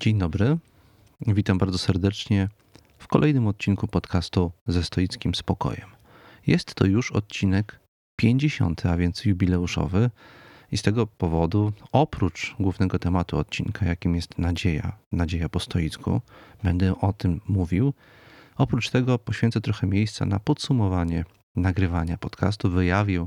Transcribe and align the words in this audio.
Dzień 0.00 0.18
dobry. 0.18 0.58
Witam 1.26 1.58
bardzo 1.58 1.78
serdecznie 1.78 2.48
w 2.98 3.08
kolejnym 3.08 3.46
odcinku 3.46 3.88
podcastu 3.88 4.52
ze 4.66 4.84
stoickim 4.84 5.34
spokojem. 5.34 5.88
Jest 6.46 6.74
to 6.74 6.86
już 6.86 7.12
odcinek 7.12 7.80
50, 8.16 8.86
a 8.86 8.96
więc 8.96 9.24
jubileuszowy. 9.24 10.10
I 10.72 10.78
z 10.78 10.82
tego 10.82 11.06
powodu, 11.06 11.72
oprócz 11.92 12.54
głównego 12.60 12.98
tematu 12.98 13.38
odcinka, 13.38 13.86
jakim 13.86 14.14
jest 14.14 14.38
nadzieja, 14.38 14.96
nadzieja 15.12 15.48
po 15.48 15.60
stoicku, 15.60 16.20
będę 16.62 17.00
o 17.00 17.12
tym 17.12 17.40
mówił. 17.48 17.94
Oprócz 18.56 18.90
tego 18.90 19.18
poświęcę 19.18 19.60
trochę 19.60 19.86
miejsca 19.86 20.26
na 20.26 20.38
podsumowanie 20.38 21.24
nagrywania 21.56 22.18
podcastu, 22.18 22.70
wyjawię 22.70 23.26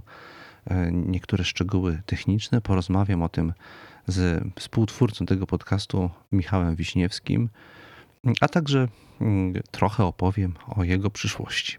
e, 0.65 0.91
niektóre 0.91 1.43
szczegóły 1.43 2.01
techniczne, 2.05 2.61
porozmawiam 2.61 3.21
o 3.21 3.29
tym 3.29 3.53
z 4.07 4.43
współtwórcą 4.55 5.25
tego 5.25 5.47
podcastu, 5.47 6.09
Michałem 6.31 6.75
Wiśniewskim, 6.75 7.49
a 8.41 8.47
także 8.47 8.87
mm, 9.21 9.53
trochę 9.71 10.05
opowiem 10.05 10.53
o 10.67 10.83
jego 10.83 11.09
przyszłości. 11.09 11.77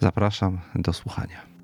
Zapraszam 0.00 0.58
do 0.74 0.92
słuchania. 0.92 1.54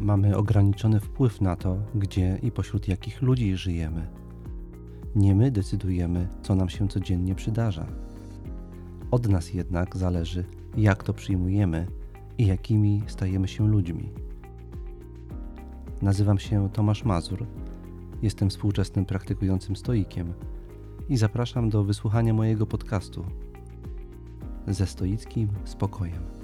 Mamy 0.00 0.36
ograniczony 0.36 1.00
wpływ 1.00 1.40
na 1.40 1.56
to, 1.56 1.76
gdzie 1.94 2.38
i 2.42 2.50
pośród 2.50 2.88
jakich 2.88 3.22
ludzi 3.22 3.56
żyjemy. 3.56 4.06
Nie 5.14 5.34
my 5.34 5.50
decydujemy, 5.50 6.28
co 6.42 6.54
nam 6.54 6.68
się 6.68 6.88
codziennie 6.88 7.34
przydarza. 7.34 7.86
Od 9.12 9.28
nas 9.28 9.54
jednak 9.54 9.96
zależy, 9.96 10.44
jak 10.76 11.02
to 11.02 11.14
przyjmujemy 11.14 11.86
i 12.38 12.46
jakimi 12.46 13.02
stajemy 13.06 13.48
się 13.48 13.68
ludźmi. 13.68 14.10
Nazywam 16.02 16.38
się 16.38 16.70
Tomasz 16.72 17.04
Mazur. 17.04 17.46
Jestem 18.22 18.50
współczesnym 18.50 19.04
praktykującym 19.04 19.76
stoikiem 19.76 20.32
i 21.08 21.16
zapraszam 21.16 21.70
do 21.70 21.84
wysłuchania 21.84 22.34
mojego 22.34 22.66
podcastu 22.66 23.24
ze 24.66 24.86
stoickim 24.86 25.48
spokojem. 25.64 26.41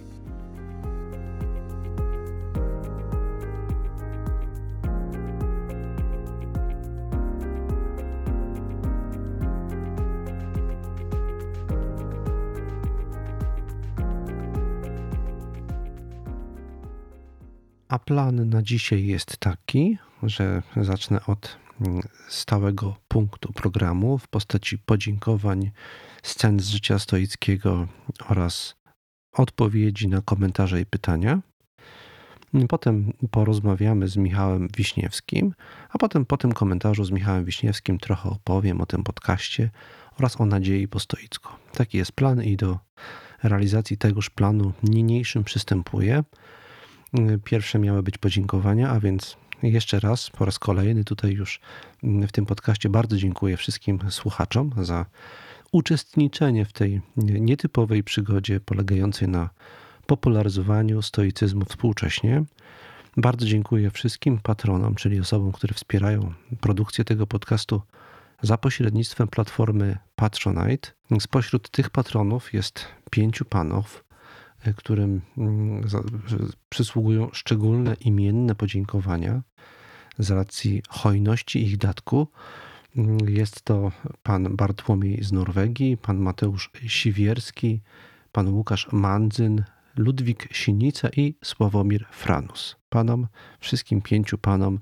Plan 18.08 18.48
na 18.48 18.62
dzisiaj 18.62 19.06
jest 19.06 19.36
taki, 19.36 19.98
że 20.22 20.62
zacznę 20.76 21.20
od 21.26 21.58
mm, 21.80 22.00
stałego 22.28 22.96
punktu 23.08 23.52
programu 23.52 24.18
w 24.18 24.28
postaci 24.28 24.78
podziękowań, 24.78 25.70
scen 26.22 26.60
z 26.60 26.68
życia 26.68 26.98
stoickiego 26.98 27.88
oraz 28.28 28.74
odpowiedzi 29.32 30.08
na 30.08 30.22
komentarze 30.22 30.80
i 30.80 30.86
pytania. 30.86 31.40
Potem 32.68 33.12
porozmawiamy 33.30 34.08
z 34.08 34.16
Michałem 34.16 34.68
Wiśniewskim, 34.76 35.54
a 35.90 35.98
potem 35.98 36.26
po 36.26 36.36
tym 36.36 36.52
komentarzu 36.52 37.04
z 37.04 37.10
Michałem 37.10 37.44
Wiśniewskim 37.44 37.98
trochę 37.98 38.30
opowiem 38.30 38.80
o 38.80 38.86
tym 38.86 39.04
podcaście 39.04 39.70
oraz 40.18 40.40
o 40.40 40.46
nadziei 40.46 40.88
po 40.88 41.00
stoicku. 41.00 41.52
Taki 41.72 41.98
jest 41.98 42.12
plan 42.12 42.42
i 42.42 42.56
do 42.56 42.78
realizacji 43.42 43.98
tegoż 43.98 44.30
planu 44.30 44.72
niniejszym 44.82 45.44
przystępuję. 45.44 46.24
Pierwsze 47.44 47.78
miały 47.78 48.02
być 48.02 48.18
podziękowania, 48.18 48.90
a 48.90 49.00
więc 49.00 49.36
jeszcze 49.62 50.00
raz, 50.00 50.30
po 50.30 50.44
raz 50.44 50.58
kolejny 50.58 51.04
tutaj 51.04 51.32
już 51.32 51.60
w 52.02 52.32
tym 52.32 52.46
podcaście 52.46 52.88
bardzo 52.88 53.16
dziękuję 53.16 53.56
wszystkim 53.56 53.98
słuchaczom 54.10 54.72
za 54.82 55.06
uczestniczenie 55.72 56.64
w 56.64 56.72
tej 56.72 57.00
nietypowej 57.16 58.04
przygodzie 58.04 58.60
polegającej 58.60 59.28
na 59.28 59.50
popularyzowaniu 60.06 61.02
stoicyzmu 61.02 61.64
współcześnie. 61.64 62.44
Bardzo 63.16 63.46
dziękuję 63.46 63.90
wszystkim 63.90 64.38
patronom, 64.38 64.94
czyli 64.94 65.20
osobom, 65.20 65.52
które 65.52 65.74
wspierają 65.74 66.32
produkcję 66.60 67.04
tego 67.04 67.26
podcastu 67.26 67.82
za 68.42 68.58
pośrednictwem 68.58 69.28
platformy 69.28 69.98
Patronite. 70.16 70.88
Spośród 71.20 71.70
tych 71.70 71.90
patronów 71.90 72.54
jest 72.54 72.84
pięciu 73.10 73.44
panów, 73.44 74.04
którym 74.76 75.20
mm, 75.38 75.82
przysługują 76.68 77.28
szczególne 77.32 77.94
imienne 77.94 78.54
podziękowania 78.54 79.42
z 80.18 80.30
racji 80.30 80.82
hojności 80.88 81.66
ich 81.66 81.76
datku. 81.76 82.28
Mm, 82.96 83.18
jest 83.28 83.62
to 83.62 83.92
pan 84.22 84.56
Bartłomiej 84.56 85.24
z 85.24 85.32
Norwegii, 85.32 85.96
pan 85.96 86.18
Mateusz 86.18 86.70
Siwierski, 86.86 87.80
pan 88.32 88.48
Łukasz 88.48 88.88
Mandzyn, 88.92 89.64
Ludwik 89.96 90.48
Sinica 90.52 91.08
i 91.16 91.34
Sławomir 91.44 92.06
Franus. 92.10 92.76
Panom, 92.88 93.26
wszystkim 93.60 94.02
pięciu 94.02 94.38
panom 94.38 94.78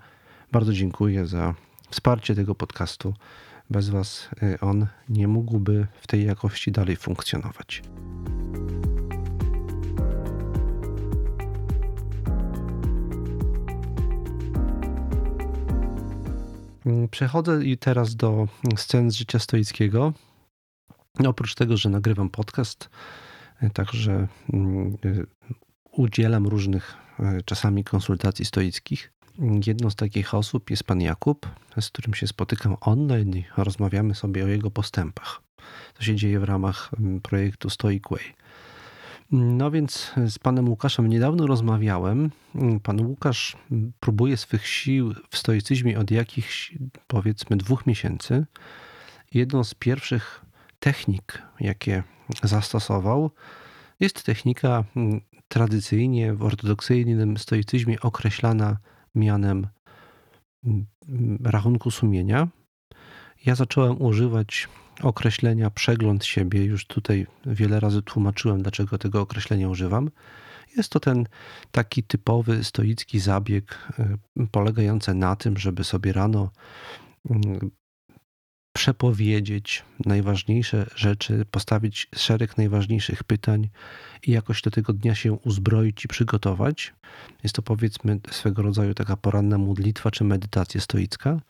bardzo 0.53 0.73
dziękuję 0.73 1.27
za 1.27 1.55
wsparcie 1.91 2.35
tego 2.35 2.55
podcastu. 2.55 3.15
Bez 3.71 3.89
Was 3.89 4.29
e, 4.43 4.61
on 4.61 4.87
nie 5.09 5.29
mógłby 5.29 5.87
w 6.01 6.07
tej 6.07 6.27
jakości 6.27 6.73
dalej 6.73 6.97
funkcjonować. 6.97 7.83
Przechodzę 17.11 17.61
teraz 17.81 18.17
do 18.17 18.49
scen 18.77 19.11
z 19.11 19.15
życia 19.15 19.39
stoickiego. 19.39 20.13
Oprócz 21.27 21.55
tego, 21.55 21.77
że 21.77 21.89
nagrywam 21.89 22.31
podcast, 22.31 22.91
e, 23.61 23.71
także 23.71 24.29
mm, 24.53 24.97
e, 25.05 25.25
udzielam 25.93 26.47
różnych 26.47 26.95
e, 27.21 27.43
czasami 27.45 27.85
konsultacji 27.85 28.45
stoickich. 28.45 29.13
Jedną 29.67 29.91
z 29.91 29.97
takich 29.97 30.35
osób 30.35 30.71
jest 30.71 30.85
pan 30.85 31.01
Jakub, 31.01 31.49
z 31.81 31.89
którym 31.89 32.15
się 32.15 32.27
spotykam 32.27 32.77
online 32.81 33.37
i 33.37 33.45
rozmawiamy 33.57 34.15
sobie 34.15 34.45
o 34.45 34.49
jego 34.49 34.71
postępach. 34.71 35.43
To 35.95 36.03
się 36.03 36.17
dzieje 36.17 36.41
w 36.41 36.45
ramach 36.45 36.91
mm, 36.99 37.21
projektu 37.21 37.71
Stoic 37.71 38.03
Way. 38.11 38.46
No 39.31 39.71
więc 39.71 40.13
z 40.27 40.39
panem 40.39 40.69
Łukaszem 40.69 41.07
niedawno 41.07 41.47
rozmawiałem. 41.47 42.31
Pan 42.83 43.07
Łukasz 43.07 43.57
próbuje 44.01 44.37
swych 44.37 44.67
sił 44.67 45.15
w 45.31 45.39
stoicyzmie 45.39 45.99
od 45.99 46.11
jakichś 46.11 46.75
powiedzmy 47.07 47.57
dwóch 47.57 47.87
miesięcy. 47.87 48.47
Jedną 49.35 49.65
z 49.65 49.75
pierwszych 49.75 50.45
technik, 50.79 51.43
jakie 51.61 52.03
zastosował, 52.43 53.31
jest 54.01 54.23
technika 54.23 54.85
mm, 54.97 55.21
tradycyjnie 55.49 56.35
w 56.35 56.43
ortodoksyjnym 56.43 57.37
stoicyzmie 57.37 58.01
określana 58.01 58.77
mianem 59.15 59.67
mm, 60.65 60.87
rachunku 61.45 61.91
sumienia. 61.91 62.49
Ja 63.47 63.55
zacząłem 63.55 64.03
używać 64.03 64.69
określenia 65.03 65.71
przegląd 65.71 66.25
siebie. 66.25 66.65
Już 66.65 66.87
tutaj 66.87 67.27
wiele 67.47 67.81
razy 67.81 68.03
tłumaczyłem, 68.03 68.63
dlaczego 68.63 68.99
tego 68.99 69.21
określenia 69.21 69.69
używam. 69.69 70.11
Jest 70.77 70.91
to 70.91 71.01
ten 71.01 71.27
taki 71.71 72.03
typowy 72.03 72.65
stoicki 72.65 73.19
zabieg, 73.19 73.79
y, 74.39 74.47
polegający 74.51 75.15
na 75.15 75.37
tym, 75.37 75.57
żeby 75.57 75.85
sobie 75.85 76.13
rano 76.13 76.51
mm, 77.31 77.71
przepowiedzieć 78.77 79.85
najważniejsze 80.05 80.87
rzeczy, 80.95 81.45
postawić 81.51 82.09
szereg 82.15 82.57
najważniejszych 82.57 83.25
pytań 83.25 83.69
i 84.23 84.33
jakoś 84.33 84.63
do 84.63 84.71
tego 84.71 84.93
dnia 84.93 85.15
się 85.15 85.33
uzbroić 85.33 86.05
i 86.05 86.09
przygotować. 86.09 86.95
Jest 87.43 87.55
to 87.55 87.63
powiedzmy 87.63 88.21
swego 88.31 88.63
rodzaju 88.63 88.95
taka 88.95 89.17
poranna 89.17 89.59
modlitwa 89.59 90.11
czy 90.11 90.25
medytacja 90.25 90.81
stoicka. 90.81 91.41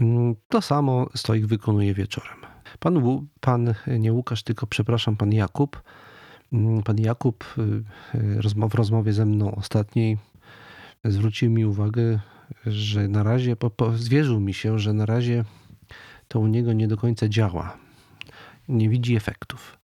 Mm, 0.00 0.34
to 0.48 0.62
samo 0.62 1.08
stoik 1.14 1.46
wykonuje 1.46 1.94
wieczorem. 1.94 2.53
Pan, 2.78 3.26
pan 3.40 3.74
nie 3.98 4.12
Łukasz, 4.12 4.42
tylko 4.42 4.66
przepraszam, 4.66 5.16
pan 5.16 5.32
Jakub. 5.32 5.82
Mm, 6.52 6.82
pan 6.82 6.98
Jakub 6.98 7.44
y, 7.58 7.62
y, 8.18 8.68
w 8.68 8.74
rozmowie 8.74 9.12
ze 9.12 9.26
mną 9.26 9.54
ostatniej 9.54 10.18
zwrócił 11.04 11.50
mi 11.50 11.64
uwagę, 11.64 12.20
że 12.66 13.08
na 13.08 13.22
razie, 13.22 13.56
zwierzył 13.94 14.40
mi 14.40 14.54
się, 14.54 14.78
że 14.78 14.92
na 14.92 15.06
razie 15.06 15.44
to 16.28 16.40
u 16.40 16.46
niego 16.46 16.72
nie 16.72 16.88
do 16.88 16.96
końca 16.96 17.28
działa. 17.28 17.76
Nie 18.68 18.88
widzi 18.88 19.16
efektów. 19.16 19.78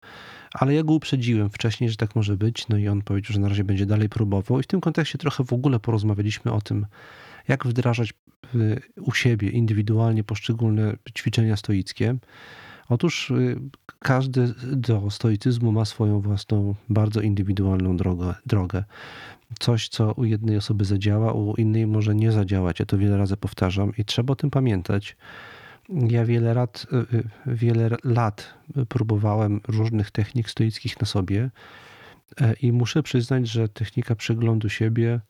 Ale 0.52 0.74
ja 0.74 0.82
go 0.82 0.92
uprzedziłem 0.92 1.50
wcześniej, 1.50 1.90
że 1.90 1.96
tak 1.96 2.16
może 2.16 2.36
być, 2.36 2.68
no 2.68 2.76
i 2.76 2.88
on 2.88 3.02
powiedział, 3.02 3.32
że 3.32 3.40
na 3.40 3.48
razie 3.48 3.64
będzie 3.64 3.86
dalej 3.86 4.08
próbował. 4.08 4.60
I 4.60 4.62
w 4.62 4.66
tym 4.66 4.80
kontekście 4.80 5.18
trochę 5.18 5.44
w 5.44 5.52
ogóle 5.52 5.80
porozmawialiśmy 5.80 6.52
o 6.52 6.60
tym, 6.60 6.86
jak 7.48 7.66
wdrażać 7.66 8.14
u 8.96 9.12
siebie 9.12 9.50
indywidualnie 9.50 10.24
poszczególne 10.24 10.96
ćwiczenia 11.18 11.56
stoickie 11.56 12.16
Otóż 12.88 13.30
y, 13.30 13.60
każdy 13.98 14.54
do 14.72 15.10
stoicyzmu 15.10 15.72
ma 15.72 15.84
swoją 15.84 16.20
własną, 16.20 16.74
bardzo 16.88 17.20
indywidualną 17.20 17.96
drogę. 17.96 18.34
drogę. 18.46 18.84
Coś, 19.60 19.88
co 19.88 20.12
u 20.12 20.24
jednej 20.24 20.56
osoby 20.56 20.84
zadziała, 20.84 21.32
u 21.32 21.54
innej 21.54 21.86
może 21.86 22.14
nie 22.14 22.32
zadziałać. 22.32 22.80
Ja 22.80 22.86
to 22.86 22.98
wiele 22.98 23.16
razy 23.16 23.36
powtarzam 23.36 23.92
i 23.98 24.04
trzeba 24.04 24.32
o 24.32 24.36
tym 24.36 24.50
pamiętać. 24.50 25.16
Ja 25.88 26.24
wiele 26.24 26.54
lat, 26.54 26.86
y, 27.14 27.24
wiele 27.46 27.90
lat 28.04 28.54
próbowałem 28.88 29.60
różnych 29.68 30.10
technik 30.10 30.50
stoickich 30.50 31.00
na 31.00 31.06
sobie 31.06 31.50
e, 32.40 32.52
i 32.52 32.72
muszę 32.72 33.02
przyznać, 33.02 33.48
że 33.48 33.68
technika 33.68 34.14
przeglądu 34.14 34.68
siebie 34.68 35.20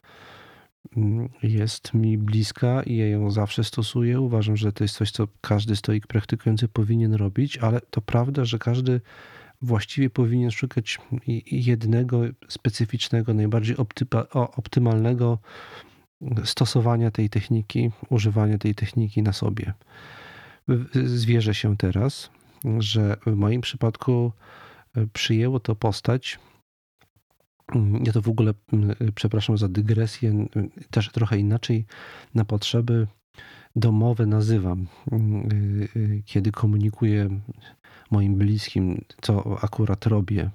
jest 1.43 1.95
mi 1.95 2.19
bliska 2.19 2.83
i 2.83 2.97
ja 2.97 3.07
ją 3.07 3.31
zawsze 3.31 3.65
stosuję. 3.65 4.21
Uważam, 4.21 4.57
że 4.57 4.73
to 4.73 4.85
jest 4.85 4.97
coś, 4.97 5.11
co 5.11 5.29
każdy 5.41 5.77
stoik 5.77 6.07
praktykujący 6.07 6.69
powinien 6.69 7.15
robić, 7.15 7.59
ale 7.59 7.81
to 7.81 8.01
prawda, 8.01 8.45
że 8.45 8.59
każdy 8.59 9.01
właściwie 9.63 10.11
powinien 10.11 10.51
szukać 10.51 10.99
jednego 11.47 12.23
specyficznego, 12.49 13.35
najbardziej 13.35 13.77
optymalnego 14.33 15.39
stosowania 16.45 17.11
tej 17.11 17.31
techniki, 17.31 17.91
używania 18.09 18.59
tej 18.59 18.75
techniki 18.75 19.23
na 19.23 19.33
sobie. 19.33 19.73
Zwierzę 21.05 21.55
się 21.55 21.77
teraz, 21.77 22.31
że 22.79 23.17
w 23.27 23.35
moim 23.35 23.61
przypadku 23.61 24.33
e, 24.97 25.07
przyjęło 25.13 25.61
to 25.61 25.77
postać 25.77 26.39
Mm, 26.39 26.48
ja 28.05 28.13
to 28.13 28.23
w 28.23 28.29
ogóle, 28.29 28.55
mm, 28.73 28.97
przepraszam 29.15 29.59
za 29.59 29.69
dygresję, 29.69 30.31
mm, 30.31 30.49
też 30.91 31.11
trochę 31.13 31.39
inaczej 31.39 31.85
na 32.35 32.45
potrzeby 32.45 33.07
domowe 33.77 34.27
nazywam, 34.27 34.87
y, 35.13 35.89
y, 35.97 36.23
kiedy 36.27 36.53
komunikuję 36.53 37.29
moim 38.11 38.35
bliskim, 38.35 39.05
co 39.21 39.59
akurat 39.63 40.07
robię 40.07 40.51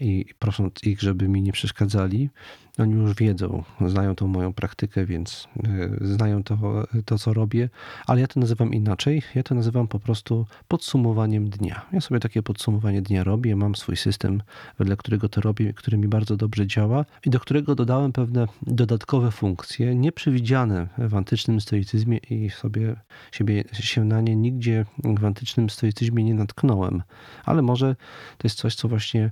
i 0.00 0.24
prosząc 0.38 0.84
ich, 0.84 1.00
żeby 1.00 1.28
mi 1.28 1.42
nie 1.42 1.52
przeszkadzali, 1.52 2.30
oni 2.78 2.94
już 2.94 3.14
wiedzą, 3.14 3.64
znają 3.86 4.14
tą 4.14 4.26
moją 4.26 4.52
praktykę, 4.52 5.06
więc 5.06 5.48
e, 5.64 6.06
znają 6.06 6.42
to, 6.42 6.86
to, 7.04 7.18
co 7.18 7.34
robię, 7.34 7.68
ale 8.06 8.20
ja 8.20 8.26
to 8.26 8.40
nazywam 8.40 8.74
inaczej. 8.74 9.22
Ja 9.34 9.42
to 9.42 9.54
nazywam 9.54 9.88
po 9.88 9.98
prostu 9.98 10.46
podsumowaniem 10.68 11.48
dnia. 11.48 11.86
Ja 11.92 12.00
sobie 12.00 12.20
takie 12.20 12.42
podsumowanie 12.42 13.02
dnia 13.02 13.24
robię, 13.24 13.56
mam 13.56 13.74
swój 13.74 13.96
system, 13.96 14.42
wedle 14.78 14.96
którego 14.96 15.28
to 15.28 15.40
robię, 15.40 15.72
który 15.74 15.98
mi 15.98 16.08
bardzo 16.08 16.36
dobrze 16.36 16.66
działa 16.66 17.04
i 17.26 17.30
do 17.30 17.40
którego 17.40 17.74
dodałem 17.74 18.12
pewne 18.12 18.46
dodatkowe 18.62 19.30
funkcje, 19.30 19.94
nieprzewidziane 19.94 20.86
w 20.98 21.14
antycznym 21.14 21.60
stoicyzmie 21.60 22.18
i 22.18 22.50
sobie 22.50 22.96
siebie, 23.32 23.64
się 23.72 24.04
na 24.04 24.20
nie 24.20 24.36
nigdzie 24.36 24.84
w 25.18 25.24
antycznym 25.24 25.70
stoicyzmie 25.70 26.24
nie 26.24 26.34
natknąłem. 26.34 27.02
Ale 27.44 27.62
może 27.62 27.96
to 28.38 28.48
jest 28.48 28.58
coś, 28.58 28.74
co 28.74 28.88
właśnie 28.88 29.30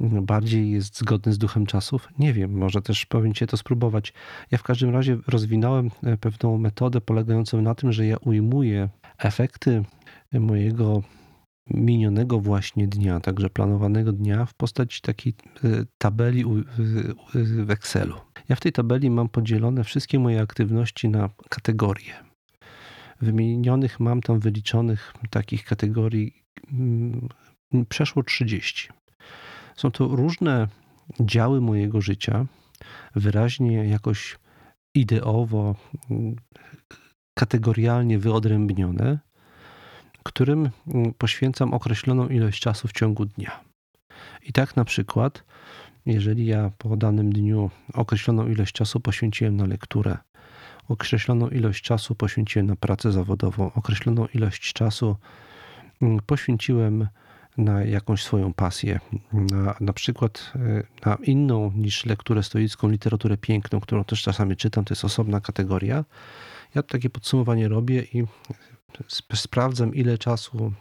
bardziej 0.00 0.70
jest 0.70 0.98
zgodny 0.98 1.32
z 1.32 1.38
duchem 1.38 1.66
czasów? 1.66 2.08
Nie 2.18 2.32
wiem, 2.32 2.58
może 2.58 2.82
też 2.84 3.06
powinniście 3.06 3.46
to 3.46 3.56
spróbować. 3.56 4.12
Ja 4.50 4.58
w 4.58 4.62
każdym 4.62 4.90
razie 4.90 5.18
rozwinąłem 5.26 5.90
e, 6.02 6.16
pewną 6.16 6.58
metodę 6.58 7.00
polegającą 7.00 7.62
na 7.62 7.74
tym, 7.74 7.92
że 7.92 8.06
ja 8.06 8.16
ujmuję 8.16 8.88
efekty 9.18 9.84
mojego 10.32 11.02
minionego 11.70 12.40
właśnie 12.40 12.88
dnia, 12.88 13.20
także 13.20 13.50
planowanego 13.50 14.12
dnia 14.12 14.46
w 14.46 14.54
postaci 14.54 15.00
takiej 15.00 15.34
e, 15.64 15.68
tabeli 15.98 16.44
w 17.34 17.70
Excelu. 17.70 18.14
Ja 18.48 18.56
w 18.56 18.60
tej 18.60 18.72
tabeli 18.72 19.10
mam 19.10 19.28
podzielone 19.28 19.84
wszystkie 19.84 20.18
moje 20.18 20.40
aktywności 20.40 21.08
na 21.08 21.30
kategorie. 21.48 22.12
Wymienionych 23.20 24.00
mam 24.00 24.22
tam 24.22 24.40
wyliczonych 24.40 25.12
takich 25.30 25.64
kategorii 25.64 26.44
mm, 26.72 27.28
przeszło 27.88 28.22
30. 28.22 28.88
Są 29.76 29.90
to 29.90 30.08
różne 30.08 30.68
działy 31.20 31.60
mojego 31.60 32.00
życia, 32.00 32.46
wyraźnie 33.14 33.88
jakoś 33.88 34.38
ideowo, 34.94 35.74
kategorialnie 37.38 38.18
wyodrębnione, 38.18 39.18
którym 40.22 40.70
poświęcam 41.18 41.74
określoną 41.74 42.28
ilość 42.28 42.60
czasu 42.60 42.88
w 42.88 42.92
ciągu 42.92 43.24
dnia. 43.24 43.60
I 44.42 44.52
tak 44.52 44.76
na 44.76 44.84
przykład, 44.84 45.44
jeżeli 46.06 46.46
ja 46.46 46.70
po 46.78 46.96
danym 46.96 47.32
dniu 47.32 47.70
określoną 47.94 48.48
ilość 48.48 48.72
czasu 48.72 49.00
poświęciłem 49.00 49.56
na 49.56 49.66
lekturę, 49.66 50.18
określoną 50.88 51.48
ilość 51.48 51.84
czasu 51.84 52.14
poświęciłem 52.14 52.66
na 52.66 52.76
pracę 52.76 53.12
zawodową, 53.12 53.72
określoną 53.72 54.26
ilość 54.34 54.72
czasu 54.72 55.16
poświęciłem 56.26 57.08
na 57.56 57.84
jakąś 57.84 58.22
swoją 58.22 58.52
pasję, 58.52 59.00
na, 59.32 59.74
na 59.80 59.92
przykład 59.92 60.52
e, 60.56 60.82
na 61.06 61.14
inną 61.14 61.72
niż 61.76 62.06
lekturę 62.06 62.42
stoicką, 62.42 62.88
literaturę 62.88 63.36
piękną, 63.36 63.80
którą 63.80 64.04
też 64.04 64.22
czasami 64.22 64.56
czytam, 64.56 64.84
to 64.84 64.94
jest 64.94 65.04
osobna 65.04 65.40
kategoria. 65.40 66.04
Ja 66.74 66.82
takie 66.82 67.10
podsumowanie 67.10 67.68
robię 67.68 68.02
i 68.02 68.24
sprawdzam, 69.34 69.94
ile 69.94 70.18
czasu, 70.18 70.72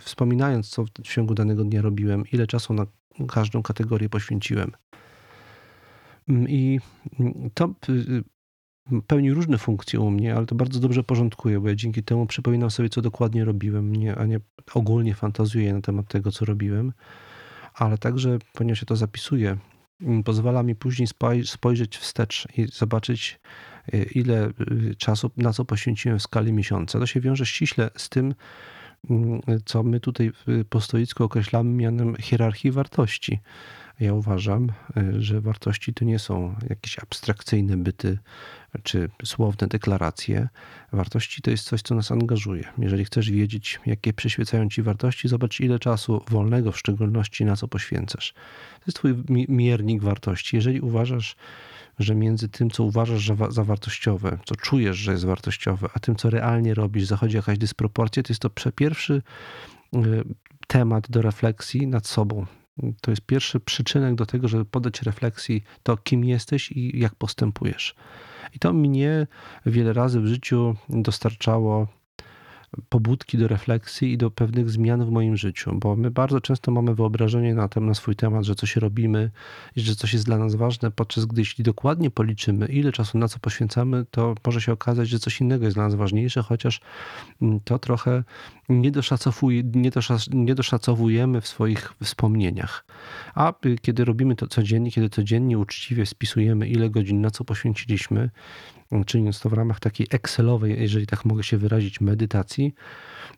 wspominając, 0.00 0.68
co 0.68 0.84
w 0.84 0.90
ciągu 1.02 1.34
danego 1.34 1.64
dnia 1.64 1.82
robiłem, 1.82 2.24
ile 2.32 2.46
czasu 2.46 2.74
na 2.74 2.86
każdą 3.28 3.62
kategorię 3.62 4.08
poświęciłem. 4.08 4.72
Mm, 6.28 6.48
I 6.48 6.80
to 7.54 7.74
y, 7.88 8.24
pełni 9.06 9.32
różne 9.32 9.58
funkcje 9.58 10.00
u 10.00 10.10
mnie, 10.10 10.34
ale 10.34 10.46
to 10.46 10.54
bardzo 10.54 10.80
dobrze 10.80 11.04
porządkuje, 11.04 11.60
bo 11.60 11.68
ja 11.68 11.74
dzięki 11.74 12.02
temu 12.02 12.26
przypominam 12.26 12.70
sobie, 12.70 12.88
co 12.88 13.02
dokładnie 13.02 13.44
robiłem, 13.44 13.96
nie, 13.96 14.16
a 14.16 14.26
nie 14.26 14.40
ogólnie 14.74 15.14
fantazuję 15.14 15.74
na 15.74 15.80
temat 15.80 16.08
tego, 16.08 16.32
co 16.32 16.44
robiłem, 16.44 16.92
ale 17.74 17.98
także, 17.98 18.38
ponieważ 18.52 18.82
ja 18.82 18.86
to 18.86 18.96
zapisuję, 18.96 19.56
mm, 20.00 20.22
pozwala 20.22 20.62
mi 20.62 20.74
później 20.74 21.08
spojrzeć 21.44 21.98
wstecz 21.98 22.48
i 22.56 22.66
zobaczyć, 22.66 23.40
y, 23.94 24.02
ile 24.14 24.48
y, 24.48 24.94
czasu, 24.94 25.30
na 25.36 25.52
co 25.52 25.64
poświęciłem 25.64 26.18
w 26.18 26.22
skali 26.22 26.52
miesiąca. 26.52 26.98
To 26.98 27.06
się 27.06 27.20
wiąże 27.20 27.46
ściśle 27.46 27.90
z 27.96 28.08
tym, 28.08 28.34
mm, 29.10 29.40
co 29.64 29.82
my 29.82 30.00
tutaj 30.00 30.32
po 30.68 30.80
stoicku 30.80 31.24
określamy 31.24 31.70
mianem 31.70 32.16
hierarchii 32.16 32.70
wartości. 32.70 33.40
Ja 34.02 34.14
uważam, 34.14 34.68
y, 34.96 35.22
że 35.22 35.40
wartości 35.40 35.94
to 35.94 36.04
nie 36.04 36.18
są 36.18 36.54
jakieś 36.70 36.98
abstrakcyjne 36.98 37.76
byty 37.76 38.18
czy 38.82 39.08
słowne 39.24 39.66
deklaracje. 39.66 40.48
Wartości 40.92 41.42
to 41.42 41.50
jest 41.50 41.64
coś, 41.64 41.82
co 41.82 41.94
nas 41.94 42.12
angażuje. 42.12 42.64
Jeżeli 42.78 43.04
chcesz 43.04 43.30
wiedzieć, 43.30 43.80
jakie 43.86 44.12
przyświecają 44.12 44.68
ci 44.68 44.82
wartości, 44.82 45.28
zobacz, 45.28 45.60
ile 45.60 45.78
czasu 45.78 46.22
wolnego 46.30 46.72
w 46.72 46.78
szczególności 46.78 47.44
na 47.44 47.56
co 47.56 47.68
poświęcasz. 47.68 48.32
To 48.78 48.84
jest 48.86 48.96
twój 48.96 49.14
miernik 49.48 50.02
wartości. 50.02 50.56
Jeżeli 50.56 50.80
uważasz, 50.80 51.36
że 51.98 52.14
między 52.14 52.48
tym, 52.48 52.70
co 52.70 52.84
uważasz 52.84 53.30
za 53.48 53.64
wartościowe, 53.64 54.38
co 54.44 54.56
czujesz, 54.56 54.96
że 54.96 55.12
jest 55.12 55.24
wartościowe, 55.24 55.88
a 55.94 55.98
tym, 55.98 56.16
co 56.16 56.30
realnie 56.30 56.74
robisz, 56.74 57.04
zachodzi 57.04 57.36
jakaś 57.36 57.58
dysproporcja, 57.58 58.22
to 58.22 58.32
jest 58.32 58.42
to 58.42 58.50
pierwszy 58.50 59.22
y, 59.94 59.98
temat 60.66 61.10
do 61.10 61.22
refleksji 61.22 61.86
nad 61.86 62.06
sobą, 62.06 62.46
to 63.00 63.10
jest 63.10 63.22
pierwszy 63.22 63.60
przyczynek 63.60 64.14
do 64.14 64.26
tego, 64.26 64.48
żeby 64.48 64.64
podać 64.64 65.02
refleksji 65.02 65.62
to, 65.82 65.96
kim 65.96 66.24
jesteś 66.24 66.72
i 66.72 66.98
jak 66.98 67.14
postępujesz. 67.14 67.94
I 68.54 68.58
to 68.58 68.72
mnie 68.72 69.26
wiele 69.66 69.92
razy 69.92 70.20
w 70.20 70.26
życiu 70.26 70.74
dostarczało 70.88 71.88
pobudki 72.88 73.38
do 73.38 73.48
refleksji 73.48 74.12
i 74.12 74.18
do 74.18 74.30
pewnych 74.30 74.70
zmian 74.70 75.04
w 75.04 75.10
moim 75.10 75.36
życiu, 75.36 75.74
bo 75.74 75.96
my 75.96 76.10
bardzo 76.10 76.40
często 76.40 76.70
mamy 76.70 76.94
wyobrażenie 76.94 77.54
na, 77.54 77.68
ten, 77.68 77.86
na 77.86 77.94
swój 77.94 78.16
temat, 78.16 78.44
że 78.44 78.54
coś 78.54 78.76
robimy 78.76 79.30
i 79.76 79.80
że 79.80 79.94
coś 79.94 80.12
jest 80.12 80.26
dla 80.26 80.38
nas 80.38 80.54
ważne, 80.54 80.90
podczas 80.90 81.24
gdy 81.24 81.40
jeśli 81.40 81.64
dokładnie 81.64 82.10
policzymy, 82.10 82.66
ile 82.66 82.92
czasu 82.92 83.18
na 83.18 83.28
co 83.28 83.38
poświęcamy, 83.38 84.04
to 84.10 84.34
może 84.46 84.60
się 84.60 84.72
okazać, 84.72 85.08
że 85.08 85.18
coś 85.18 85.40
innego 85.40 85.64
jest 85.64 85.76
dla 85.76 85.84
nas 85.84 85.94
ważniejsze, 85.94 86.42
chociaż 86.42 86.80
mm, 87.42 87.60
to 87.64 87.78
trochę 87.78 88.24
nie, 88.68 88.90
doszacowuje, 88.90 89.62
nie, 89.74 89.90
nie 90.32 90.54
doszacowujemy 90.54 91.40
w 91.40 91.48
swoich 91.48 91.92
wspomnieniach. 92.02 92.84
A 93.34 93.52
y, 93.66 93.76
kiedy 93.82 94.04
robimy 94.04 94.36
to 94.36 94.46
codziennie, 94.46 94.90
kiedy 94.90 95.08
codziennie 95.08 95.58
uczciwie 95.58 96.06
spisujemy, 96.06 96.68
ile 96.68 96.90
godzin 96.90 97.20
na 97.20 97.30
co 97.30 97.44
poświęciliśmy, 97.44 98.30
czyniąc 99.06 99.40
to 99.40 99.48
w 99.48 99.52
ramach 99.52 99.80
takiej 99.80 100.06
Excelowej, 100.10 100.80
jeżeli 100.80 101.06
tak 101.06 101.24
mogę 101.24 101.42
się 101.42 101.58
wyrazić, 101.58 102.00
medytacji, 102.00 102.74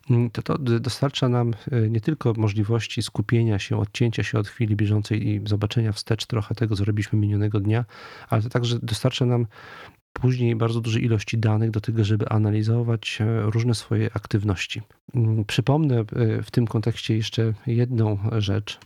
mm, 0.09 0.29
to 0.29 0.41
to 0.41 0.57
dostarcza 0.57 1.29
nam 1.29 1.53
e, 1.71 1.89
nie 1.89 2.01
tylko 2.01 2.33
możliwości 2.37 3.01
skupienia 3.01 3.59
się, 3.59 3.77
odcięcia 3.77 4.23
się 4.23 4.39
od 4.39 4.47
chwili 4.47 4.75
bieżącej 4.75 5.27
i 5.27 5.41
zobaczenia 5.45 5.91
wstecz 5.91 6.25
trochę 6.25 6.55
tego, 6.55 6.75
co 6.75 6.85
robiliśmy 6.85 7.19
minionego 7.19 7.59
dnia, 7.59 7.85
ale 8.29 8.41
to 8.41 8.49
także 8.49 8.79
dostarcza 8.79 9.25
nam 9.25 9.47
później 10.13 10.55
bardzo 10.55 10.81
duże 10.81 10.99
ilości 10.99 11.37
danych 11.37 11.71
do 11.71 11.81
tego, 11.81 12.03
żeby 12.03 12.29
analizować 12.29 13.17
e, 13.21 13.41
różne 13.41 13.75
swoje 13.75 14.09
aktywności. 14.13 14.81
Mm, 15.15 15.45
przypomnę 15.45 15.99
e, 15.99 16.05
w 16.43 16.51
tym 16.51 16.67
kontekście 16.67 17.15
jeszcze 17.15 17.53
jedną 17.67 18.19
rzecz. 18.37 18.79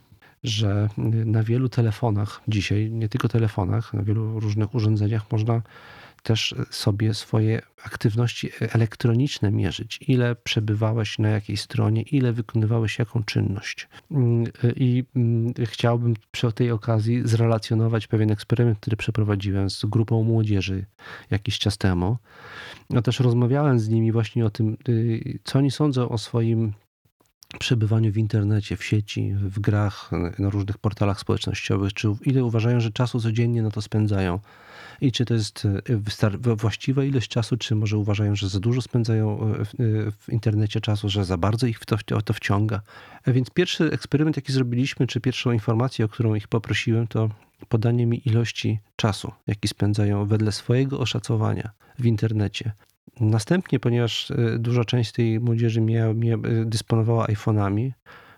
że 0.43 0.89
na 1.25 1.43
wielu 1.43 1.69
telefonach 1.69 2.41
dzisiaj, 2.47 2.91
nie 2.91 3.09
tylko 3.09 3.27
telefonach, 3.27 3.93
na 3.93 4.03
wielu 4.03 4.39
różnych 4.39 4.75
urządzeniach 4.75 5.31
można 5.31 5.61
też 6.23 6.55
sobie 6.69 7.13
swoje 7.13 7.61
aktywności 7.83 8.49
elektroniczne 8.59 9.51
mierzyć. 9.51 9.99
Ile 10.07 10.35
przebywałeś 10.35 11.19
na 11.19 11.29
jakiej 11.29 11.57
stronie, 11.57 12.01
ile 12.01 12.33
wykonywałeś 12.33 12.99
jaką 12.99 13.23
czynność. 13.23 13.87
I 14.75 15.03
mm, 15.15 15.53
chciałbym 15.65 16.13
przy 16.31 16.51
tej 16.51 16.71
okazji 16.71 17.21
zrelacjonować 17.27 18.07
pewien 18.07 18.31
eksperyment, 18.31 18.79
który 18.79 18.97
przeprowadziłem 18.97 19.69
z 19.69 19.85
grupą 19.85 20.23
młodzieży 20.23 20.85
jakiś 21.31 21.59
czas 21.59 21.77
temu. 21.77 22.17
Ja 22.89 23.01
też 23.01 23.19
rozmawiałem 23.19 23.79
z 23.79 23.89
nimi 23.89 24.11
właśnie 24.11 24.45
o 24.45 24.49
tym, 24.49 24.77
y, 24.89 25.39
co 25.43 25.59
oni 25.59 25.71
sądzą 25.71 26.09
o 26.09 26.17
swoim 26.17 26.73
przebywaniu 27.59 28.11
w 28.11 28.17
internecie, 28.17 28.77
w 28.77 28.83
sieci, 28.83 29.33
w 29.33 29.59
grach, 29.59 30.11
na 30.39 30.49
różnych 30.49 30.77
portalach 30.77 31.19
społecznościowych, 31.19 31.93
czy 31.93 32.07
ile 32.25 32.43
uważają, 32.43 32.79
że 32.79 32.91
czasu 32.91 33.19
codziennie 33.19 33.61
na 33.61 33.71
to 33.71 33.81
spędzają 33.81 34.39
i 35.01 35.11
czy 35.11 35.25
to 35.25 35.33
jest 35.33 35.67
e, 36.45 36.55
właściwa 36.55 37.03
ilość 37.03 37.29
czasu, 37.29 37.57
czy 37.57 37.75
może 37.75 37.97
uważają, 37.97 38.35
że 38.35 38.49
za 38.49 38.59
dużo 38.59 38.81
spędzają 38.81 39.41
e, 39.41 39.65
w, 39.65 39.73
e, 39.73 39.73
w 40.11 40.29
internecie 40.29 40.81
czasu, 40.81 41.09
że 41.09 41.25
za 41.25 41.37
bardzo 41.37 41.67
ich 41.67 41.79
w 41.79 41.85
to, 41.85 41.97
to 42.25 42.33
wciąga. 42.33 42.81
Więc 43.27 43.49
pierwszy 43.49 43.91
eksperyment, 43.91 44.35
jaki 44.35 44.51
zrobiliśmy, 44.51 45.07
czy 45.07 45.21
pierwszą 45.21 45.51
informację, 45.51 46.05
o 46.05 46.09
którą 46.09 46.35
ich 46.35 46.47
poprosiłem, 46.47 47.07
to 47.07 47.29
podanie 47.69 48.05
mi 48.05 48.21
ilości 48.25 48.79
czasu, 48.95 49.31
jaki 49.47 49.67
spędzają 49.67 50.25
wedle 50.25 50.51
swojego 50.51 50.99
oszacowania 50.99 51.69
w 51.99 52.05
internecie. 52.05 52.71
Następnie, 53.19 53.79
ponieważ 53.79 54.31
duża 54.59 54.85
część 54.85 55.11
tej 55.11 55.39
młodzieży 55.39 55.81
miała, 55.81 56.13
miała, 56.13 56.43
dysponowała 56.65 57.27
iPhone'ami, 57.27 57.91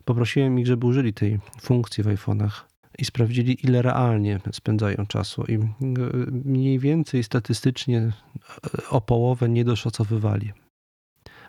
poprosiłem 0.06 0.60
ich, 0.60 0.68
żeby 0.68 0.88
użyli 0.88 1.13
tej 1.13 1.39
funkcji 1.62 2.03
w 2.03 2.08
iPhone'ach 2.08 2.71
i 3.01 3.05
sprawdzili, 3.05 3.65
ile 3.65 3.81
realnie 3.81 4.39
spędzają 4.51 5.05
czasu. 5.05 5.43
I 5.43 5.60
mniej 6.46 6.79
więcej 6.79 7.24
statystycznie 7.24 8.00
e, 8.00 8.12
o 8.89 9.01
połowę 9.01 9.50
nie 9.50 9.65
doszacowywali. 9.65 10.51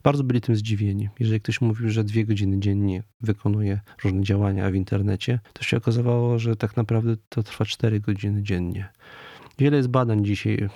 Bardzo 0.03 0.25
byli 0.25 0.41
tym 0.41 0.57
zdziwieni. 0.57 1.09
Jeżeli 1.21 1.41
ktoś 1.41 1.61
mówił, 1.61 1.91
że 1.91 2.05
dwie 2.05 2.25
godziny 2.25 2.61
dziennie 2.61 3.03
wykonuje 3.21 3.81
różne 4.05 4.23
działania 4.23 4.71
w 4.71 4.75
internecie, 4.75 5.41
to 5.53 5.63
się 5.63 5.77
okazywało, 5.77 6.39
że 6.39 6.57
tak 6.57 6.77
naprawdę 6.77 7.17
to 7.29 7.43
trwa 7.43 7.65
cztery 7.65 8.01
godziny 8.01 8.43
dziennie. 8.43 8.89
Wiele 9.59 9.77
jest 9.77 9.89
badań 9.89 10.25
dzisiaj 10.25 10.55
e, 10.55 10.69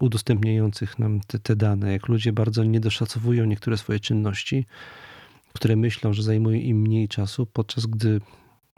udostępniających 0.00 0.98
nam 0.98 1.20
te, 1.26 1.38
te 1.38 1.56
dane, 1.56 1.92
jak 1.92 2.08
ludzie 2.08 2.32
bardzo 2.32 2.64
niedoszacowują 2.64 3.44
niektóre 3.44 3.76
swoje 3.76 4.00
czynności, 4.00 4.66
które 5.52 5.76
myślą, 5.76 6.12
że 6.12 6.22
zajmują 6.22 6.60
im 6.60 6.80
mniej 6.80 7.08
czasu, 7.08 7.46
podczas 7.46 7.86
gdy 7.86 8.20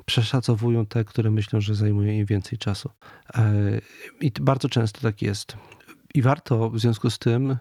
przeszacowują 0.09 0.87
te, 0.87 1.05
które 1.05 1.31
myślą, 1.31 1.61
że 1.61 1.75
zajmuje 1.75 2.19
im 2.19 2.27
więcej 2.27 2.59
czasu. 2.59 2.91
E, 3.35 3.53
I 4.21 4.33
bardzo 4.41 4.69
często 4.69 5.01
tak 5.01 5.23
jest. 5.23 5.57
I 6.15 6.23
warto 6.23 6.71
w 6.71 6.79
związku 6.79 7.11
z 7.11 7.19
tym 7.19 7.57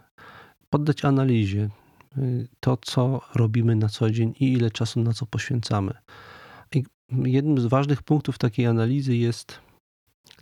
poddać 0.70 1.06
analizie 1.06 1.70
e, 2.18 2.22
to, 2.60 2.78
co 2.78 3.22
robimy 3.36 3.76
na 3.76 3.90
co 3.90 4.12
dzień 4.12 4.34
i 4.40 4.54
ile 4.54 4.72
czasu 4.72 5.02
na 5.02 5.14
co 5.14 5.26
poświęcamy. 5.26 5.94
I 6.76 6.84
jednym 7.24 7.60
z 7.60 7.66
ważnych 7.66 8.04
punktów 8.04 8.38
takiej 8.38 8.66
analizy 8.66 9.16
jest 9.16 9.60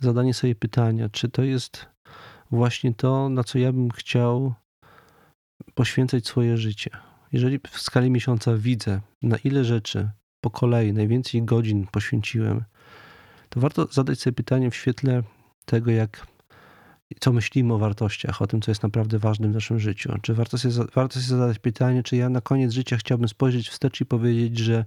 zadanie 0.00 0.34
sobie 0.34 0.54
pytania, 0.54 1.08
czy 1.08 1.28
to 1.28 1.42
jest 1.42 1.86
właśnie 2.50 2.94
to, 2.94 3.28
na 3.28 3.44
co 3.44 3.58
ja 3.58 3.72
bym 3.72 3.90
chciał 3.90 4.54
poświęcać 5.74 6.26
swoje 6.26 6.56
życie. 6.56 6.90
Jeżeli 7.32 7.58
w 7.70 7.80
skali 7.80 8.10
miesiąca 8.10 8.56
widzę, 8.56 9.00
na 9.22 9.36
ile 9.36 9.64
rzeczy 9.64 10.10
po 10.46 10.50
kolei. 10.50 10.92
Najwięcej 10.92 11.42
godzin 11.42 11.86
poświęciłem, 11.86 12.64
to 13.48 13.60
warto 13.60 13.86
zadać 13.90 14.20
sobie 14.20 14.34
pytanie 14.34 14.70
w 14.70 14.74
świetle 14.76 15.22
tego, 15.64 15.90
jak 15.90 16.26
co 17.20 17.32
myślimy 17.32 17.74
o 17.74 17.78
wartościach, 17.78 18.42
o 18.42 18.46
tym, 18.46 18.60
co 18.60 18.70
jest 18.70 18.82
naprawdę 18.82 19.18
ważne 19.18 19.48
w 19.48 19.54
naszym 19.54 19.80
życiu. 19.80 20.12
Czy 20.22 20.34
warto 20.34 20.58
sobie, 20.58 20.74
warto 20.94 21.20
sobie 21.20 21.38
zadać 21.38 21.58
pytanie, 21.58 22.02
czy 22.02 22.16
ja 22.16 22.28
na 22.28 22.40
koniec 22.40 22.72
życia 22.72 22.96
chciałbym 22.96 23.28
spojrzeć 23.28 23.68
wstecz 23.68 24.00
i 24.00 24.06
powiedzieć, 24.06 24.58
że 24.58 24.84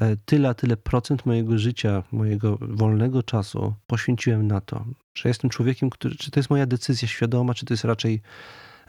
e, 0.00 0.16
tyle, 0.16 0.54
tyle 0.54 0.76
procent 0.76 1.26
mojego 1.26 1.58
życia, 1.58 2.02
mojego 2.12 2.58
wolnego 2.60 3.22
czasu 3.22 3.74
poświęciłem 3.86 4.46
na 4.46 4.60
to, 4.60 4.84
że 5.14 5.28
jestem 5.28 5.50
człowiekiem, 5.50 5.90
który, 5.90 6.16
czy 6.16 6.30
to 6.30 6.40
jest 6.40 6.50
moja 6.50 6.66
decyzja 6.66 7.08
świadoma, 7.08 7.54
czy 7.54 7.66
to 7.66 7.74
jest 7.74 7.84
raczej 7.84 8.22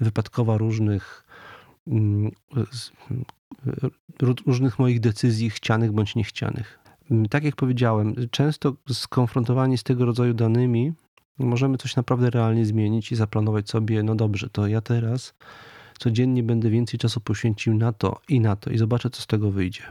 wypadkowa 0.01 0.57
różnych 0.57 1.25
mm, 1.87 2.31
różnych 4.45 4.79
moich 4.79 4.99
decyzji 4.99 5.49
chcianych 5.49 5.91
bądź 5.91 6.15
niechcianych. 6.15 6.79
Mm, 7.11 7.25
tak 7.25 7.43
jak 7.43 7.55
powiedziałem, 7.55 8.15
często 8.31 8.75
skonfrontowani 8.89 9.77
z 9.77 9.83
tego 9.83 10.05
rodzaju 10.05 10.33
danymi 10.33 10.93
możemy 11.37 11.77
coś 11.77 11.95
naprawdę 11.95 12.29
realnie 12.29 12.65
zmienić 12.65 13.11
i 13.11 13.15
zaplanować 13.15 13.69
sobie, 13.69 14.03
no 14.03 14.15
dobrze, 14.15 14.49
to 14.49 14.67
ja 14.67 14.81
teraz 14.81 15.33
codziennie 15.99 16.43
będę 16.43 16.69
więcej 16.69 16.99
czasu 16.99 17.21
poświęcił 17.21 17.73
na 17.73 17.93
to 17.93 18.19
i 18.29 18.39
na 18.39 18.55
to 18.55 18.69
i 18.69 18.77
zobaczę, 18.77 19.09
co 19.09 19.21
z 19.21 19.27
tego 19.27 19.51
wyjdzie. 19.51 19.83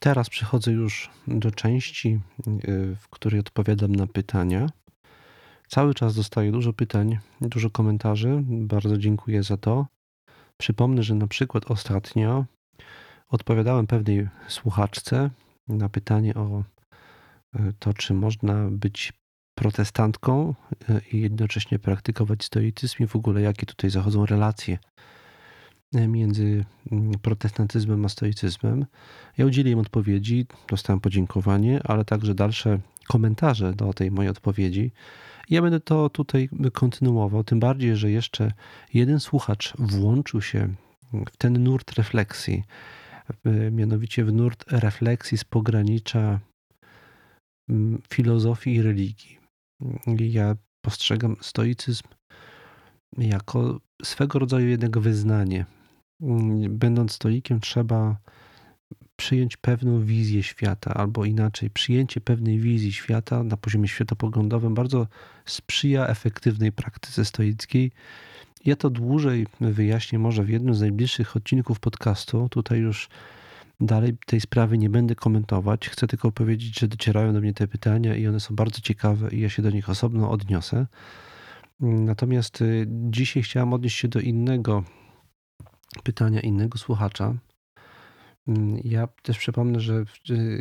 Teraz 0.00 0.30
przechodzę 0.30 0.72
już 0.72 1.10
do 1.28 1.50
części, 1.50 2.20
y, 2.48 2.96
w 3.00 3.08
której 3.08 3.40
odpowiadam 3.40 3.96
na 3.96 4.06
pytania. 4.06 4.66
Cały 5.68 5.94
czas 5.94 6.14
dostaję 6.14 6.52
dużo 6.52 6.72
pytań, 6.72 7.18
dużo 7.40 7.70
komentarzy. 7.70 8.42
Bardzo 8.46 8.98
dziękuję 8.98 9.42
za 9.42 9.56
to. 9.56 9.86
Przypomnę, 10.56 11.02
że 11.02 11.14
na 11.14 11.26
przykład 11.26 11.70
ostatnio 11.70 12.44
odpowiadałem 13.28 13.86
pewnej 13.86 14.28
słuchaczce 14.48 15.30
na 15.68 15.88
pytanie 15.88 16.34
o 16.34 16.62
y, 17.56 17.72
to, 17.78 17.94
czy 17.94 18.14
można 18.14 18.68
być 18.70 19.12
protestantką 19.54 20.54
y, 20.90 21.00
i 21.12 21.20
jednocześnie 21.20 21.78
praktykować 21.78 22.44
stoicyzm 22.44 23.02
i 23.02 23.06
w 23.06 23.16
ogóle 23.16 23.40
jakie 23.40 23.66
tutaj 23.66 23.90
zachodzą 23.90 24.26
relacje 24.26 24.78
między 25.92 26.64
mm, 26.92 27.10
protestantyzmem 27.22 28.04
a 28.04 28.08
stoicyzmem. 28.08 28.86
Ja 29.38 29.46
udzieliłem 29.46 29.78
odpowiedzi, 29.78 30.46
dostałem 30.68 31.00
podziękowanie, 31.00 31.80
ale 31.84 32.04
także 32.04 32.34
dalsze 32.34 32.78
komentarze 33.08 33.72
do 33.72 33.92
tej 33.92 34.10
mojej 34.10 34.30
odpowiedzi. 34.30 34.92
Ja 35.50 35.62
będę 35.62 35.80
to 35.80 36.10
tutaj 36.10 36.48
kontynuował, 36.72 37.44
tym 37.44 37.60
bardziej, 37.60 37.96
że 37.96 38.10
jeszcze 38.10 38.52
jeden 38.94 39.20
słuchacz 39.20 39.72
włączył 39.78 40.42
się 40.42 40.74
w 41.32 41.36
ten 41.36 41.64
nurt 41.64 41.92
refleksji, 41.92 42.64
mianowicie 43.70 44.24
w 44.24 44.32
nurt 44.32 44.64
refleksji 44.72 45.38
z 45.38 45.44
pogranicza 45.44 46.40
mm, 47.68 48.02
filozofii 48.12 48.74
i 48.74 48.82
religii. 48.82 49.38
Ja 50.18 50.56
postrzegam 50.84 51.36
stoicyzm 51.40 52.08
jako 53.18 53.80
swego 54.02 54.38
rodzaju 54.38 54.68
jednak 54.68 54.98
wyznanie, 54.98 55.64
Mm, 56.22 56.78
będąc 56.78 57.12
stolikiem, 57.12 57.60
trzeba 57.60 58.16
przyjąć 59.16 59.56
pewną 59.56 60.04
wizję 60.04 60.42
świata, 60.42 60.94
albo 60.94 61.24
inaczej, 61.24 61.70
przyjęcie 61.70 62.20
pewnej 62.20 62.58
wizji 62.58 62.92
świata 62.92 63.42
na 63.42 63.56
poziomie 63.56 63.88
światopoglądowym 63.88 64.74
bardzo 64.74 65.06
sprzyja 65.44 66.06
efektywnej 66.06 66.72
praktyce 66.72 67.24
stoickiej. 67.24 67.92
Ja 68.64 68.76
to 68.76 68.90
dłużej 68.90 69.46
wyjaśnię 69.60 70.18
może 70.18 70.44
w 70.44 70.48
jednym 70.48 70.74
z 70.74 70.80
najbliższych 70.80 71.36
odcinków 71.36 71.80
podcastu. 71.80 72.48
Tutaj 72.48 72.78
już 72.78 73.08
dalej 73.80 74.16
tej 74.26 74.40
sprawy 74.40 74.78
nie 74.78 74.90
będę 74.90 75.14
komentować. 75.14 75.88
Chcę 75.88 76.06
tylko 76.06 76.32
powiedzieć, 76.32 76.80
że 76.80 76.88
docierają 76.88 77.32
do 77.32 77.40
mnie 77.40 77.54
te 77.54 77.68
pytania 77.68 78.16
i 78.16 78.26
one 78.26 78.40
są 78.40 78.56
bardzo 78.56 78.80
ciekawe 78.80 79.30
i 79.30 79.40
ja 79.40 79.48
się 79.48 79.62
do 79.62 79.70
nich 79.70 79.90
osobno 79.90 80.30
odniosę. 80.30 80.86
Natomiast 81.80 82.60
y, 82.62 82.86
dzisiaj 82.88 83.42
chciałem 83.42 83.72
odnieść 83.72 83.98
się 83.98 84.08
do 84.08 84.20
innego 84.20 84.84
pytania 86.02 86.40
innego 86.40 86.78
słuchacza. 86.78 87.34
Mm, 88.48 88.80
ja 88.84 89.08
też 89.22 89.38
przypomnę, 89.38 89.80
że 89.80 90.04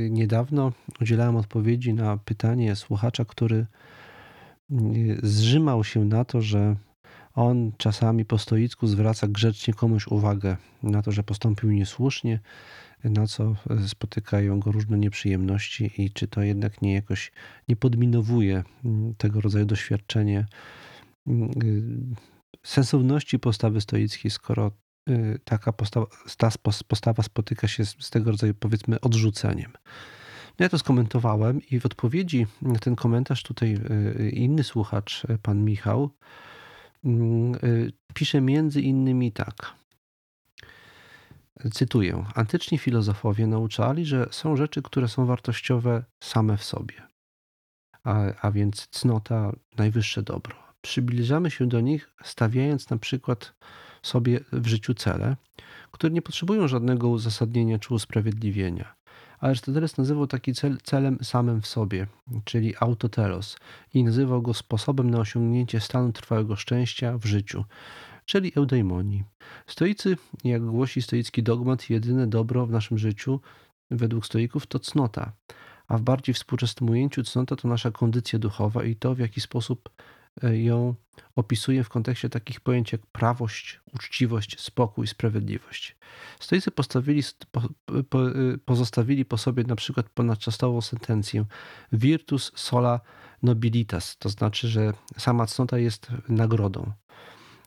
niedawno 0.09 0.71
udzielałem 1.01 1.35
odpowiedzi 1.35 1.93
na 1.93 2.17
pytanie 2.17 2.75
słuchacza, 2.75 3.25
który 3.25 3.65
mm, 4.71 5.19
zrzymał 5.23 5.83
się 5.83 6.05
na 6.05 6.25
to, 6.25 6.41
że 6.41 6.75
on 7.33 7.71
czasami 7.77 8.25
po 8.25 8.37
stoicku 8.37 8.87
zwraca 8.87 9.27
grzecznie 9.27 9.73
komuś 9.73 10.07
uwagę 10.07 10.57
na 10.83 11.01
to, 11.01 11.11
że 11.11 11.23
postąpił 11.23 11.71
niesłusznie, 11.71 12.39
na 13.03 13.27
co 13.27 13.55
spotykają 13.87 14.59
go 14.59 14.71
różne 14.71 14.97
nieprzyjemności 14.97 15.91
i 15.97 16.11
czy 16.11 16.27
to 16.27 16.41
jednak 16.41 16.81
nie 16.81 16.93
jakoś 16.93 17.31
nie 17.67 17.75
podminowuje 17.75 18.63
mm, 18.85 19.15
tego 19.17 19.41
rodzaju 19.41 19.65
doświadczenie 19.65 20.39
y, 20.39 20.84
sensowności 22.63 23.39
postawy 23.39 23.81
stoickiej, 23.81 24.31
skoro 24.31 24.71
Y, 25.09 25.39
taka 25.43 25.73
postawa, 25.73 26.07
ta 26.37 26.49
postawa 26.87 27.23
spotyka 27.23 27.67
się 27.67 27.85
z, 27.85 28.09
tego 28.09 28.31
rodzaju, 28.31 28.53
powiedzmy, 28.53 29.01
odrzuceniem. 29.01 29.71
Ja 30.59 30.69
to 30.69 30.79
skomentowałem 30.79 31.61
i 31.71 31.79
w 31.79 31.85
odpowiedzi 31.85 32.47
ten 32.81 32.95
komentarz 32.95 33.43
tutaj 33.43 33.77
y, 34.19 34.29
inny 34.29 34.63
słuchacz, 34.63 35.23
pan 35.41 35.65
Michał, 35.65 36.09
y, 37.05 37.91
pisze 38.13 38.41
między 38.41 38.81
innymi 38.81 39.31
tak. 39.31 39.75
Cytuję: 41.73 42.25
Antyczni 42.35 42.77
filozofowie 42.77 43.47
nauczali, 43.47 44.05
że 44.05 44.27
są 44.31 44.55
rzeczy, 44.55 44.81
które 44.81 45.07
są 45.07 45.25
wartościowe 45.25 46.03
same 46.23 46.57
w 46.57 46.63
sobie, 46.63 47.01
a, 48.03 48.23
a 48.41 48.51
więc 48.51 48.87
cnota, 48.87 49.51
najwyższe 49.77 50.23
dobro. 50.23 50.64
Przybliżamy 50.85 51.51
się 51.51 51.67
do 51.67 51.81
nich, 51.81 52.09
stawiając 52.23 52.89
na 52.89 52.97
przykład 52.97 53.53
sobie 54.01 54.39
w 54.51 54.67
życiu 54.67 54.93
cele, 54.93 55.35
które 55.91 56.13
nie 56.13 56.21
potrzebują 56.21 56.67
żadnego 56.67 57.09
uzasadnienia 57.09 57.79
czy 57.79 57.93
usprawiedliwienia. 57.93 58.95
Arystoteles 59.39 59.97
nazywał 59.97 60.27
taki 60.27 60.53
cel 60.53 60.77
celem 60.83 61.17
samym 61.21 61.61
w 61.61 61.67
sobie, 61.67 62.07
czyli 62.43 62.73
autotelos, 62.79 63.57
i 63.93 64.03
nazywał 64.03 64.41
go 64.41 64.53
sposobem 64.53 65.09
na 65.09 65.19
osiągnięcie 65.19 65.79
stanu 65.79 66.11
trwałego 66.11 66.55
szczęścia 66.55 67.17
w 67.17 67.25
życiu, 67.25 67.65
czyli 68.25 68.51
eudaimonii. 68.55 69.23
Stoicy, 69.67 70.17
jak 70.43 70.65
głosi 70.65 71.01
stoicki 71.01 71.43
dogmat, 71.43 71.89
jedyne 71.89 72.27
dobro 72.27 72.65
w 72.65 72.71
naszym 72.71 72.97
życiu 72.97 73.39
według 73.91 74.25
stoików 74.25 74.67
to 74.67 74.79
cnota, 74.79 75.31
a 75.87 75.97
w 75.97 76.01
bardziej 76.01 76.35
współczesnym 76.35 76.89
ujęciu 76.89 77.23
cnota 77.23 77.55
to 77.55 77.67
nasza 77.67 77.91
kondycja 77.91 78.39
duchowa 78.39 78.83
i 78.83 78.95
to, 78.95 79.15
w 79.15 79.19
jaki 79.19 79.41
sposób 79.41 79.89
ją 80.43 80.95
opisuje 81.35 81.83
w 81.83 81.89
kontekście 81.89 82.29
takich 82.29 82.59
pojęć 82.59 82.91
jak 82.91 83.01
prawość, 83.05 83.79
uczciwość, 83.93 84.59
spokój, 84.59 85.07
sprawiedliwość. 85.07 85.95
Stoicy 86.39 86.71
postawili, 86.71 87.23
po, 87.51 87.61
po, 88.09 88.29
y, 88.29 88.57
pozostawili 88.65 89.25
po 89.25 89.37
sobie 89.37 89.63
na 89.63 89.75
przykład 89.75 90.09
ponadczasową 90.09 90.81
sentencję 90.81 91.45
virtus 91.91 92.51
sola 92.55 92.99
nobilitas, 93.43 94.17
to 94.17 94.29
znaczy, 94.29 94.67
że 94.67 94.93
sama 95.17 95.47
cnota 95.47 95.77
jest 95.77 96.07
nagrodą. 96.29 96.91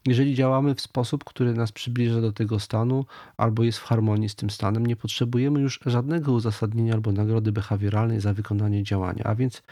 Jeżeli 0.06 0.34
działamy 0.34 0.74
w 0.74 0.80
sposób, 0.80 1.24
który 1.24 1.54
nas 1.54 1.72
przybliża 1.72 2.20
do 2.20 2.32
tego 2.32 2.60
stanu, 2.60 3.04
albo 3.36 3.64
jest 3.64 3.78
w 3.78 3.84
harmonii 3.84 4.28
z 4.28 4.34
tym 4.34 4.50
stanem, 4.50 4.86
nie 4.86 4.96
potrzebujemy 4.96 5.60
już 5.60 5.80
żadnego 5.86 6.32
uzasadnienia 6.32 6.94
albo 6.94 7.12
nagrody 7.12 7.52
behawioralnej 7.52 8.20
za 8.20 8.34
wykonanie 8.34 8.82
działania. 8.82 9.24
A 9.24 9.34
więc 9.34 9.62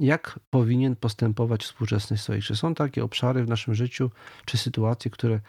jak 0.00 0.40
powinien 0.50 0.96
postępować 0.96 1.64
współczesny 1.64 2.18
stoik? 2.18 2.44
Czy 2.44 2.56
są 2.56 2.74
takie 2.74 3.04
obszary 3.04 3.44
w 3.44 3.48
naszym 3.48 3.74
życiu, 3.74 4.10
czy 4.44 4.58
sytuacje, 4.58 5.10
które 5.10 5.40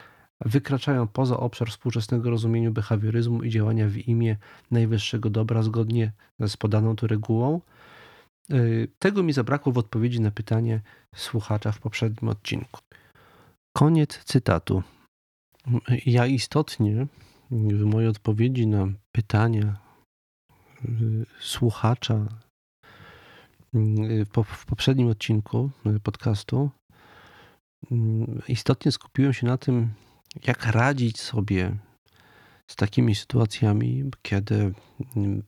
wykraczają 0.45 1.07
poza 1.07 1.37
obszar 1.37 1.69
współczesnego 1.69 2.29
rozumienia 2.29 2.71
behawioryzmu 2.71 3.43
i 3.43 3.49
działania 3.49 3.87
w 3.87 3.97
imię 3.97 4.37
najwyższego 4.71 5.29
dobra 5.29 5.61
zgodnie 5.63 6.11
z 6.47 6.57
podaną 6.57 6.95
tu 6.95 7.07
regułą? 7.07 7.61
Y, 8.51 8.87
tego 8.99 9.23
mi 9.23 9.33
zabrakło 9.33 9.71
w 9.71 9.77
odpowiedzi 9.77 10.21
na 10.21 10.31
pytanie 10.31 10.81
słuchacza 11.15 11.71
w 11.71 11.79
poprzednim 11.79 12.29
odcinku. 12.29 12.79
Koniec 13.77 14.23
cytatu. 14.23 14.83
Ja 16.05 16.25
istotnie 16.25 17.07
w 17.51 17.83
mojej 17.83 18.09
odpowiedzi 18.09 18.67
na 18.67 18.87
pytania 19.11 19.77
y, 20.85 21.25
słuchacza 21.39 22.27
w 24.45 24.65
poprzednim 24.65 25.07
odcinku 25.07 25.69
podcastu 26.03 26.69
istotnie 28.47 28.91
skupiłem 28.91 29.33
się 29.33 29.47
na 29.47 29.57
tym, 29.57 29.89
jak 30.47 30.65
radzić 30.65 31.19
sobie 31.19 31.77
z 32.67 32.75
takimi 32.75 33.15
sytuacjami, 33.15 34.03
kiedy 34.21 34.73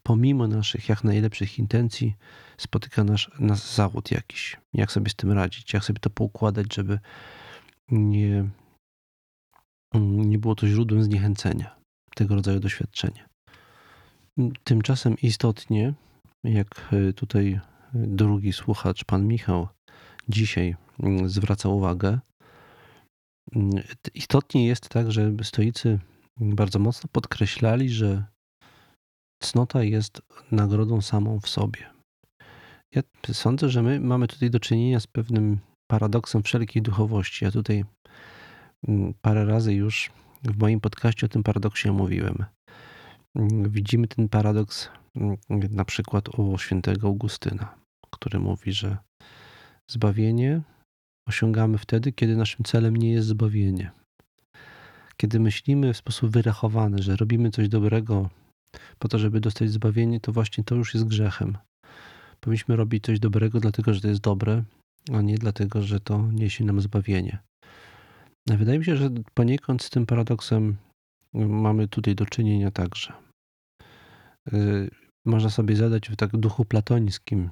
pomimo 0.04 0.48
naszych 0.48 0.90
jak 0.90 1.04
najlepszych 1.04 1.60
intencji 1.60 2.16
spotyka 2.58 3.04
nas, 3.04 3.28
nas 3.40 3.76
zawód 3.76 4.12
jakiś. 4.12 4.58
Jak 4.74 4.92
sobie 4.92 5.10
z 5.10 5.16
tym 5.16 5.32
radzić, 5.32 5.74
jak 5.74 5.84
sobie 5.84 6.00
to 6.00 6.10
poukładać, 6.10 6.76
żeby 6.76 7.00
nie, 7.92 8.50
nie 10.04 10.40
było 10.40 10.56
to 10.56 10.68
źródłem 10.68 11.04
zniechęcenia, 11.04 11.76
tego 12.16 12.36
rodzaju 12.36 12.60
doświadczenie. 12.60 13.30
Tymczasem 14.64 15.16
istotnie, 15.22 15.94
jak 16.44 16.96
tutaj 17.16 17.60
drugi 17.94 18.54
słuchacz, 18.54 19.04
pan 19.04 19.28
Michał, 19.28 19.68
dzisiaj 20.30 20.76
zwraca 21.26 21.70
uwagę, 21.70 22.20
istotnie 24.14 24.68
jest 24.68 24.90
tak, 24.90 25.12
że 25.12 25.32
stoicy 25.44 26.00
bardzo 26.40 26.80
mocno 26.80 27.10
podkreślali, 27.12 27.90
że 27.90 28.26
cnota 29.44 29.84
jest 29.84 30.22
nagrodą 30.52 31.02
samą 31.02 31.40
w 31.40 31.50
sobie. 31.50 32.00
Ja 32.96 33.02
sądzę, 33.32 33.70
że 33.70 33.84
my 33.84 34.00
mamy 34.00 34.28
tutaj 34.28 34.50
do 34.50 34.60
czynienia 34.60 35.00
z 35.00 35.08
pewnym 35.08 35.60
paradoksem 35.92 36.44
wszelkiej 36.44 36.82
duchowości. 36.82 37.46
Ja 37.46 37.52
tutaj 37.52 37.86
mm, 38.88 39.14
parę 39.22 39.46
razy 39.46 39.74
już 39.74 40.12
w 40.44 40.58
moim 40.58 40.80
podcaście 40.80 41.26
o 41.26 41.30
tym 41.30 41.44
paradoksie 41.44 41.92
mówiłem. 41.92 42.46
Mm, 43.36 43.70
widzimy 43.70 44.08
ten 44.08 44.30
paradoks 44.30 44.90
mm, 45.16 45.38
na 45.70 45.86
przykład 45.86 46.40
u 46.40 46.58
świętego 46.58 47.08
Augustyna, 47.08 47.76
który 48.10 48.40
mówi, 48.40 48.74
że 48.74 48.98
zbawienie 49.92 50.62
osiągamy 51.28 51.78
wtedy, 51.78 52.12
kiedy 52.12 52.36
naszym 52.36 52.66
celem 52.66 52.96
nie 52.96 53.12
jest 53.12 53.28
zbawienie. 53.28 53.92
Kiedy 55.18 55.40
myślimy 55.40 55.94
w 55.94 55.98
sposób 55.98 56.32
wyrachowany, 56.32 57.04
że 57.04 57.16
robimy 57.16 57.52
coś 57.52 57.70
dobrego 57.70 58.30
po 59.00 59.08
to, 59.08 59.20
żeby 59.20 59.40
dostać 59.40 59.72
zbawienie, 59.72 60.20
to 60.20 60.32
właśnie 60.32 60.64
to 60.64 60.76
już 60.76 60.94
jest 60.94 61.08
grzechem. 61.08 61.58
Powinniśmy 62.40 62.76
robić 62.76 63.04
coś 63.04 63.20
dobrego, 63.20 63.60
dlatego 63.60 63.94
że 63.94 64.02
to 64.02 64.08
jest 64.08 64.22
dobre, 64.22 64.64
a 65.14 65.22
nie 65.22 65.38
dlatego, 65.38 65.82
że 65.82 66.00
to 66.00 66.32
niesie 66.32 66.66
nam 66.66 66.82
zbawienie. 66.82 67.40
Wydaje 68.48 68.80
mi 68.80 68.86
się, 68.86 68.98
że 68.98 69.10
poniekąd 69.34 69.84
z 69.84 69.90
tym 69.90 70.06
paradoksem 70.06 70.78
mamy 71.34 71.88
tutaj 71.88 72.16
do 72.16 72.26
czynienia 72.26 72.72
także. 72.72 73.14
Y, 74.54 74.90
można 75.26 75.50
sobie 75.50 75.76
zadać 75.76 76.10
w 76.10 76.16
tak 76.16 76.38
duchu 76.38 76.66
platońskim, 76.66 77.50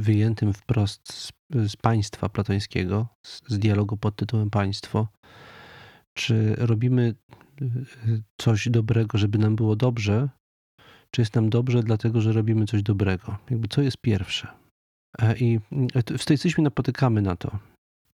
wyjętym 0.00 0.52
wprost 0.52 1.12
z, 1.12 1.32
z 1.50 1.76
państwa 1.76 2.28
platońskiego, 2.28 3.06
z, 3.26 3.42
z 3.48 3.58
dialogu 3.58 3.96
pod 3.96 4.16
tytułem 4.16 4.50
Państwo, 4.50 5.08
czy 6.14 6.54
robimy 6.58 7.14
y, 7.62 8.22
coś 8.36 8.68
dobrego, 8.68 9.18
żeby 9.18 9.38
nam 9.38 9.56
było 9.56 9.76
dobrze, 9.76 10.28
czy 11.10 11.20
jest 11.20 11.34
nam 11.34 11.50
dobrze 11.50 11.82
dlatego, 11.82 12.20
że 12.20 12.32
robimy 12.32 12.66
coś 12.66 12.82
dobrego? 12.82 13.36
Jakby 13.50 13.68
co 13.68 13.82
jest 13.82 13.96
pierwsze? 13.96 14.48
E, 15.18 15.38
I 15.38 15.60
e, 15.94 16.18
w 16.18 16.22
stoicyzmie 16.22 16.64
napotykamy 16.64 17.22
na 17.22 17.36
to, 17.36 17.58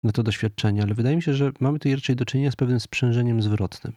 na 0.04 0.12
to 0.12 0.24
doświadczenie, 0.24 0.84
ale 0.84 0.94
wydaje 0.94 1.16
mi 1.16 1.22
się, 1.22 1.34
że 1.34 1.52
mamy 1.60 1.80
tutaj 1.80 1.96
raczej 1.96 2.16
do 2.16 2.26
czynienia 2.26 2.52
z 2.52 2.56
pewnym 2.56 2.80
sprzężeniem 2.80 3.42
zwrotnym. 3.42 3.94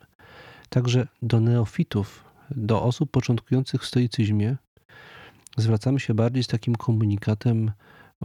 Także 0.68 1.06
do 1.22 1.40
neofitów, 1.40 2.24
do 2.50 2.82
osób 2.82 3.10
początkujących 3.10 3.82
w 3.82 3.86
stoicyzmie, 3.86 4.56
zwracamy 5.56 6.00
się 6.00 6.14
bardziej 6.14 6.44
z 6.44 6.46
takim 6.46 6.76
komunikatem 6.76 7.72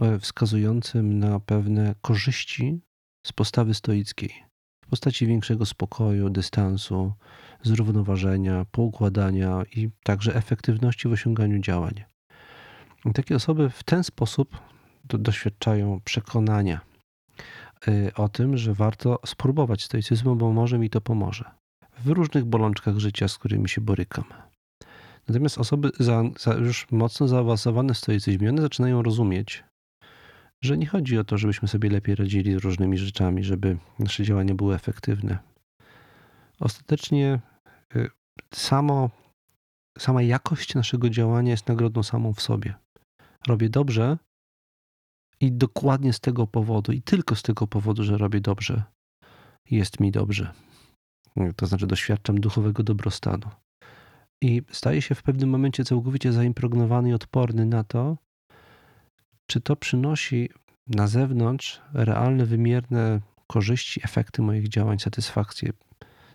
e, 0.02 0.18
wskazującym 0.18 1.18
na 1.18 1.40
pewne 1.40 1.94
korzyści 2.02 2.80
z 3.26 3.32
postawy 3.32 3.74
stoickiej 3.74 4.52
w 4.86 4.86
postaci 4.92 5.26
większego 5.26 5.66
spokoju, 5.66 6.30
dystansu, 6.30 7.12
zrównoważenia, 7.62 8.66
poukładania 8.70 9.62
i 9.76 9.90
także 10.02 10.34
efektywności 10.34 11.08
w 11.08 11.12
osiąganiu 11.12 11.58
działań. 11.58 12.04
I 13.04 13.12
takie 13.12 13.36
osoby 13.36 13.70
w 13.70 13.82
ten 13.82 14.04
sposób 14.04 14.58
do, 15.04 15.18
doświadczają 15.18 16.00
przekonania 16.04 16.80
y, 17.88 18.12
o 18.16 18.28
tym, 18.28 18.56
że 18.56 18.74
warto 18.74 19.18
spróbować 19.26 19.84
stoicyzmu, 19.84 20.36
bo 20.36 20.52
może 20.52 20.78
mi 20.78 20.90
to 20.90 21.00
pomoże 21.00 21.44
w 21.98 22.08
różnych 22.08 22.44
bolączkach 22.44 22.98
życia, 22.98 23.28
z 23.28 23.38
którymi 23.38 23.68
się 23.68 23.80
borykam. 23.80 24.24
Natomiast 25.28 25.58
osoby 25.58 25.90
za, 26.00 26.22
za 26.38 26.54
już 26.54 26.90
mocno 26.90 27.28
zaawansowane 27.28 27.94
w 27.94 27.98
stoicyzmie, 27.98 28.50
one 28.50 28.62
zaczynają 28.62 29.02
rozumieć, 29.02 29.64
że 30.60 30.78
nie 30.78 30.86
chodzi 30.86 31.18
o 31.18 31.24
to, 31.24 31.38
żebyśmy 31.38 31.68
sobie 31.68 31.90
lepiej 31.90 32.14
radzili 32.14 32.54
z 32.54 32.56
różnymi 32.56 32.98
rzeczami, 32.98 33.44
żeby 33.44 33.78
nasze 33.98 34.24
działania 34.24 34.54
były 34.54 34.74
efektywne. 34.74 35.38
Ostatecznie 36.60 37.40
y, 37.96 38.10
samo, 38.54 39.10
sama 39.98 40.22
jakość 40.22 40.74
naszego 40.74 41.10
działania 41.10 41.50
jest 41.50 41.68
nagrodą 41.68 42.02
samą 42.02 42.34
w 42.34 42.42
sobie. 42.42 42.74
Robię 43.46 43.70
dobrze 43.70 44.18
i 45.40 45.52
dokładnie 45.52 46.12
z 46.12 46.20
tego 46.20 46.46
powodu, 46.46 46.92
i 46.92 47.02
tylko 47.02 47.36
z 47.36 47.42
tego 47.42 47.66
powodu, 47.66 48.04
że 48.04 48.18
robię 48.18 48.40
dobrze, 48.40 48.82
jest 49.70 50.00
mi 50.00 50.10
dobrze. 50.10 50.52
To 51.56 51.66
znaczy, 51.66 51.86
doświadczam 51.86 52.40
duchowego 52.40 52.82
dobrostanu 52.82 53.50
i 54.42 54.62
staje 54.70 55.02
się 55.02 55.14
w 55.14 55.22
pewnym 55.22 55.50
momencie 55.50 55.84
całkowicie 55.84 56.32
zaimpregnowany 56.32 57.10
i 57.10 57.12
odporny 57.12 57.66
na 57.66 57.84
to, 57.84 58.16
czy 59.46 59.60
to 59.60 59.76
przynosi 59.76 60.50
na 60.86 61.06
zewnątrz 61.06 61.80
realne, 61.94 62.46
wymierne 62.46 63.20
korzyści, 63.46 64.00
efekty 64.04 64.42
moich 64.42 64.68
działań, 64.68 64.98
satysfakcję 64.98 65.72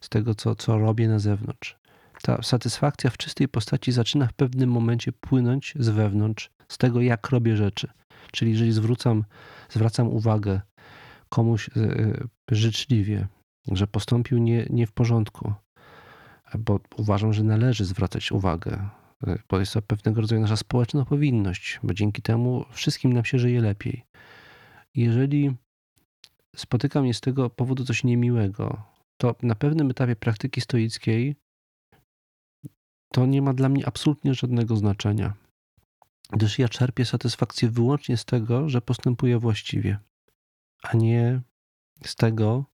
z 0.02 0.10
tego, 0.10 0.36
co, 0.36 0.56
co 0.56 0.78
robię 0.78 1.08
na 1.08 1.20
zewnątrz. 1.20 1.78
Ta 2.22 2.42
satysfakcja 2.44 3.10
w 3.10 3.18
czystej 3.18 3.48
postaci 3.48 3.92
zaczyna 3.92 4.28
w 4.28 4.34
pewnym 4.34 4.72
momencie 4.72 5.12
płynąć 5.12 5.74
z 5.80 5.90
wewnątrz, 5.90 6.50
z 6.68 6.78
tego, 6.78 7.02
jak 7.02 7.30
robię 7.30 7.58
rzeczy. 7.58 7.88
Czyli 8.32 8.52
jeżeli 8.52 8.72
zwrócam, 8.72 9.24
zwracam 9.70 10.08
uwagę 10.08 10.62
komuś 11.30 11.70
życzliwie, 12.52 13.28
że 13.72 13.88
postąpił 13.88 14.38
nie, 14.38 14.66
nie 14.70 14.88
w 14.88 14.92
porządku, 14.92 15.54
bo 16.60 16.80
uważam, 16.98 17.34
że 17.34 17.44
należy 17.44 17.86
zwracać 17.86 18.32
uwagę, 18.32 18.90
bo 19.50 19.60
jest 19.60 19.74
to 19.74 19.82
pewnego 19.82 20.22
rodzaju 20.22 20.42
nasza 20.42 20.58
społeczna 20.58 21.06
powinność, 21.06 21.80
bo 21.84 21.94
dzięki 21.94 22.22
temu 22.22 22.66
wszystkim 22.72 23.14
nam 23.14 23.26
się 23.26 23.40
żyje 23.40 23.62
lepiej. 23.62 24.04
Jeżeli 24.96 25.56
spotyka 26.56 27.02
mnie 27.02 27.14
z 27.14 27.22
tego 27.22 27.50
powodu 27.50 27.86
coś 27.86 28.04
niemiłego, 28.04 28.84
to 29.18 29.36
na 29.42 29.56
pewnym 29.56 29.90
etapie 29.90 30.16
praktyki 30.16 30.62
stoickiej 30.62 31.36
to 33.14 33.26
nie 33.26 33.42
ma 33.42 33.54
dla 33.54 33.70
mnie 33.70 33.88
absolutnie 33.88 34.34
żadnego 34.34 34.76
znaczenia, 34.76 35.34
gdyż 36.30 36.60
ja 36.60 36.70
czerpię 36.70 37.06
satysfakcję 37.06 37.70
wyłącznie 37.70 38.18
z 38.18 38.26
tego, 38.26 38.70
że 38.70 38.82
postępuję 38.82 39.40
właściwie, 39.40 40.00
a 40.84 40.98
nie 40.98 41.42
z 42.06 42.16
tego, 42.16 42.66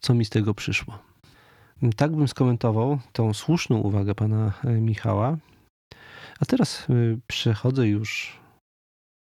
co 0.00 0.14
mi 0.14 0.24
z 0.24 0.30
tego 0.30 0.54
przyszło. 0.54 0.98
Tak 1.96 2.16
bym 2.16 2.28
skomentował 2.28 2.98
tą 3.12 3.34
słuszną 3.34 3.78
uwagę 3.78 4.14
pana 4.14 4.52
e, 4.64 4.80
Michała. 4.80 5.36
A 6.40 6.44
teraz 6.44 6.86
e, 6.90 6.94
przechodzę 7.26 7.88
już 7.88 8.40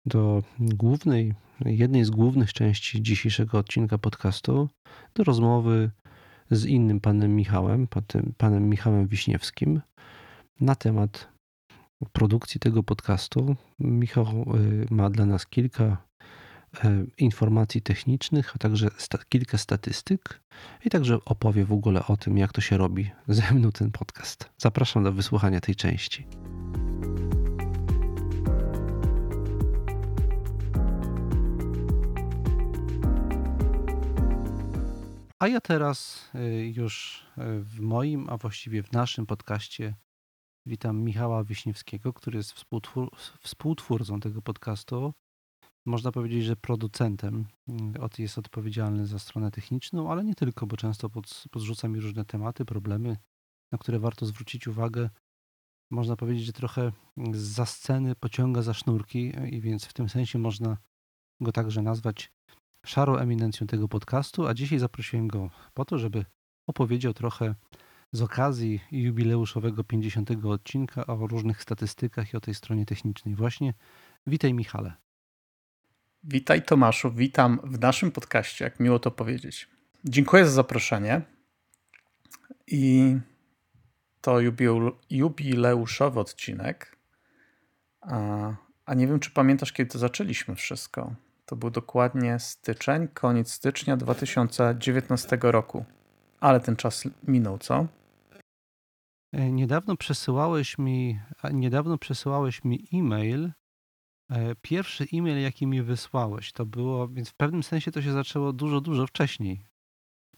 do 0.06 0.42
głównej, 0.58 1.34
jednej 1.64 2.04
z 2.04 2.10
głównych 2.10 2.52
części 2.52 3.02
dzisiejszego 3.02 3.58
odcinka 3.58 3.98
podcastu, 3.98 4.68
do 5.14 5.24
rozmowy 5.24 5.90
z 6.50 6.64
innym 6.64 7.00
panem 7.00 7.36
Michałem, 7.36 7.88
panem 8.36 8.68
Michałem 8.68 9.06
Wiśniewskim, 9.06 9.80
na 10.60 10.74
temat 10.74 11.28
produkcji 12.12 12.60
tego 12.60 12.82
podcastu. 12.82 13.56
Michał 13.78 14.26
y, 14.56 14.86
ma 14.90 15.10
dla 15.10 15.26
nas 15.26 15.46
kilka 15.46 15.96
informacji 17.18 17.82
technicznych, 17.82 18.56
a 18.56 18.58
także 18.58 18.88
kilka 19.28 19.58
statystyk 19.58 20.40
i 20.84 20.90
także 20.90 21.18
opowie 21.24 21.64
w 21.64 21.72
ogóle 21.72 22.06
o 22.06 22.16
tym, 22.16 22.38
jak 22.38 22.52
to 22.52 22.60
się 22.60 22.76
robi 22.76 23.10
ze 23.28 23.54
mną 23.54 23.72
ten 23.72 23.90
podcast. 23.90 24.50
Zapraszam 24.58 25.04
do 25.04 25.12
wysłuchania 25.12 25.60
tej 25.60 25.74
części. 25.74 26.26
A 35.38 35.48
ja 35.48 35.60
teraz 35.60 36.28
y, 36.34 36.72
już 36.74 37.24
w 37.60 37.80
moim, 37.80 38.28
a 38.30 38.36
właściwie 38.36 38.82
w 38.82 38.92
naszym 38.92 39.26
podcaście 39.26 39.94
Witam 40.66 41.02
Michała 41.02 41.44
Wiśniewskiego, 41.44 42.12
który 42.12 42.36
jest 42.36 42.52
współtwór, 42.52 43.10
współtwórcą 43.40 44.20
tego 44.20 44.42
podcastu. 44.42 45.14
Można 45.86 46.12
powiedzieć, 46.12 46.44
że 46.44 46.56
producentem. 46.56 47.46
Mm, 47.68 47.94
jest 48.18 48.38
odpowiedzialny 48.38 49.06
za 49.06 49.18
stronę 49.18 49.50
techniczną, 49.50 50.10
ale 50.10 50.24
nie 50.24 50.34
tylko, 50.34 50.66
bo 50.66 50.76
często 50.76 51.10
pod, 51.10 51.44
podrzuca 51.50 51.88
mi 51.88 52.00
różne 52.00 52.24
tematy, 52.24 52.64
problemy, 52.64 53.16
na 53.72 53.78
które 53.78 53.98
warto 53.98 54.26
zwrócić 54.26 54.68
uwagę. 54.68 55.10
Można 55.90 56.16
powiedzieć, 56.16 56.44
że 56.44 56.52
trochę 56.52 56.92
za 57.32 57.66
sceny 57.66 58.14
pociąga 58.14 58.62
za 58.62 58.74
sznurki, 58.74 59.32
i 59.50 59.60
więc 59.60 59.84
w 59.84 59.92
tym 59.92 60.08
sensie 60.08 60.38
można 60.38 60.76
go 61.40 61.52
także 61.52 61.82
nazwać 61.82 62.32
szarą 62.86 63.16
eminencją 63.16 63.66
tego 63.66 63.88
podcastu. 63.88 64.46
A 64.46 64.54
dzisiaj 64.54 64.78
zaprosiłem 64.78 65.28
go 65.28 65.50
po 65.74 65.84
to, 65.84 65.98
żeby 65.98 66.24
opowiedział 66.66 67.14
trochę 67.14 67.54
z 68.12 68.22
okazji 68.22 68.80
jubileuszowego 68.90 69.84
50 69.84 70.30
odcinka 70.44 71.06
o 71.06 71.26
różnych 71.26 71.62
statystykach 71.62 72.32
i 72.32 72.36
o 72.36 72.40
tej 72.40 72.54
stronie 72.54 72.86
technicznej. 72.86 73.34
Właśnie 73.34 73.74
witaj 74.26 74.54
Michale. 74.54 75.04
Witaj 76.26 76.62
Tomaszu, 76.62 77.12
witam 77.12 77.60
w 77.64 77.80
naszym 77.80 78.10
podcaście, 78.10 78.64
jak 78.64 78.80
miło 78.80 78.98
to 78.98 79.10
powiedzieć. 79.10 79.68
Dziękuję 80.04 80.46
za 80.46 80.50
zaproszenie 80.50 81.22
i 82.66 83.16
to 84.20 84.36
jubileuszowy 85.10 86.20
odcinek. 86.20 86.96
A, 88.00 88.16
a 88.86 88.94
nie 88.94 89.06
wiem, 89.06 89.20
czy 89.20 89.30
pamiętasz, 89.30 89.72
kiedy 89.72 89.90
to 89.90 89.98
zaczęliśmy 89.98 90.54
wszystko. 90.54 91.14
To 91.46 91.56
był 91.56 91.70
dokładnie 91.70 92.38
styczeń, 92.38 93.08
koniec 93.08 93.52
stycznia 93.52 93.96
2019 93.96 95.38
roku. 95.42 95.84
Ale 96.40 96.60
ten 96.60 96.76
czas 96.76 97.04
minął, 97.28 97.58
co? 97.58 97.86
E, 99.32 99.52
niedawno 99.52 99.96
przesyłałeś 99.96 100.78
mi, 100.78 101.20
niedawno 101.52 101.98
przesyłałeś 101.98 102.64
mi 102.64 102.88
e-mail. 102.92 103.52
E, 104.30 104.54
pierwszy 104.54 105.06
e-mail, 105.12 105.42
jaki 105.42 105.66
mi 105.66 105.82
wysłałeś, 105.82 106.52
to 106.52 106.66
było, 106.66 107.08
więc 107.08 107.30
w 107.30 107.34
pewnym 107.34 107.62
sensie 107.62 107.92
to 107.92 108.02
się 108.02 108.12
zaczęło 108.12 108.52
dużo, 108.52 108.80
dużo 108.80 109.06
wcześniej. 109.06 109.66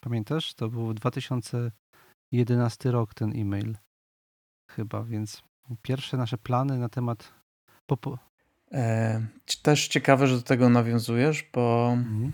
Pamiętasz? 0.01 0.55
To 0.55 0.69
był 0.69 0.95
2011 0.95 2.91
rok 2.91 3.15
ten 3.15 3.33
e-mail. 3.37 3.77
Chyba, 4.71 5.03
więc 5.05 5.43
pierwsze 5.83 6.17
nasze 6.17 6.39
plany 6.39 6.79
na 6.79 6.89
temat. 6.89 7.33
Popo... 7.87 8.19
E, 8.73 9.27
też 9.63 9.89
ciekawe, 9.89 10.27
że 10.27 10.37
do 10.37 10.43
tego 10.43 10.69
nawiązujesz, 10.69 11.45
bo 11.53 11.93
mhm. 11.93 12.33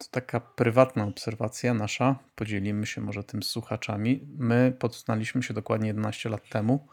To 0.00 0.06
taka 0.10 0.40
prywatna 0.40 1.04
obserwacja 1.04 1.74
nasza. 1.74 2.18
Podzielimy 2.34 2.86
się 2.86 3.00
może 3.00 3.24
tym 3.24 3.42
z 3.42 3.48
słuchaczami. 3.48 4.28
My 4.38 4.76
poznaliśmy 4.78 5.42
się 5.42 5.54
dokładnie 5.54 5.88
11 5.88 6.28
lat 6.28 6.48
temu, 6.48 6.86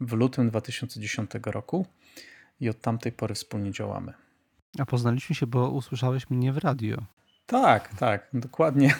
w 0.00 0.12
lutym 0.12 0.48
2010 0.48 1.30
roku 1.44 1.86
i 2.62 2.68
od 2.68 2.80
tamtej 2.80 3.12
pory 3.12 3.34
wspólnie 3.34 3.72
działamy. 3.72 4.12
A 4.78 4.86
poznaliśmy 4.86 5.34
się, 5.34 5.46
bo 5.46 5.70
usłyszałeś 5.70 6.30
mnie 6.30 6.52
w 6.52 6.58
radio. 6.58 6.96
Tak, 7.46 7.94
tak, 7.94 8.28
dokładnie. 8.32 8.94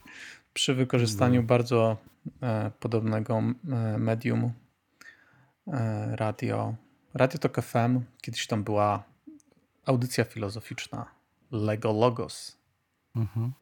Przy 0.54 0.74
wykorzystaniu 0.74 1.40
no. 1.40 1.46
bardzo 1.46 1.96
e, 2.42 2.70
podobnego 2.80 3.38
e, 3.38 3.98
medium 3.98 4.52
e, 5.66 6.16
radio. 6.16 6.74
Radio 7.14 7.38
Tok 7.38 7.62
FM. 7.62 8.00
Kiedyś 8.20 8.46
tam 8.46 8.64
była 8.64 9.02
audycja 9.86 10.24
filozoficzna 10.24 11.06
Lego 11.50 11.92
Logos 11.92 12.58
Mhm. 13.16 13.52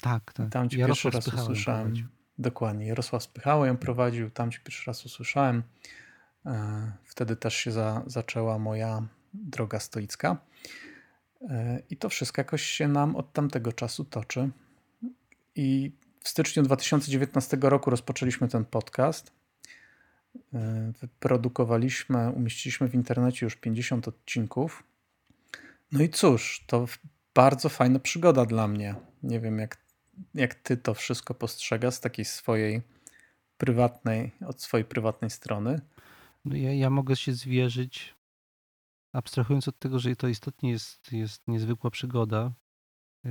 Tak, 0.00 0.32
tak. 0.32 0.50
Tam 0.50 0.68
ci 0.68 0.76
pierwszy 0.76 1.10
raz 1.10 1.28
usłyszałem. 1.28 1.82
Prowadził. 1.82 2.06
Dokładnie. 2.38 2.86
Jarosław 2.86 3.22
Spychała 3.22 3.66
ją 3.66 3.76
prowadził, 3.76 4.30
tam 4.30 4.50
ci 4.50 4.60
pierwszy 4.60 4.86
raz 4.86 5.06
usłyszałem. 5.06 5.62
E, 6.46 6.92
wtedy 7.04 7.36
też 7.36 7.54
się 7.54 7.72
za, 7.72 8.02
zaczęła 8.06 8.58
moja 8.58 9.02
droga 9.34 9.80
stoicka. 9.80 10.36
E, 11.50 11.82
I 11.90 11.96
to 11.96 12.08
wszystko 12.08 12.40
jakoś 12.40 12.62
się 12.62 12.88
nam 12.88 13.16
od 13.16 13.32
tamtego 13.32 13.72
czasu 13.72 14.04
toczy. 14.04 14.50
I 15.54 15.92
w 16.20 16.28
styczniu 16.28 16.62
2019 16.62 17.56
roku 17.60 17.90
rozpoczęliśmy 17.90 18.48
ten 18.48 18.64
podcast. 18.64 19.32
E, 20.54 20.92
wyprodukowaliśmy, 21.00 22.30
umieściliśmy 22.30 22.88
w 22.88 22.94
internecie 22.94 23.46
już 23.46 23.56
50 23.56 24.08
odcinków. 24.08 24.82
No 25.92 26.02
i 26.02 26.08
cóż, 26.08 26.64
to 26.66 26.86
bardzo 27.34 27.68
fajna 27.68 27.98
przygoda 27.98 28.46
dla 28.46 28.68
mnie. 28.68 28.94
Nie 29.22 29.40
wiem, 29.40 29.58
jak, 29.58 29.78
jak 30.34 30.54
ty 30.54 30.76
to 30.76 30.94
wszystko 30.94 31.34
postrzegasz 31.34 31.94
z 31.94 32.00
takiej 32.00 32.24
swojej 32.24 32.82
prywatnej, 33.58 34.32
od 34.46 34.62
swojej 34.62 34.84
prywatnej 34.84 35.30
strony. 35.30 35.80
No 36.44 36.56
ja, 36.56 36.72
ja 36.72 36.90
mogę 36.90 37.16
się 37.16 37.32
zwierzyć, 37.32 38.14
abstrahując 39.12 39.68
od 39.68 39.78
tego, 39.78 39.98
że 39.98 40.16
to 40.16 40.28
istotnie 40.28 40.70
jest, 40.70 41.12
jest 41.12 41.48
niezwykła 41.48 41.90
przygoda, 41.90 42.52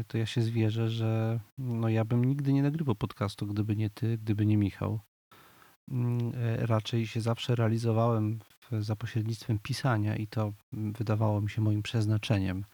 to 0.07 0.17
ja 0.17 0.25
się 0.25 0.41
zwierzę, 0.41 0.89
że 0.89 1.39
no 1.57 1.89
ja 1.89 2.05
bym 2.05 2.25
nigdy 2.25 2.53
nie 2.53 2.63
nagrywał 2.63 2.95
podcastu, 2.95 3.47
gdyby 3.47 3.75
nie 3.75 3.89
ty, 3.89 4.17
gdyby 4.17 4.45
nie 4.45 4.57
Michał. 4.57 4.99
Mm, 5.91 6.31
e, 6.35 6.65
raczej 6.65 7.07
się 7.07 7.21
zawsze 7.21 7.55
realizowałem 7.55 8.39
za 8.71 8.95
pośrednictwem 8.95 9.59
pisania 9.59 10.15
i 10.15 10.27
to 10.27 10.53
wydawało 10.71 11.41
mi 11.41 11.49
się 11.49 11.61
moim 11.61 11.83
przeznaczeniem 11.83 12.65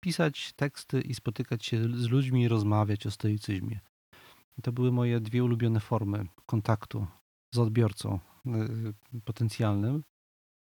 pisać 0.00 0.52
teksty 0.52 1.00
i 1.00 1.14
spotykać 1.14 1.66
się 1.66 1.82
z 1.82 2.08
ludźmi 2.08 2.42
i 2.42 2.48
rozmawiać 2.48 3.06
o 3.06 3.10
stoicyzmie. 3.10 3.80
To 4.62 4.72
były 4.72 4.92
moje 4.92 5.20
dwie 5.20 5.44
ulubione 5.44 5.80
formy 5.80 6.26
kontaktu 6.46 7.06
z 7.54 7.58
odbiorcą 7.58 8.20
potencjalnym 9.24 10.02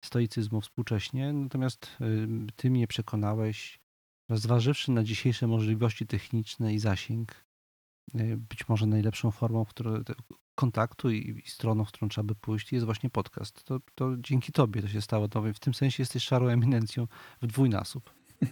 stoicyzmu 0.06 0.62
współcześnie. 0.62 1.34
Natomiast 1.34 1.98
y, 2.02 2.28
ty 2.56 2.70
mnie 2.70 2.88
przekonałeś, 2.88 3.80
zważywszy 4.30 4.91
na 4.91 5.04
dzisiejsze 5.04 5.48
możliwości 5.48 6.08
techniczne 6.08 6.74
i 6.74 6.80
zasięg, 6.80 7.46
y, 8.15 8.38
być 8.38 8.70
może 8.70 8.86
najlepszą 8.86 9.32
formą 9.32 9.65
które, 9.65 10.04
kontaktu 10.56 11.10
i, 11.10 11.44
i, 11.46 11.50
stroną, 11.50 11.86
w 11.86 11.88
którą 11.88 12.10
trzeba 12.10 12.28
by 12.28 12.36
pójść, 12.36 12.74
jest 12.74 12.86
właśnie 12.86 13.10
podcast. 13.10 13.63
To, 13.63 13.80
to 13.96 14.12
dzięki 14.17 14.52
tobie 14.52 14.82
to 14.82 14.88
się 14.88 15.02
stało. 15.02 15.28
To 15.28 15.41
w 15.54 15.60
tym 15.60 15.74
sensie 15.74 16.02
jesteś 16.02 16.24
szarą 16.24 16.48
eminencją 16.48 17.08
w 17.41 17.48
dwójnasób. 17.48 18.13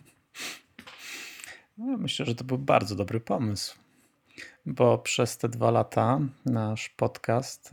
No, 1.77 1.97
myślę, 1.97 2.25
że 2.25 2.35
to 2.35 2.43
był 2.43 2.57
bardzo 2.57 2.95
dobry 2.95 3.19
pomysł, 3.19 3.77
bo 4.65 4.97
przez 4.97 5.37
te 5.37 5.49
dwa 5.49 5.71
lata 5.71 6.19
nasz 6.45 6.89
podcast 6.89 7.71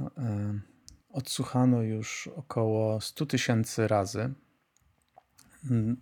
odsłuchano 1.16 1.83
już 1.83 2.29
około 2.37 3.00
100 3.00 3.26
tysięcy 3.26 3.88
razy. 3.88 4.35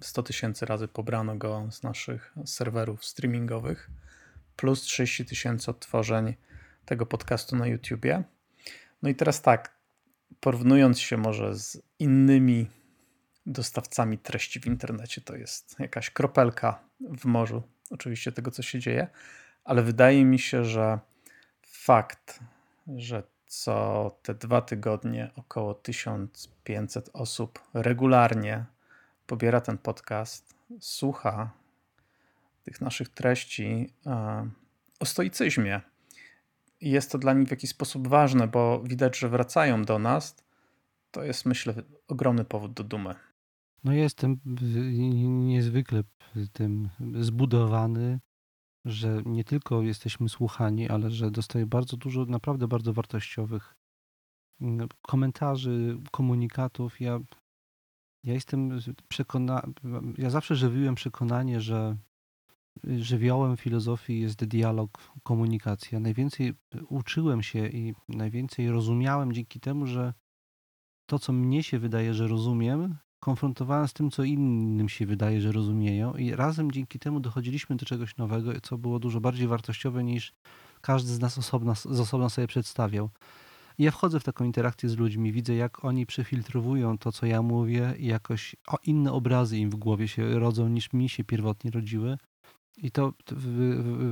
100 0.00 0.22
tysięcy 0.22 0.66
razy 0.66 0.88
pobrano 0.88 1.36
go 1.36 1.68
z 1.70 1.82
naszych 1.82 2.34
serwerów 2.44 3.04
streamingowych, 3.04 3.90
plus 4.56 4.82
30 4.82 5.24
tysięcy 5.24 5.70
odtworzeń 5.70 6.34
tego 6.84 7.06
podcastu 7.06 7.56
na 7.56 7.66
YouTubie. 7.66 8.24
No 9.02 9.08
i 9.08 9.14
teraz 9.14 9.42
tak, 9.42 9.74
porównując 10.40 11.00
się 11.00 11.16
może 11.16 11.54
z 11.54 11.82
innymi 11.98 12.70
dostawcami 13.46 14.18
treści 14.18 14.60
w 14.60 14.66
internecie, 14.66 15.20
to 15.20 15.36
jest 15.36 15.76
jakaś 15.78 16.10
kropelka 16.10 16.84
w 17.00 17.24
morzu, 17.24 17.62
oczywiście 17.90 18.32
tego, 18.32 18.50
co 18.50 18.62
się 18.62 18.78
dzieje, 18.78 19.08
ale 19.64 19.82
wydaje 19.82 20.24
mi 20.24 20.38
się, 20.38 20.64
że 20.64 20.98
fakt, 21.62 22.40
że 22.96 23.33
co 23.62 24.16
te 24.22 24.34
dwa 24.34 24.60
tygodnie 24.60 25.30
około 25.36 25.74
1500 25.74 27.10
osób 27.12 27.60
regularnie 27.74 28.64
pobiera 29.26 29.60
ten 29.60 29.78
podcast, 29.78 30.54
słucha 30.80 31.50
tych 32.62 32.80
naszych 32.80 33.08
treści 33.08 33.90
e, 34.06 34.48
o 35.00 35.06
stoicyzmie. 35.06 35.80
Jest 36.80 37.12
to 37.12 37.18
dla 37.18 37.32
nich 37.32 37.48
w 37.48 37.50
jakiś 37.50 37.70
sposób 37.70 38.08
ważne, 38.08 38.48
bo 38.48 38.82
widać, 38.82 39.18
że 39.18 39.28
wracają 39.28 39.82
do 39.82 39.98
nas. 39.98 40.36
To 41.10 41.22
jest, 41.22 41.46
myślę, 41.46 41.74
ogromny 42.08 42.44
powód 42.44 42.72
do 42.72 42.84
dumy. 42.84 43.14
No 43.84 43.92
jestem 43.92 44.40
niezwykle 45.28 46.02
tym 46.52 46.88
zbudowany, 47.20 48.20
że 48.84 49.22
nie 49.26 49.44
tylko 49.44 49.82
jesteśmy 49.82 50.28
słuchani, 50.28 50.88
ale 50.88 51.10
że 51.10 51.30
dostaję 51.30 51.66
bardzo 51.66 51.96
dużo 51.96 52.24
naprawdę 52.24 52.68
bardzo 52.68 52.92
wartościowych 52.92 53.76
mm, 54.60 54.88
komentarzy, 55.02 55.98
komunikatów. 56.10 57.00
Ja, 57.00 57.20
ja 58.24 58.34
jestem 58.34 58.78
przekonany, 59.08 59.72
ja 60.18 60.30
zawsze 60.30 60.56
żywiłem 60.56 60.94
przekonanie, 60.94 61.60
że 61.60 61.96
żywiołem 62.84 63.56
filozofii 63.56 64.20
jest 64.20 64.44
dialog, 64.44 65.12
komunikacja. 65.22 66.00
Najwięcej 66.00 66.54
uczyłem 66.88 67.42
się 67.42 67.68
i 67.68 67.94
najwięcej 68.08 68.70
rozumiałem 68.70 69.32
dzięki 69.32 69.60
temu, 69.60 69.86
że 69.86 70.14
to, 71.06 71.18
co 71.18 71.32
mnie 71.32 71.62
się 71.62 71.78
wydaje, 71.78 72.14
że 72.14 72.28
rozumiem, 72.28 72.96
konfrontowałem 73.24 73.88
z 73.88 73.92
tym, 73.92 74.10
co 74.10 74.24
innym 74.24 74.88
się 74.88 75.06
wydaje, 75.06 75.40
że 75.40 75.52
rozumieją, 75.52 76.14
i 76.14 76.30
razem 76.30 76.72
dzięki 76.72 76.98
temu 76.98 77.20
dochodziliśmy 77.20 77.76
do 77.76 77.86
czegoś 77.86 78.16
nowego, 78.16 78.60
co 78.62 78.78
było 78.78 78.98
dużo 78.98 79.20
bardziej 79.20 79.46
wartościowe 79.48 80.04
niż 80.04 80.32
każdy 80.80 81.12
z 81.12 81.20
nas 81.20 81.38
osobna, 81.38 81.74
z 81.74 82.00
osobna 82.00 82.28
sobie 82.28 82.46
przedstawiał. 82.46 83.10
I 83.78 83.84
ja 83.84 83.90
wchodzę 83.90 84.20
w 84.20 84.24
taką 84.24 84.44
interakcję 84.44 84.88
z 84.88 84.96
ludźmi, 84.96 85.32
widzę, 85.32 85.54
jak 85.54 85.84
oni 85.84 86.06
przefiltrowują 86.06 86.98
to, 86.98 87.12
co 87.12 87.26
ja 87.26 87.42
mówię, 87.42 87.94
i 87.98 88.06
jakoś 88.06 88.56
o, 88.66 88.78
inne 88.84 89.12
obrazy 89.12 89.58
im 89.58 89.70
w 89.70 89.76
głowie 89.76 90.08
się 90.08 90.38
rodzą, 90.38 90.68
niż 90.68 90.92
mi 90.92 91.08
się 91.08 91.24
pierwotnie 91.24 91.70
rodziły. 91.70 92.18
I 92.76 92.90
to 92.90 93.12
w, 93.30 93.46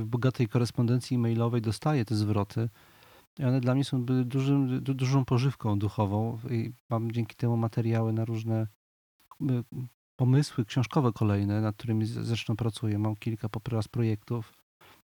w 0.01 0.05
bogatej 0.05 0.47
korespondencji 0.47 1.17
mailowej 1.17 1.61
dostaję 1.61 2.05
te 2.05 2.15
zwroty. 2.15 2.69
I 3.39 3.43
one 3.43 3.61
dla 3.61 3.75
mnie 3.75 3.83
są 3.83 4.05
dużym, 4.05 4.83
dużą 4.83 5.25
pożywką 5.25 5.79
duchową 5.79 6.39
i 6.49 6.71
mam 6.89 7.11
dzięki 7.11 7.35
temu 7.35 7.57
materiały 7.57 8.13
na 8.13 8.25
różne 8.25 8.67
pomysły 10.15 10.65
książkowe 10.65 11.11
kolejne, 11.13 11.61
nad 11.61 11.75
którymi 11.75 12.05
zresztą 12.05 12.55
pracuję. 12.55 12.99
Mam 12.99 13.15
kilka 13.15 13.49
poprawek 13.49 13.87
projektów 13.87 14.53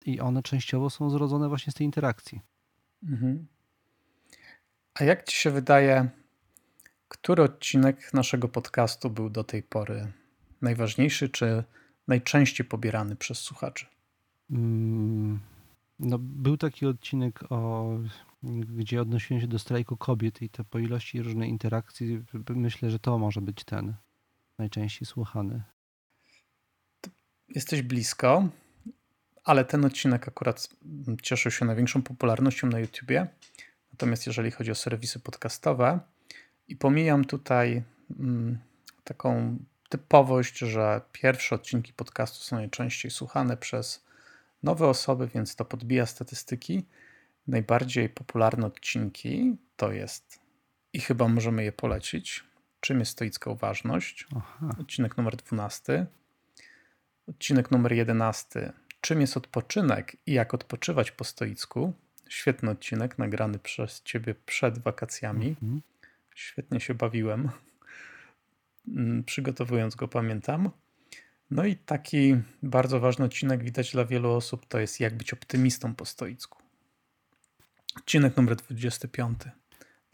i 0.05 0.19
one 0.19 0.43
częściowo 0.43 0.89
są 0.89 1.09
zrodzone 1.09 1.49
właśnie 1.49 1.71
z 1.71 1.75
tej 1.75 1.85
interakcji. 1.85 2.41
Mhm. 3.03 3.47
A 4.93 5.03
jak 5.03 5.23
ci 5.23 5.37
się 5.37 5.51
wydaje, 5.51 6.09
który 7.07 7.43
odcinek 7.43 8.13
naszego 8.13 8.47
podcastu 8.47 9.09
był 9.09 9.29
do 9.29 9.43
tej 9.43 9.63
pory 9.63 10.11
najważniejszy, 10.61 11.29
czy 11.29 11.63
najczęściej 12.07 12.67
pobierany 12.67 13.15
przez 13.15 13.37
słuchaczy? 13.37 13.85
Mm, 14.51 15.39
no, 15.99 16.17
był 16.19 16.57
taki 16.57 16.85
odcinek, 16.85 17.51
o, 17.51 17.89
gdzie 18.43 19.01
odnosiłem 19.01 19.41
się 19.41 19.47
do 19.47 19.59
strajku 19.59 19.97
kobiet 19.97 20.41
i 20.41 20.49
to 20.49 20.63
po 20.63 20.79
ilości 20.79 21.21
różnej 21.21 21.49
interakcji 21.49 22.23
myślę, 22.49 22.89
że 22.89 22.99
to 22.99 23.17
może 23.17 23.41
być 23.41 23.63
ten 23.63 23.93
najczęściej 24.57 25.05
słuchany. 25.05 25.63
Jesteś 27.49 27.81
blisko, 27.81 28.49
ale 29.43 29.65
ten 29.65 29.85
odcinek 29.85 30.27
akurat 30.27 30.69
cieszył 31.21 31.51
się 31.51 31.65
największą 31.65 32.01
popularnością 32.01 32.67
na 32.67 32.79
YouTubie. 32.79 33.27
Natomiast 33.91 34.27
jeżeli 34.27 34.51
chodzi 34.51 34.71
o 34.71 34.75
serwisy 34.75 35.19
podcastowe, 35.19 35.99
i 36.67 36.75
pomijam 36.75 37.25
tutaj 37.25 37.83
mm, 38.19 38.59
taką 39.03 39.57
typowość, 39.89 40.57
że 40.57 41.01
pierwsze 41.11 41.55
odcinki 41.55 41.93
podcastu 41.93 42.43
są 42.43 42.55
najczęściej 42.55 43.11
słuchane 43.11 43.57
przez 43.57 44.05
nowe 44.63 44.87
osoby, 44.87 45.29
więc 45.35 45.55
to 45.55 45.65
podbija 45.65 46.05
statystyki. 46.05 46.85
Najbardziej 47.47 48.09
popularne 48.09 48.67
odcinki 48.67 49.57
to 49.75 49.91
jest, 49.91 50.39
i 50.93 50.99
chyba 50.99 51.27
możemy 51.27 51.63
je 51.63 51.71
polecić, 51.71 52.43
czym 52.85 52.99
jest 52.99 53.11
stoicka 53.11 53.49
uważność. 53.49 54.27
Aha. 54.37 54.75
Odcinek 54.79 55.17
numer 55.17 55.35
12. 55.35 56.05
Odcinek 57.27 57.71
numer 57.71 57.93
11. 57.93 58.73
Czym 59.01 59.21
jest 59.21 59.37
odpoczynek 59.37 60.17
i 60.25 60.33
jak 60.33 60.53
odpoczywać 60.53 61.11
po 61.11 61.23
stoicku. 61.23 61.93
Świetny 62.29 62.69
odcinek, 62.71 63.17
nagrany 63.17 63.59
przez 63.59 64.03
ciebie 64.03 64.35
przed 64.45 64.79
wakacjami. 64.79 65.47
Mhm. 65.47 65.81
Świetnie 66.35 66.79
się 66.79 66.93
bawiłem. 66.93 67.49
Mm, 68.87 69.23
przygotowując 69.23 69.95
go, 69.95 70.07
pamiętam. 70.07 70.69
No 71.51 71.65
i 71.65 71.75
taki 71.75 72.37
bardzo 72.63 72.99
ważny 72.99 73.25
odcinek, 73.25 73.63
widać 73.63 73.91
dla 73.91 74.05
wielu 74.05 74.31
osób, 74.31 74.65
to 74.65 74.79
jest 74.79 74.99
jak 74.99 75.17
być 75.17 75.33
optymistą 75.33 75.95
po 75.95 76.05
stoicku. 76.05 76.63
Odcinek 77.97 78.37
numer 78.37 78.55
25 78.55 79.39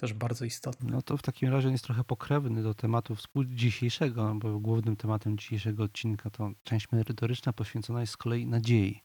też 0.01 0.13
bardzo 0.13 0.45
istotny. 0.45 0.91
No 0.91 1.01
to 1.01 1.17
w 1.17 1.21
takim 1.21 1.49
razie 1.49 1.69
jest 1.69 1.83
trochę 1.83 2.03
pokrewny 2.03 2.63
do 2.63 2.73
tematu 2.73 3.15
dzisiejszego, 3.47 4.35
bo 4.35 4.59
głównym 4.59 4.95
tematem 4.95 5.37
dzisiejszego 5.37 5.83
odcinka 5.83 6.29
to 6.29 6.51
część 6.63 6.91
merytoryczna 6.91 7.53
poświęcona 7.53 8.01
jest 8.01 8.13
z 8.13 8.17
kolei 8.17 8.47
nadziei. 8.47 9.01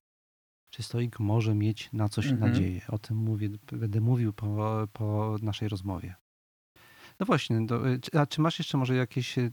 Czy 0.70 0.82
stoik 0.82 1.20
może 1.20 1.54
mieć 1.54 1.92
na 1.92 2.08
coś 2.08 2.26
mhm. 2.26 2.50
nadzieję? 2.52 2.80
O 2.88 2.98
tym 2.98 3.16
mówię, 3.16 3.48
będę 3.72 4.00
mówił 4.00 4.32
po, 4.32 4.88
po 4.92 5.36
naszej 5.42 5.68
rozmowie. 5.68 6.14
No 7.20 7.26
właśnie, 7.26 7.66
do, 7.66 7.82
a 8.12 8.26
czy 8.26 8.40
masz 8.40 8.58
jeszcze 8.58 8.78
może 8.78 8.94
jakieś 8.94 9.38
y, 9.38 9.52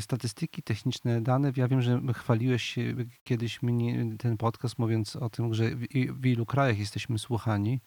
statystyki, 0.00 0.62
techniczne 0.62 1.20
dane? 1.20 1.52
Ja 1.56 1.68
wiem, 1.68 1.82
że 1.82 2.00
chwaliłeś 2.14 2.62
się 2.62 2.94
kiedyś 3.24 3.62
mnie, 3.62 4.16
ten 4.18 4.36
podcast 4.36 4.78
mówiąc 4.78 5.16
o 5.16 5.30
tym, 5.30 5.54
że 5.54 5.70
w, 5.70 5.86
w 6.20 6.26
ilu 6.26 6.46
krajach 6.46 6.78
jesteśmy 6.78 7.18
słuchani 7.18 7.80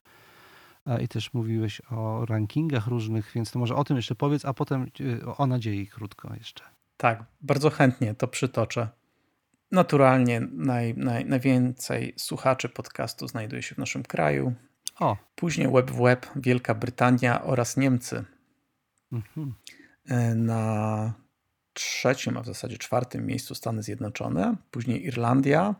i 1.02 1.08
też 1.08 1.34
mówiłeś 1.34 1.82
o 1.92 2.26
rankingach 2.26 2.88
różnych, 2.88 3.32
więc 3.36 3.52
to 3.52 3.60
może 3.60 3.76
o 3.76 3.84
tym 3.84 3.98
jeszcze 3.98 4.16
powiedz, 4.16 4.46
a 4.46 4.54
potem 4.54 4.88
y, 5.00 5.36
o 5.38 5.48
nadziei 5.48 5.88
krótko 5.88 6.36
jeszcze. 6.36 6.64
Tak, 6.98 7.24
bardzo 7.42 7.70
chętnie 7.70 8.16
to 8.16 8.28
przytoczę. 8.28 8.88
Naturalnie 9.72 10.40
naj, 10.52 10.94
naj, 10.98 11.26
najwięcej 11.26 12.14
słuchaczy 12.18 12.70
podcastu 12.70 13.28
znajduje 13.28 13.62
się 13.62 13.76
w 13.76 13.78
naszym 13.78 14.04
kraju. 14.04 14.54
O. 15.00 15.18
Później 15.36 15.68
web 15.72 15.92
w 15.92 16.02
web 16.04 16.26
Wielka 16.36 16.76
Brytania 16.76 17.44
oraz 17.44 17.78
Niemcy. 17.78 18.26
Mhm. 19.12 19.54
E, 20.06 20.36
na 20.36 21.14
trzecim, 21.74 22.38
a 22.38 22.42
w 22.42 22.46
zasadzie 22.46 22.78
czwartym 22.78 23.26
miejscu 23.26 23.56
Stany 23.56 23.84
Zjednoczone, 23.84 24.56
później 24.72 25.06
Irlandia, 25.06 25.76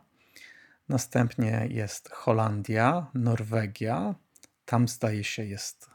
następnie 0.88 1.66
jest 1.70 2.10
Holandia, 2.10 3.06
Norwegia, 3.14 4.14
tam 4.70 4.88
zdaje 4.88 5.24
się 5.24 5.44
jest 5.44 5.90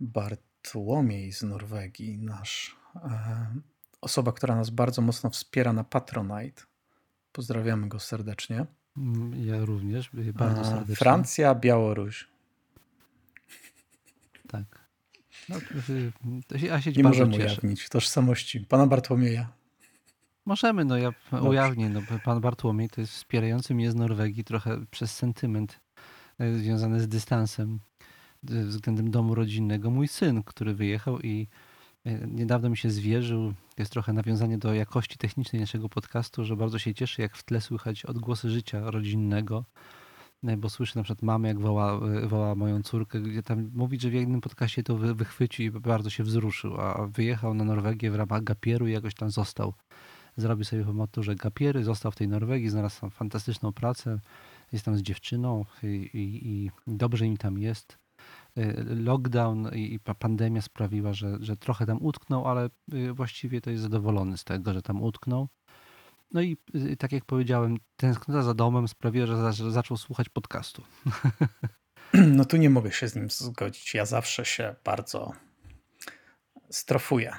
Bartłomiej 0.00 1.32
z 1.32 1.42
Norwegii, 1.42 2.18
nasz 2.18 2.76
e, 2.94 3.46
osoba, 4.00 4.32
która 4.32 4.56
nas 4.56 4.70
bardzo 4.70 5.02
mocno 5.02 5.30
wspiera 5.30 5.72
na 5.72 5.84
Patronite. 5.84 6.62
Pozdrawiamy 7.32 7.88
go 7.88 8.00
serdecznie. 8.00 8.66
Mm, 8.96 9.46
ja 9.46 9.64
również, 9.64 10.10
bardzo 10.34 10.64
serdecznie. 10.64 10.96
Francja, 10.96 11.54
Białoruś. 11.54 12.28
Tak. 14.48 14.64
No, 15.48 15.56
ja 16.62 16.80
się 16.80 16.92
Nie 16.92 17.02
możemy 17.02 17.32
cieszę. 17.32 17.46
ujawnić 17.46 17.88
tożsamości 17.88 18.60
pana 18.60 18.86
Bartłomieja. 18.86 19.52
Możemy, 20.46 20.84
no 20.84 20.96
ja 20.96 21.12
Dobrze. 21.30 21.48
ujawnię. 21.48 21.88
No, 21.88 22.00
pan 22.24 22.40
Bartłomiej 22.40 22.88
to 22.88 23.00
jest 23.00 23.12
wspierający 23.12 23.74
mnie 23.74 23.90
z 23.90 23.94
Norwegii 23.94 24.44
trochę 24.44 24.86
przez 24.90 25.14
sentyment 25.14 25.80
e, 26.38 26.54
związany 26.54 27.00
z 27.00 27.08
dystansem 27.08 27.80
względem 28.42 29.10
domu 29.10 29.34
rodzinnego 29.34 29.90
mój 29.90 30.08
syn, 30.08 30.42
który 30.42 30.74
wyjechał 30.74 31.20
i 31.20 31.48
e, 32.04 32.26
niedawno 32.26 32.70
mi 32.70 32.76
się 32.76 32.90
zwierzył. 32.90 33.54
Jest 33.78 33.92
trochę 33.92 34.12
nawiązanie 34.12 34.58
do 34.58 34.74
jakości 34.74 35.18
technicznej 35.18 35.60
naszego 35.60 35.88
podcastu, 35.88 36.44
że 36.44 36.56
bardzo 36.56 36.78
się 36.78 36.94
cieszy, 36.94 37.22
jak 37.22 37.36
w 37.36 37.44
tle 37.44 37.60
słychać 37.60 38.04
odgłosy 38.04 38.50
życia 38.50 38.90
rodzinnego. 38.90 39.64
E, 40.44 40.56
bo 40.56 40.70
słyszę 40.70 40.98
na 40.98 41.02
przykład 41.02 41.22
mamę, 41.22 41.48
jak 41.48 41.60
woła, 41.60 42.00
woła 42.26 42.54
moją 42.54 42.82
córkę, 42.82 43.20
gdzie 43.20 43.42
tam 43.42 43.70
mówi, 43.74 44.00
że 44.00 44.10
w 44.10 44.14
jednym 44.14 44.40
podcaście 44.40 44.82
to 44.82 44.96
wychwycił 44.96 45.66
i 45.66 45.80
bardzo 45.80 46.10
się 46.10 46.24
wzruszył, 46.24 46.80
a 46.80 47.06
wyjechał 47.06 47.54
na 47.54 47.64
Norwegię 47.64 48.10
w 48.10 48.14
ramach 48.14 48.44
gapieru 48.44 48.86
i 48.88 48.92
jakoś 48.92 49.14
tam 49.14 49.30
został 49.30 49.72
zrobił 50.36 50.64
sobie 50.64 50.84
po 50.84 50.92
maturze 50.92 51.34
gapiery, 51.34 51.84
został 51.84 52.12
w 52.12 52.16
tej 52.16 52.28
Norwegii, 52.28 52.68
znalazł 52.68 53.00
tam 53.00 53.10
fantastyczną 53.10 53.72
pracę, 53.72 54.20
jest 54.72 54.84
tam 54.84 54.96
z 54.96 55.02
dziewczyną 55.02 55.64
i, 55.82 55.86
i, 55.86 56.48
i 56.48 56.70
dobrze 56.86 57.26
im 57.26 57.36
tam 57.36 57.58
jest. 57.58 57.98
Y, 58.58 58.84
lockdown 58.88 59.70
i 59.74 60.00
pandemia 60.18 60.62
sprawiła, 60.62 61.12
że, 61.12 61.36
że 61.40 61.56
trochę 61.56 61.86
tam 61.86 62.02
utknął, 62.02 62.48
ale 62.48 62.68
y, 62.94 63.12
właściwie 63.12 63.60
to 63.60 63.70
jest 63.70 63.82
zadowolony 63.82 64.38
z 64.38 64.44
tego, 64.44 64.72
że 64.72 64.82
tam 64.82 65.02
utknął. 65.02 65.48
No 66.32 66.42
i 66.42 66.56
y, 66.74 66.96
tak 66.96 67.12
jak 67.12 67.24
powiedziałem, 67.24 67.76
tęsknota 67.96 68.42
za 68.42 68.54
domem 68.54 68.88
sprawiła, 68.88 69.26
że 69.26 69.52
zaczął 69.70 69.96
słuchać 69.96 70.28
podcastu. 70.28 70.82
No 72.14 72.44
tu 72.44 72.56
nie 72.56 72.70
mogę 72.70 72.92
się 72.92 73.08
z 73.08 73.16
nim 73.16 73.30
zgodzić. 73.30 73.94
Ja 73.94 74.04
zawsze 74.04 74.44
się 74.44 74.74
bardzo 74.84 75.32
strofuję. 76.70 77.32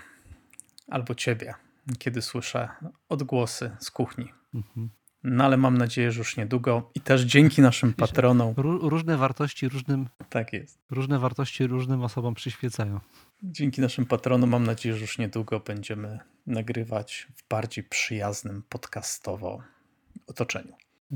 Albo 0.87 1.15
ciebie, 1.15 1.53
kiedy 1.99 2.21
słyszę 2.21 2.69
odgłosy 3.09 3.75
z 3.79 3.91
kuchni. 3.91 4.33
Mhm. 4.53 4.89
No 5.29 5.43
ale 5.43 5.57
mam 5.57 5.77
nadzieję, 5.77 6.11
że 6.11 6.19
już 6.19 6.37
niedługo 6.37 6.91
i 6.95 7.01
też 7.01 7.21
dzięki 7.21 7.61
naszym 7.61 7.93
patronom. 7.93 8.53
Różne 8.81 9.17
wartości 9.17 9.69
różnym. 9.69 10.09
Tak 10.29 10.53
jest. 10.53 10.79
Różne 10.91 11.19
wartości 11.19 11.67
różnym 11.67 12.03
osobom 12.03 12.33
przyświecają. 12.33 12.99
Dzięki 13.43 13.81
naszym 13.81 14.05
patronom 14.05 14.49
mam 14.49 14.63
nadzieję, 14.63 14.95
że 14.95 15.01
już 15.01 15.17
niedługo 15.17 15.59
będziemy 15.59 16.19
nagrywać 16.45 17.27
w 17.35 17.49
bardziej 17.49 17.83
przyjaznym 17.83 18.63
podcastowo 18.69 19.61
otoczeniu. 20.27 20.73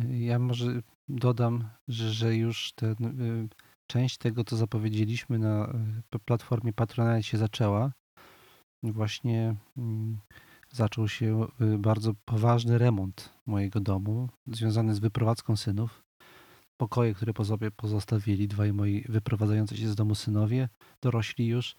Ja 0.09 0.39
może 0.39 0.65
dodam, 1.09 1.69
że, 1.87 2.09
że 2.11 2.35
już 2.35 2.73
ten, 2.73 2.95
y, 3.21 3.49
część 3.87 4.17
tego, 4.17 4.43
co 4.43 4.57
zapowiedzieliśmy 4.57 5.39
na 5.39 5.73
y, 6.15 6.19
platformie 6.19 6.73
Patronite 6.73 7.23
się 7.23 7.37
zaczęła. 7.37 7.91
Właśnie 8.83 9.55
mm, 9.77 10.19
zaczął 10.71 11.07
się 11.07 11.47
y, 11.61 11.77
bardzo 11.77 12.11
poważny 12.25 12.77
remont 12.77 13.33
mojego 13.45 13.79
domu, 13.79 14.29
związany 14.47 14.95
z 14.95 14.99
wyprowadzką 14.99 15.57
synów. 15.57 16.03
Pokoje, 16.77 17.13
które 17.13 17.33
po 17.33 17.45
sobie 17.45 17.71
pozostawili 17.71 18.47
dwaj 18.47 18.73
moi 18.73 19.05
wyprowadzający 19.09 19.77
się 19.77 19.87
z 19.87 19.95
domu 19.95 20.15
synowie, 20.15 20.69
dorośli 21.01 21.47
już, 21.47 21.75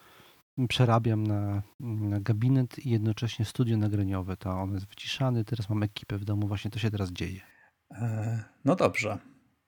przerabiam 0.69 1.27
na, 1.27 1.63
na 1.81 2.21
gabinet 2.21 2.79
i 2.79 2.91
jednocześnie 2.91 3.45
studio 3.45 3.77
nagraniowe. 3.77 4.37
To 4.37 4.51
on 4.51 4.75
jest 4.75 4.87
wyciszany, 4.87 5.45
teraz 5.45 5.69
mam 5.69 5.83
ekipę 5.83 6.19
w 6.19 6.25
domu, 6.25 6.47
właśnie 6.47 6.71
to 6.71 6.79
się 6.79 6.91
teraz 6.91 7.13
dzieje. 7.13 7.41
E, 7.91 8.45
no 8.65 8.77
dobrze. 8.77 9.19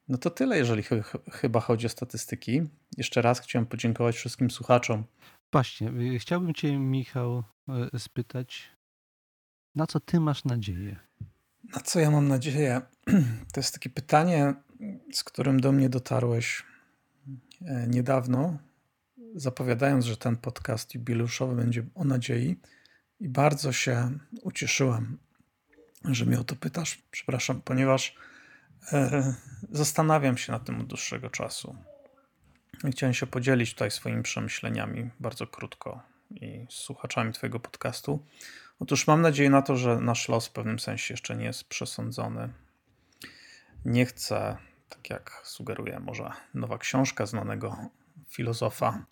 No 0.08 0.18
to 0.18 0.30
tyle, 0.30 0.58
jeżeli 0.58 0.82
ch 0.82 0.92
chyba 1.32 1.60
chodzi 1.60 1.86
o 1.86 1.88
statystyki. 1.88 2.62
Jeszcze 2.96 3.22
raz 3.22 3.40
chciałem 3.40 3.66
podziękować 3.66 4.16
wszystkim 4.16 4.50
słuchaczom. 4.50 5.04
Właśnie, 5.52 5.88
y, 5.88 6.18
chciałbym 6.18 6.54
Cię, 6.54 6.78
Michał, 6.78 7.44
y, 7.94 7.98
spytać, 7.98 8.70
na 9.74 9.86
co 9.86 10.00
Ty 10.00 10.20
masz 10.20 10.44
nadzieję? 10.44 10.96
Na 11.74 11.80
co 11.80 12.00
ja 12.00 12.10
mam 12.10 12.28
nadzieję? 12.28 12.80
To 13.52 13.60
jest 13.60 13.74
takie 13.74 13.90
pytanie, 13.90 14.54
z 15.12 15.24
którym 15.24 15.60
do 15.60 15.72
mnie 15.72 15.88
dotarłeś 15.88 16.62
e, 17.66 17.86
niedawno, 17.88 18.58
zapowiadając, 19.34 20.04
że 20.04 20.16
ten 20.16 20.36
podcast 20.36 20.94
jubileuszowy 20.94 21.56
będzie 21.56 21.84
o 21.94 22.04
nadziei. 22.04 22.60
I 23.20 23.28
bardzo 23.28 23.72
się 23.72 24.18
ucieszyłem, 24.42 25.18
że 26.04 26.26
mnie 26.26 26.40
o 26.40 26.44
to 26.44 26.56
pytasz. 26.56 27.02
Przepraszam, 27.10 27.60
ponieważ 27.60 28.16
e, 28.92 29.34
zastanawiam 29.72 30.38
się 30.38 30.52
nad 30.52 30.64
tym 30.64 30.80
od 30.80 30.86
dłuższego 30.86 31.30
czasu. 31.30 31.76
Chciałem 32.90 33.14
się 33.14 33.26
podzielić 33.26 33.72
tutaj 33.72 33.90
swoimi 33.90 34.22
przemyśleniami 34.22 35.10
bardzo 35.20 35.46
krótko 35.46 36.02
i 36.30 36.66
z 36.70 36.74
słuchaczami 36.74 37.32
Twojego 37.32 37.60
podcastu. 37.60 38.26
Otóż 38.78 39.06
mam 39.06 39.22
nadzieję 39.22 39.50
na 39.50 39.62
to, 39.62 39.76
że 39.76 40.00
nasz 40.00 40.28
los 40.28 40.46
w 40.46 40.52
pewnym 40.52 40.78
sensie 40.78 41.14
jeszcze 41.14 41.36
nie 41.36 41.44
jest 41.44 41.64
przesądzony. 41.64 42.52
Nie 43.84 44.06
chcę, 44.06 44.56
tak 44.88 45.10
jak 45.10 45.40
sugeruje 45.44 46.00
może 46.00 46.30
nowa 46.54 46.78
książka 46.78 47.26
znanego 47.26 47.76
filozofa, 48.28 49.06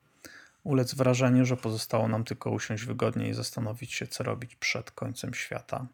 ulec 0.65 0.95
wrażeniu, 0.95 1.45
że 1.45 1.57
pozostało 1.57 2.09
nam 2.09 2.25
tylko 2.25 2.51
usiąść 2.51 2.85
wygodnie 2.85 3.29
i 3.29 3.35
zastanowić 3.35 3.93
się, 3.93 4.07
co 4.07 4.25
robić 4.25 4.57
przed 4.57 4.91
końcem 4.91 5.35
świata. 5.35 5.87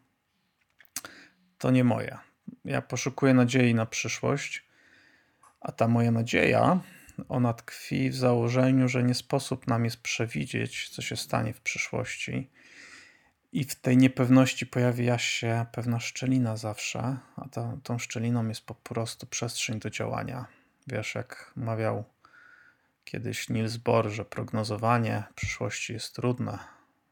To 1.57 1.71
nie 1.71 1.83
moje. 1.83 2.17
Ja 2.65 2.81
poszukuję 2.81 3.33
nadziei 3.33 3.75
na 3.75 3.85
przyszłość, 3.85 4.65
a 5.61 5.71
ta 5.71 5.87
moja 5.87 6.11
nadzieja, 6.11 6.79
ona 7.29 7.53
tkwi 7.53 8.09
w 8.09 8.15
założeniu, 8.15 8.87
że 8.87 9.03
nie 9.03 9.13
sposób 9.13 9.67
nam 9.67 9.85
jest 9.85 10.01
przewidzieć, 10.01 10.89
co 10.89 11.01
się 11.01 11.17
stanie 11.17 11.53
w 11.53 11.61
przyszłości 11.61 12.49
i 13.51 13.63
w 13.63 13.75
tej 13.75 13.97
niepewności 13.97 14.65
pojawia 14.65 15.17
się 15.17 15.65
pewna 15.71 15.99
szczelina 15.99 16.57
zawsze, 16.57 17.17
a 17.35 17.49
ta, 17.49 17.77
tą 17.83 17.99
szczeliną 17.99 18.47
jest 18.47 18.65
po 18.65 18.75
prostu 18.75 19.27
przestrzeń 19.27 19.79
do 19.79 19.89
działania. 19.89 20.45
Wiesz, 20.87 21.15
jak 21.15 21.51
mawiał 21.55 22.03
kiedyś 23.03 23.49
Niels 23.49 23.77
Bohr, 23.77 24.09
że 24.09 24.25
prognozowanie 24.25 25.23
przyszłości 25.35 25.93
jest 25.93 26.15
trudne. 26.15 26.59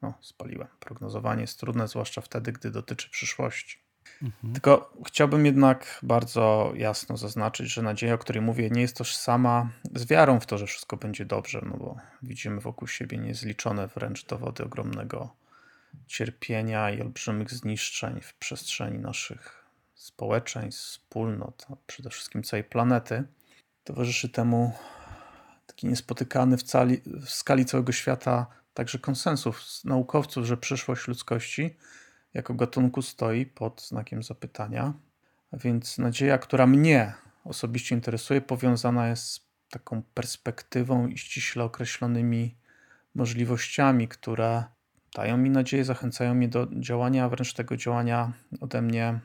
No, 0.01 0.13
spaliłem. 0.21 0.67
Prognozowanie 0.79 1.41
jest 1.41 1.59
trudne, 1.59 1.87
zwłaszcza 1.87 2.21
wtedy, 2.21 2.51
gdy 2.51 2.71
dotyczy 2.71 3.09
przyszłości. 3.09 3.77
Mhm. 4.21 4.53
Tylko 4.53 4.93
chciałbym 5.05 5.45
jednak 5.45 5.99
bardzo 6.03 6.71
jasno 6.75 7.17
zaznaczyć, 7.17 7.73
że 7.73 7.81
nadzieja, 7.81 8.13
o 8.13 8.17
której 8.17 8.41
mówię, 8.41 8.69
nie 8.69 8.81
jest 8.81 8.97
tożsama 8.97 9.69
z 9.95 10.05
wiarą 10.05 10.39
w 10.39 10.45
to, 10.45 10.57
że 10.57 10.65
wszystko 10.65 10.97
będzie 10.97 11.25
dobrze, 11.25 11.61
no 11.65 11.77
bo 11.77 11.97
widzimy 12.21 12.61
wokół 12.61 12.87
siebie 12.87 13.17
niezliczone 13.17 13.87
wręcz 13.87 14.25
dowody 14.25 14.63
ogromnego 14.63 15.35
cierpienia 16.07 16.91
i 16.91 17.01
olbrzymich 17.01 17.51
zniszczeń 17.51 18.21
w 18.21 18.33
przestrzeni 18.33 18.99
naszych 18.99 19.65
społeczeństw, 19.95 20.81
wspólnot, 20.81 21.65
a 21.69 21.75
przede 21.87 22.09
wszystkim 22.09 22.43
całej 22.43 22.63
planety. 22.63 23.23
Towarzyszy 23.83 24.29
temu 24.29 24.73
taki 25.67 25.87
niespotykany 25.87 26.57
w, 26.57 26.63
cali, 26.63 27.01
w 27.05 27.29
skali 27.29 27.65
całego 27.65 27.91
świata 27.91 28.47
także 28.73 28.99
konsensus 28.99 29.85
naukowców, 29.85 30.45
że 30.45 30.57
przyszłość 30.57 31.07
ludzkości 31.07 31.77
jako 32.33 32.53
gatunku 32.53 33.01
stoi 33.01 33.45
pod 33.45 33.81
znakiem 33.81 34.23
zapytania. 34.23 34.93
A 35.51 35.57
więc 35.57 35.97
nadzieja, 35.97 36.37
która 36.37 36.67
mnie 36.67 37.13
osobiście 37.43 37.95
interesuje, 37.95 38.41
powiązana 38.41 39.07
jest 39.07 39.23
z 39.23 39.47
taką 39.69 40.01
perspektywą 40.13 41.07
i 41.07 41.17
ściśle 41.17 41.63
określonymi 41.63 42.57
możliwościami, 43.15 44.07
które 44.07 44.63
dają 45.15 45.37
mi 45.37 45.49
nadzieję, 45.49 45.83
zachęcają 45.83 46.33
mnie 46.33 46.47
do 46.47 46.67
działania, 46.79 47.25
a 47.25 47.29
wręcz 47.29 47.53
tego 47.53 47.77
działania 47.77 48.33
ode 48.61 48.81
mnie 48.81 49.19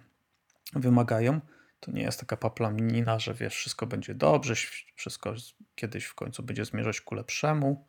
wymagają. 0.73 1.41
To 1.81 1.91
nie 1.91 2.03
jest 2.03 2.21
taka 2.21 2.37
paplamina, 2.37 3.19
że 3.19 3.35
wiesz, 3.35 3.55
wszystko 3.55 3.87
będzie 3.87 4.15
dobrze, 4.15 4.55
wszystko 4.95 5.35
kiedyś 5.75 6.05
w 6.05 6.15
końcu 6.15 6.43
będzie 6.43 6.65
zmierzać 6.65 7.01
ku 7.01 7.15
lepszemu. 7.15 7.87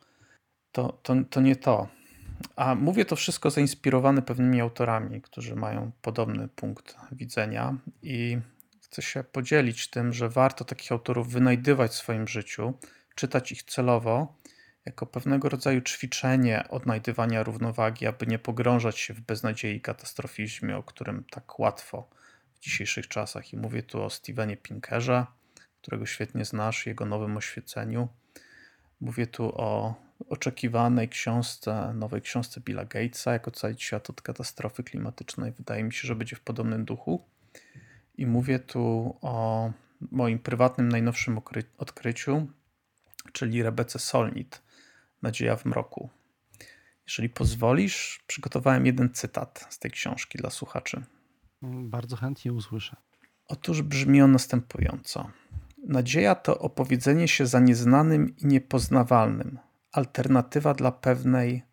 To, 0.71 0.99
to, 1.03 1.15
to 1.29 1.41
nie 1.41 1.55
to. 1.55 1.87
A 2.55 2.75
mówię 2.75 3.05
to 3.05 3.15
wszystko 3.15 3.49
zainspirowany 3.49 4.21
pewnymi 4.21 4.61
autorami, 4.61 5.21
którzy 5.21 5.55
mają 5.55 5.91
podobny 6.01 6.47
punkt 6.47 6.97
widzenia 7.11 7.77
i 8.01 8.37
chcę 8.81 9.01
się 9.01 9.23
podzielić 9.23 9.87
tym, 9.87 10.13
że 10.13 10.29
warto 10.29 10.65
takich 10.65 10.91
autorów 10.91 11.31
wynajdywać 11.31 11.91
w 11.91 11.95
swoim 11.95 12.27
życiu, 12.27 12.73
czytać 13.15 13.51
ich 13.51 13.63
celowo 13.63 14.35
jako 14.85 15.05
pewnego 15.05 15.49
rodzaju 15.49 15.81
ćwiczenie 15.81 16.69
odnajdywania 16.69 17.43
równowagi, 17.43 18.07
aby 18.07 18.27
nie 18.27 18.39
pogrążać 18.39 18.99
się 18.99 19.13
w 19.13 19.21
beznadziei 19.21 19.75
i 19.75 19.81
katastrofizmie, 19.81 20.77
o 20.77 20.83
którym 20.83 21.23
tak 21.31 21.59
łatwo 21.59 22.09
w 22.55 22.59
dzisiejszych 22.59 23.07
czasach. 23.07 23.53
I 23.53 23.57
mówię 23.57 23.83
tu 23.83 24.03
o 24.03 24.09
Stevenie 24.09 24.57
Pinkerze, 24.57 25.25
którego 25.81 26.05
świetnie 26.05 26.45
znasz, 26.45 26.85
jego 26.85 27.05
nowym 27.05 27.37
oświeceniu. 27.37 28.07
Mówię 29.01 29.27
tu 29.27 29.51
o 29.55 29.95
oczekiwanej 30.29 31.09
książce, 31.09 31.93
nowej 31.93 32.21
książce 32.21 32.61
Billa 32.61 32.85
Gatesa, 32.85 33.33
jak 33.33 33.47
ocalić 33.47 33.83
świat 33.83 34.09
od 34.09 34.21
katastrofy 34.21 34.83
klimatycznej. 34.83 35.51
Wydaje 35.51 35.83
mi 35.83 35.93
się, 35.93 36.07
że 36.07 36.15
będzie 36.15 36.35
w 36.35 36.41
podobnym 36.41 36.85
duchu. 36.85 37.25
I 38.17 38.25
mówię 38.25 38.59
tu 38.59 39.15
o 39.21 39.71
moim 40.11 40.39
prywatnym 40.39 40.89
najnowszym 40.89 41.39
odkryciu, 41.77 42.47
czyli 43.33 43.63
Rebece 43.63 43.99
Solnit, 43.99 44.61
Nadzieja 45.23 45.55
w 45.55 45.65
mroku. 45.65 46.09
Jeżeli 47.07 47.29
pozwolisz, 47.29 48.23
przygotowałem 48.27 48.85
jeden 48.85 49.13
cytat 49.13 49.67
z 49.69 49.79
tej 49.79 49.91
książki 49.91 50.37
dla 50.37 50.49
słuchaczy. 50.49 51.03
Bardzo 51.61 52.15
chętnie 52.15 52.53
usłyszę. 52.53 52.95
Otóż 53.47 53.81
brzmi 53.81 54.21
on 54.21 54.31
następująco. 54.31 55.31
Nadzieja 55.87 56.35
to 56.35 56.59
opowiedzenie 56.59 57.27
się 57.27 57.45
za 57.47 57.59
nieznanym 57.59 58.37
i 58.37 58.45
niepoznawalnym, 58.45 59.59
alternatywa 59.91 60.73
dla 60.73 60.91
pewnej, 60.91 61.63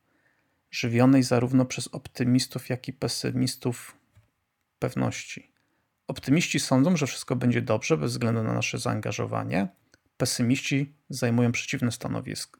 żywionej 0.71 1.23
zarówno 1.23 1.65
przez 1.65 1.89
optymistów, 1.89 2.69
jak 2.69 2.89
i 2.89 2.93
pesymistów 2.93 3.97
pewności. 4.79 5.53
Optymiści 6.07 6.61
sądzą, 6.61 6.97
że 6.97 7.07
wszystko 7.07 7.37
będzie 7.37 7.63
dobrze 7.63 7.97
bez 7.97 8.13
względu 8.13 8.43
na 8.43 8.53
nasze 8.53 8.79
zaangażowanie. 8.79 9.69
Pesymiści 10.17 10.95
zajmują 11.09 11.53
przeciwne 11.53 11.91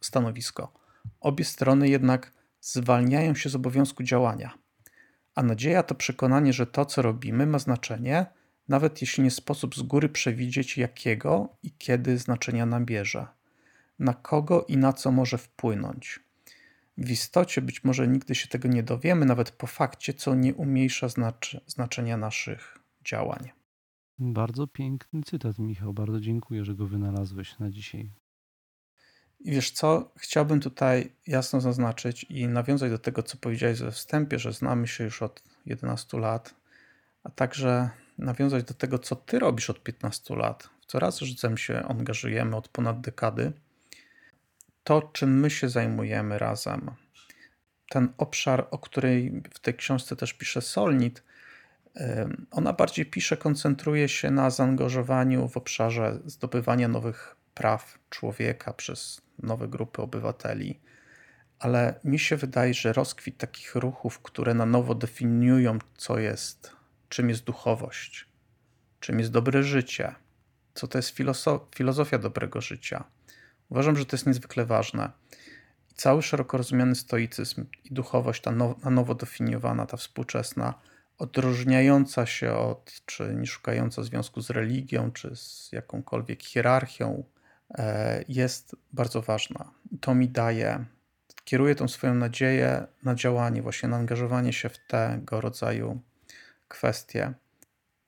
stanowisko. 0.01 0.80
Obie 1.21 1.45
strony 1.45 1.89
jednak 1.89 2.33
zwalniają 2.61 3.35
się 3.35 3.49
z 3.49 3.55
obowiązku 3.55 4.03
działania. 4.03 4.59
A 5.35 5.43
nadzieja 5.43 5.83
to 5.83 5.95
przekonanie, 5.95 6.53
że 6.53 6.67
to, 6.67 6.85
co 6.85 7.03
robimy, 7.03 7.47
ma 7.47 7.59
znaczenie, 7.59 8.27
nawet 8.69 9.01
jeśli 9.01 9.25
nie 9.25 9.31
sposób 9.31 9.77
z 9.77 9.83
góry 9.83 10.09
przewidzieć, 10.09 10.79
jakiego 10.79 11.57
i 11.63 11.73
kiedy 11.73 12.19
znaczenia 12.19 12.67
nabierze, 12.67 13.27
na 13.99 14.15
kogo 14.15 14.65
i 14.69 14.77
na 14.77 14.93
co 14.93 15.13
może 15.13 15.39
wpłynąć. 15.39 16.21
W 16.99 17.11
istocie 17.11 17.63
być 17.63 17.85
może 17.85 18.09
nigdy 18.09 18.35
się 18.35 18.49
tego 18.49 18.69
nie 18.69 18.83
dowiemy, 18.83 19.27
nawet 19.27 19.51
po 19.51 19.67
fakcie, 19.67 20.15
co 20.15 20.35
nie 20.35 20.55
umniejsza 20.55 21.09
znaczy, 21.09 21.61
znaczenia 21.67 22.17
naszych 22.17 22.79
działań. 23.05 23.51
Bardzo 24.19 24.67
piękny 24.67 25.23
cytat, 25.23 25.59
Michał. 25.59 25.93
Bardzo 25.93 26.21
dziękuję, 26.21 26.65
że 26.65 26.75
go 26.75 26.87
wynalazłeś 26.87 27.59
na 27.59 27.71
dzisiaj. 27.71 28.11
I 29.41 29.51
wiesz 29.51 29.71
co, 29.71 30.13
chciałbym 30.17 30.61
tutaj 30.61 31.13
jasno 31.27 31.61
zaznaczyć 31.61 32.25
i 32.25 32.49
nawiązać 32.49 32.91
do 32.91 32.99
tego, 32.99 33.23
co 33.23 33.37
powiedziałeś 33.37 33.81
we 33.81 33.93
wstępie, 33.93 34.39
że 34.39 34.53
znamy 34.53 34.89
się 34.89 35.05
już 35.05 35.23
od 35.23 35.43
11 35.67 36.19
lat, 36.19 36.55
a 37.25 37.31
także 37.31 37.91
nawiązać 38.19 38.65
do 38.65 38.75
tego, 38.75 38.99
co 38.99 39.17
ty 39.17 39.39
robisz 39.39 39.71
od 39.71 39.83
15 39.83 40.37
lat. 40.37 40.69
W 40.83 40.87
coraz 40.87 41.19
życem 41.19 41.59
się 41.59 41.83
angażujemy 41.83 42.57
od 42.57 42.69
ponad 42.69 43.01
dekady. 43.01 43.53
To, 44.85 45.03
czym 45.13 45.41
my 45.41 45.51
się 45.51 45.69
zajmujemy 45.69 46.39
razem, 46.39 46.91
ten 47.89 48.13
obszar, 48.19 48.67
o 48.71 48.79
której 48.79 49.43
w 49.55 49.59
tej 49.59 49.75
książce 49.75 50.17
też 50.17 50.33
pisze 50.33 50.63
Solnit, 50.63 51.23
ona 52.51 52.73
bardziej 52.73 53.07
pisze, 53.07 53.37
koncentruje 53.37 54.09
się 54.09 54.31
na 54.31 54.51
zaangażowaniu 54.51 55.49
w 55.49 55.57
obszarze 55.57 56.19
zdobywania 56.25 56.89
nowych 56.89 57.37
praw 57.55 57.99
człowieka 58.11 58.73
przez 58.73 59.21
nowe 59.43 59.69
grupy 59.69 60.03
obywateli. 60.03 60.81
Ale 61.59 62.01
mi 62.05 62.19
się 62.19 62.37
wydaje, 62.37 62.75
że 62.75 62.93
rozkwit 62.93 63.39
takich 63.39 63.75
ruchów, 63.75 64.19
które 64.19 64.55
na 64.55 64.67
nowo 64.67 64.95
definiują, 64.95 65.79
co 65.97 66.19
jest, 66.19 66.73
czym 67.09 67.29
jest 67.29 67.45
duchowość, 67.45 68.29
czym 69.01 69.19
jest 69.19 69.31
dobre 69.31 69.63
życie, 69.63 70.15
co 70.75 70.89
to 70.89 70.99
jest 70.99 71.17
filozofia 71.75 72.19
dobrego 72.19 72.61
życia. 72.61 73.05
Uważam, 73.69 73.97
że 73.97 74.07
to 74.07 74.17
jest 74.17 74.27
niezwykle 74.27 74.67
ważne. 74.67 75.11
Cały 75.95 76.23
szeroko 76.23 76.57
rozumiany 76.57 76.95
stoicyzm 76.95 77.67
i 77.85 77.95
duchowość, 77.95 78.43
ta 78.43 78.51
na 78.51 78.91
nowo 78.91 79.15
definiowana, 79.15 79.87
ta 79.87 79.97
współczesna, 79.97 80.75
odróżniająca 81.19 82.27
się 82.27 82.53
od, 82.53 83.03
czy 83.07 83.35
nie 83.35 83.47
szukająca 83.47 84.03
związku 84.03 84.41
z 84.41 84.51
religią, 84.51 85.13
czy 85.13 85.37
z 85.37 85.69
jakąkolwiek 85.73 86.43
hierarchią, 86.43 87.25
jest 88.29 88.77
bardzo 88.93 89.23
ważna. 89.23 89.71
To 90.01 90.15
mi 90.15 90.29
daje, 90.29 90.85
kieruje 91.45 91.75
tą 91.75 91.89
swoją 91.89 92.15
nadzieję 92.15 92.87
na 93.03 93.15
działanie, 93.15 93.63
właśnie 93.63 93.89
na 93.89 93.97
angażowanie 93.97 94.53
się 94.53 94.69
w 94.69 94.79
tego 94.87 95.41
rodzaju 95.41 96.01
kwestie. 96.69 97.35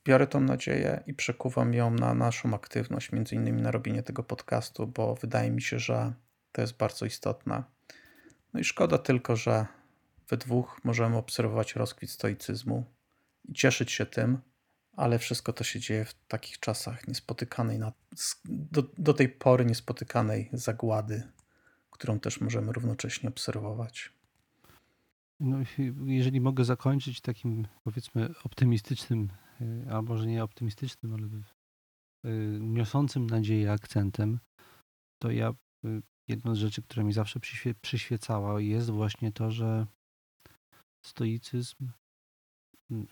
Biorę 0.04 0.26
tą 0.26 0.40
nadzieję 0.40 1.02
i 1.06 1.14
przekuwam 1.14 1.74
ją 1.74 1.90
na 1.90 2.14
naszą 2.14 2.54
aktywność, 2.54 3.12
między 3.12 3.34
innymi 3.34 3.62
na 3.62 3.70
robienie 3.70 4.02
tego 4.02 4.22
podcastu, 4.22 4.86
bo 4.86 5.14
wydaje 5.14 5.50
mi 5.50 5.62
się, 5.62 5.78
że 5.78 6.12
to 6.52 6.60
jest 6.60 6.76
bardzo 6.76 7.06
istotne. 7.06 7.62
No 8.54 8.60
i 8.60 8.64
szkoda 8.64 8.98
tylko, 8.98 9.36
że 9.36 9.66
we 10.28 10.36
dwóch 10.36 10.80
możemy 10.84 11.16
obserwować 11.16 11.76
rozkwit 11.76 12.10
stoicyzmu 12.10 12.84
i 13.44 13.52
cieszyć 13.52 13.92
się 13.92 14.06
tym, 14.06 14.38
ale 14.96 15.18
wszystko 15.18 15.52
to 15.52 15.64
się 15.64 15.80
dzieje 15.80 16.04
w 16.04 16.14
takich 16.28 16.58
czasach 16.58 17.08
niespotykanej, 17.08 17.78
na, 17.78 17.92
do, 18.44 18.82
do 18.98 19.14
tej 19.14 19.28
pory 19.28 19.64
niespotykanej 19.64 20.50
zagłady, 20.52 21.22
którą 21.90 22.20
też 22.20 22.40
możemy 22.40 22.72
równocześnie 22.72 23.28
obserwować. 23.28 24.12
No, 25.40 25.58
jeżeli 26.04 26.40
mogę 26.40 26.64
zakończyć 26.64 27.20
takim 27.20 27.66
powiedzmy 27.84 28.34
optymistycznym, 28.44 29.28
y, 29.60 29.86
albo 29.90 30.16
że 30.16 30.26
nie 30.26 30.44
optymistycznym, 30.44 31.14
ale 31.14 31.26
y, 32.32 32.58
niosącym 32.60 33.26
nadzieję 33.26 33.72
akcentem, 33.72 34.38
to 35.22 35.30
ja 35.30 35.54
y, 35.84 36.02
jedną 36.28 36.54
z 36.54 36.58
rzeczy, 36.58 36.82
która 36.82 37.04
mi 37.04 37.12
zawsze 37.12 37.40
przyświecała, 37.82 38.60
jest 38.60 38.90
właśnie 38.90 39.32
to, 39.32 39.50
że 39.50 39.86
stoicyzm 41.04 41.88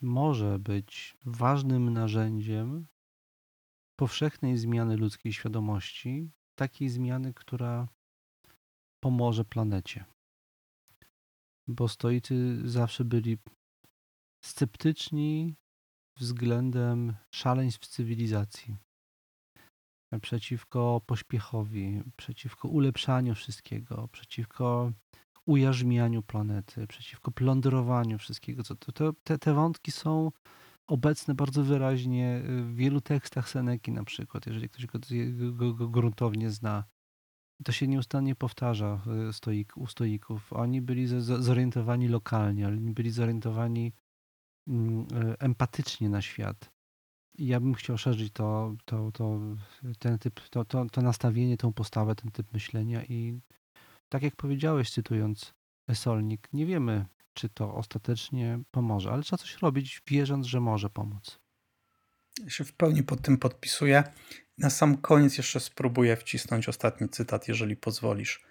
może 0.03 0.59
być 0.59 1.16
ważnym 1.24 1.93
narzędziem 1.93 2.87
powszechnej 3.97 4.59
zmiany 4.59 4.97
ludzkiej 4.97 5.33
świadomości, 5.33 6.31
takiej 6.55 6.89
zmiany, 6.89 7.35
która 7.35 7.89
pomoże 9.01 9.45
planecie. 9.45 10.05
Bo 11.68 11.89
stoicy 11.89 12.68
zawsze 12.68 13.05
byli 13.05 13.39
sceptyczni 14.45 15.57
względem 16.16 17.14
szaleństw 17.35 17.87
cywilizacji. 17.87 18.76
Przeciwko 20.22 21.01
pośpiechowi, 21.07 22.03
przeciwko 22.16 22.68
ulepszaniu 22.68 23.35
wszystkiego, 23.35 24.09
przeciwko 24.12 24.93
ujarzmianiu 25.47 26.22
planety, 26.22 26.86
przeciwko 26.86 27.30
plądrowaniu 27.30 28.18
wszystkiego. 28.18 28.62
Co, 28.62 28.74
to, 28.74 28.93
to, 28.93 29.12
te, 29.24 29.38
te 29.38 29.55
wątki 29.55 29.91
są 29.91 30.32
obecne 30.86 31.34
bardzo 31.34 31.64
wyraźnie 31.64 32.43
w 32.45 32.74
wielu 32.74 33.01
tekstach 33.01 33.49
Seneki 33.49 33.93
na 33.93 34.05
przykład, 34.05 34.47
jeżeli 34.47 34.68
ktoś 34.68 34.86
go, 34.86 34.99
go, 35.53 35.74
go 35.74 35.88
gruntownie 35.88 36.51
zna. 36.51 36.84
To 37.64 37.72
się 37.72 37.88
nieustannie 37.88 38.34
powtarza 38.34 39.01
stoik, 39.32 39.76
u 39.76 39.86
stoików. 39.86 40.53
Oni 40.53 40.82
byli 40.82 41.07
zorientowani 41.20 42.09
lokalnie, 42.09 42.68
oni 42.68 42.93
byli 42.93 43.11
zorientowani 43.11 43.93
mm, 44.68 45.07
empatycznie 45.38 46.09
na 46.09 46.22
świat. 46.22 46.70
I 47.38 47.47
ja 47.47 47.61
bym 47.61 47.74
chciał 47.74 47.99
szerzyć 47.99 48.32
to, 48.32 48.74
to, 48.84 49.12
to, 49.12 49.41
ten 49.99 50.18
typ, 50.18 50.41
to, 50.51 50.64
to, 50.64 50.84
to 50.84 51.03
nastawienie, 51.03 51.57
tą 51.57 51.72
postawę, 51.72 52.14
ten 52.14 52.30
typ 52.30 52.53
myślenia 52.53 53.05
i 53.05 53.41
tak 54.11 54.22
jak 54.22 54.36
powiedziałeś, 54.36 54.90
cytując 54.90 55.54
Esolnik, 55.88 56.48
nie 56.52 56.66
wiemy, 56.66 57.06
czy 57.34 57.48
to 57.48 57.74
ostatecznie 57.74 58.61
pomoże, 58.70 59.11
ale 59.11 59.22
trzeba 59.22 59.38
coś 59.38 59.58
robić, 59.62 60.02
wierząc, 60.06 60.46
że 60.46 60.61
może 60.61 60.90
pomóc. 60.90 61.40
Ja 62.44 62.50
się 62.50 62.64
w 62.64 62.72
pełni 62.72 63.02
pod 63.02 63.22
tym 63.22 63.38
podpisuję. 63.38 64.04
Na 64.58 64.70
sam 64.70 64.96
koniec 64.96 65.38
jeszcze 65.38 65.61
spróbuję 65.61 66.16
wcisnąć 66.16 66.68
ostatni 66.68 67.08
cytat, 67.08 67.48
jeżeli 67.48 67.76
pozwolisz. 67.76 68.44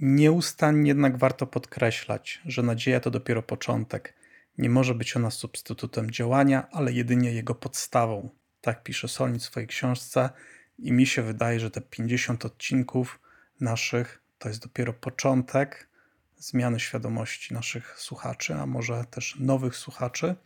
Nieustannie 0.00 0.88
jednak 0.88 1.18
warto 1.18 1.46
podkreślać, 1.46 2.40
że 2.44 2.62
nadzieja 2.62 3.00
to 3.00 3.10
dopiero 3.10 3.42
początek. 3.42 4.14
Nie 4.58 4.70
może 4.70 4.94
być 4.94 5.16
ona 5.16 5.30
substytutem 5.30 6.10
działania, 6.10 6.68
ale 6.72 6.92
jedynie 6.92 7.32
jego 7.32 7.54
podstawą. 7.54 8.30
Tak 8.60 8.82
pisze 8.82 9.08
Solnit 9.08 9.42
w 9.42 9.44
swojej 9.44 9.66
książce 9.66 10.30
i 10.78 10.92
mi 10.92 11.06
się 11.06 11.22
wydaje, 11.22 11.60
że 11.60 11.70
te 11.70 11.80
50 11.80 12.44
odcinków 12.44 13.20
naszych 13.60 14.25
to 14.38 14.48
jest 14.48 14.62
dopiero 14.62 14.92
początek 14.92 15.88
zmiany 16.36 16.80
świadomości 16.80 17.54
naszych 17.54 18.00
słuchaczy, 18.00 18.54
a 18.54 18.66
może 18.66 19.04
też 19.04 19.36
nowych 19.40 19.76
słuchaczy, 19.76 20.36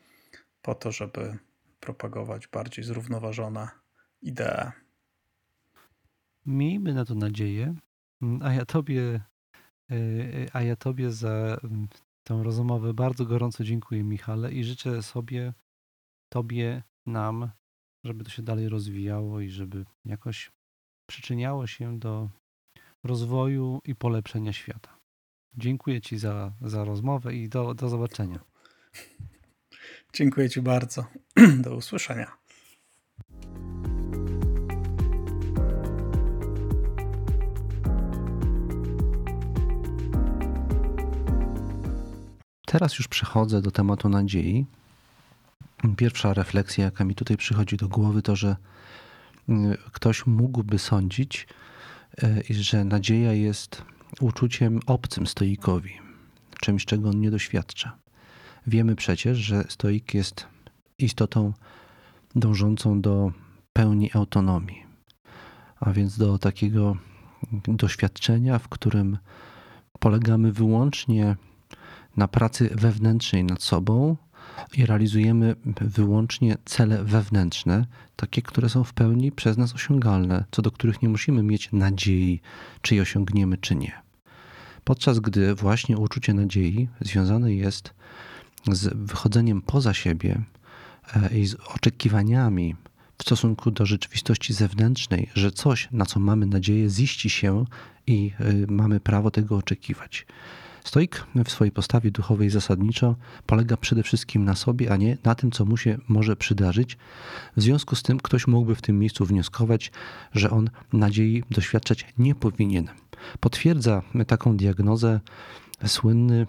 po 0.62 0.74
to, 0.74 0.93
żeby 0.93 1.38
propagować 1.80 2.49
bardziej 2.49 2.84
zrównoważone 2.84 3.68
idee. 4.22 4.72
Miejmy 6.47 6.95
na 6.95 7.05
to 7.05 7.14
nadzieję. 7.14 7.74
A 8.43 8.53
ja 8.53 8.64
Tobie, 8.64 9.20
e, 9.91 9.97
a 10.53 10.62
ja 10.62 10.76
tobie 10.76 11.11
za 11.11 11.61
tę 12.24 12.41
rozmowę 12.43 12.95
bardzo 12.95 13.26
gorąco 13.26 13.64
dziękuję, 13.64 14.05
Michale, 14.05 14.53
i 14.53 14.64
życzę 14.64 15.03
sobie, 15.03 15.53
Tobie, 16.28 16.82
nam, 17.07 17.51
żeby 18.05 18.24
to 18.24 18.30
się 18.30 18.43
dalej 18.43 18.68
rozwijało 18.68 19.41
i 19.41 19.49
żeby 19.49 19.84
jakoś 20.05 20.53
przyczyniało 21.07 21.66
się 21.66 21.99
do 21.99 22.30
rozwoju 23.05 23.80
i 23.84 23.94
polepszenia 23.94 24.53
świata. 24.53 24.98
Dziękuję 25.57 26.01
Ci 26.01 26.18
za, 26.18 26.53
za 26.62 26.84
rozmowę 26.84 27.34
i 27.34 27.48
do, 27.48 27.74
do 27.74 27.88
zobaczenia. 27.88 28.40
Dziękuję 30.12 30.51
Ci 30.51 30.62
bardzo. 30.62 31.05
Do 31.64 31.76
usłyszenia. 31.76 32.40
Teraz 42.66 42.98
już 42.98 43.09
przechodzę 43.09 43.62
do 43.62 43.70
tematu 43.70 44.09
nadziei. 44.09 44.66
Pierwsza 45.96 46.34
refleksja, 46.34 46.84
jaka 46.84 47.05
mi 47.05 47.14
tutaj 47.14 47.36
przychodzi 47.36 47.76
do 47.76 47.88
głowy, 47.88 48.22
to 48.22 48.36
że 48.36 48.57
mm, 49.48 49.76
ktoś 49.92 50.26
mógłby 50.26 50.78
sądzić, 50.78 51.46
i 52.49 52.55
że 52.55 52.85
nadzieja 52.85 53.33
jest 53.33 53.83
uczuciem 54.21 54.81
obcym 54.87 55.27
stoikowi, 55.27 55.93
czymś, 56.61 56.85
czego 56.85 57.09
on 57.09 57.21
nie 57.21 57.31
doświadcza. 57.31 57.97
Wiemy 58.66 58.97
przecież, 58.97 59.39
że 59.39 59.64
stoik 59.68 60.14
jest 60.14 60.47
istotą 60.99 61.53
dążącą 62.35 63.01
do 63.01 63.33
pełni 63.73 64.11
autonomii, 64.14 64.83
a 65.81 65.93
więc 65.93 66.18
do 66.18 66.39
takiego 66.39 66.97
doświadczenia, 67.68 68.59
w 68.59 68.68
którym 68.68 69.18
polegamy 69.99 70.53
wyłącznie 70.53 71.37
na 72.16 72.29
pracy 72.29 72.71
wewnętrznej 72.75 73.45
nad 73.45 73.62
sobą, 73.62 74.16
i 74.77 74.87
realizujemy 74.87 75.57
wyłącznie 75.81 76.57
cele 76.65 77.05
wewnętrzne, 77.05 77.87
takie, 78.17 78.43
które 78.43 78.69
są 78.69 78.85
w 78.85 78.93
pełni 78.93 79.33
przez 79.33 79.57
nas 79.57 79.75
osiągalne, 79.75 80.45
co 80.51 80.63
do 80.63 80.71
których 80.71 81.03
nie 81.03 81.09
musimy 81.09 81.43
mieć 81.43 81.73
nadziei, 81.73 82.41
czy 82.83 82.95
je 82.95 83.03
osiągniemy, 83.03 83.59
czy 83.59 83.75
nie. 83.75 83.93
Podczas 84.85 85.21
gdy 85.21 85.55
właśnie 85.55 85.99
uczucie 85.99 86.35
nadziei 86.35 86.89
związane 87.01 87.55
jest 87.55 87.95
z 88.73 88.95
wychodzeniem 88.95 89.63
poza 89.63 89.95
siebie 89.95 90.43
e, 91.17 91.39
i 91.39 91.47
z 91.47 91.55
oczekiwaniami 91.55 92.77
w 93.19 93.23
stosunku 93.23 93.71
do 93.71 93.87
rzeczywistości 93.87 94.55
zewnętrznej, 94.55 95.31
że 95.35 95.53
coś, 95.53 95.89
na 95.93 96.07
co 96.07 96.21
mamy 96.21 96.47
nadzieję, 96.47 96.91
ziści 96.91 97.31
się 97.31 97.65
i 98.07 98.33
e, 98.39 98.73
mamy 98.73 99.01
prawo 99.01 99.31
tego 99.31 99.57
oczekiwać. 99.57 100.27
Stoik 100.85 101.26
w 101.45 101.51
swojej 101.51 101.72
postawie 101.72 102.11
duchowej 102.11 102.51
zasadniczo 102.51 103.16
polega 103.47 103.76
przede 103.76 104.03
wszystkim 104.03 104.45
na 104.45 104.55
sobie, 104.55 104.93
a 104.93 104.97
nie 104.97 105.16
na 105.24 105.35
tym, 105.35 105.51
co 105.51 105.64
mu 105.64 105.76
się 105.76 105.99
może 106.09 106.37
przydarzyć. 106.37 106.99
W 107.57 107.62
związku 107.62 107.97
z 107.97 108.03
tym 108.03 108.18
ktoś 108.18 108.47
mógłby 108.47 108.74
w 108.74 108.83
tym 108.83 108.99
miejscu 108.99 109.26
wnioskować, 109.26 109.93
że 110.35 110.51
on 110.51 110.70
nadziei 110.93 111.43
doświadczać 111.51 112.07
nie 112.18 112.35
powinien. 112.35 112.89
Potwierdza 113.41 114.03
taką 114.26 114.57
diagnozę 114.57 115.20
słynny, 115.87 116.47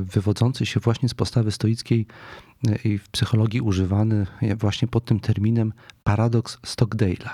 wywodzący 0.00 0.66
się 0.66 0.80
właśnie 0.80 1.08
z 1.08 1.14
postawy 1.14 1.50
stoickiej 1.52 2.06
i 2.84 2.98
w 2.98 3.08
psychologii 3.08 3.60
używany 3.60 4.26
właśnie 4.56 4.88
pod 4.88 5.04
tym 5.04 5.20
terminem 5.20 5.72
paradoks 6.04 6.58
Stockdale'a. 6.58 7.30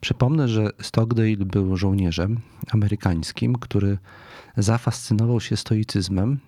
Przypomnę, 0.00 0.48
że 0.48 0.70
Stockdale 0.82 1.36
był 1.36 1.76
żołnierzem 1.76 2.40
amerykańskim, 2.72 3.54
który 3.54 3.98
zafascynował 4.56 5.40
się 5.40 5.56
stoicyzmem 5.56 6.38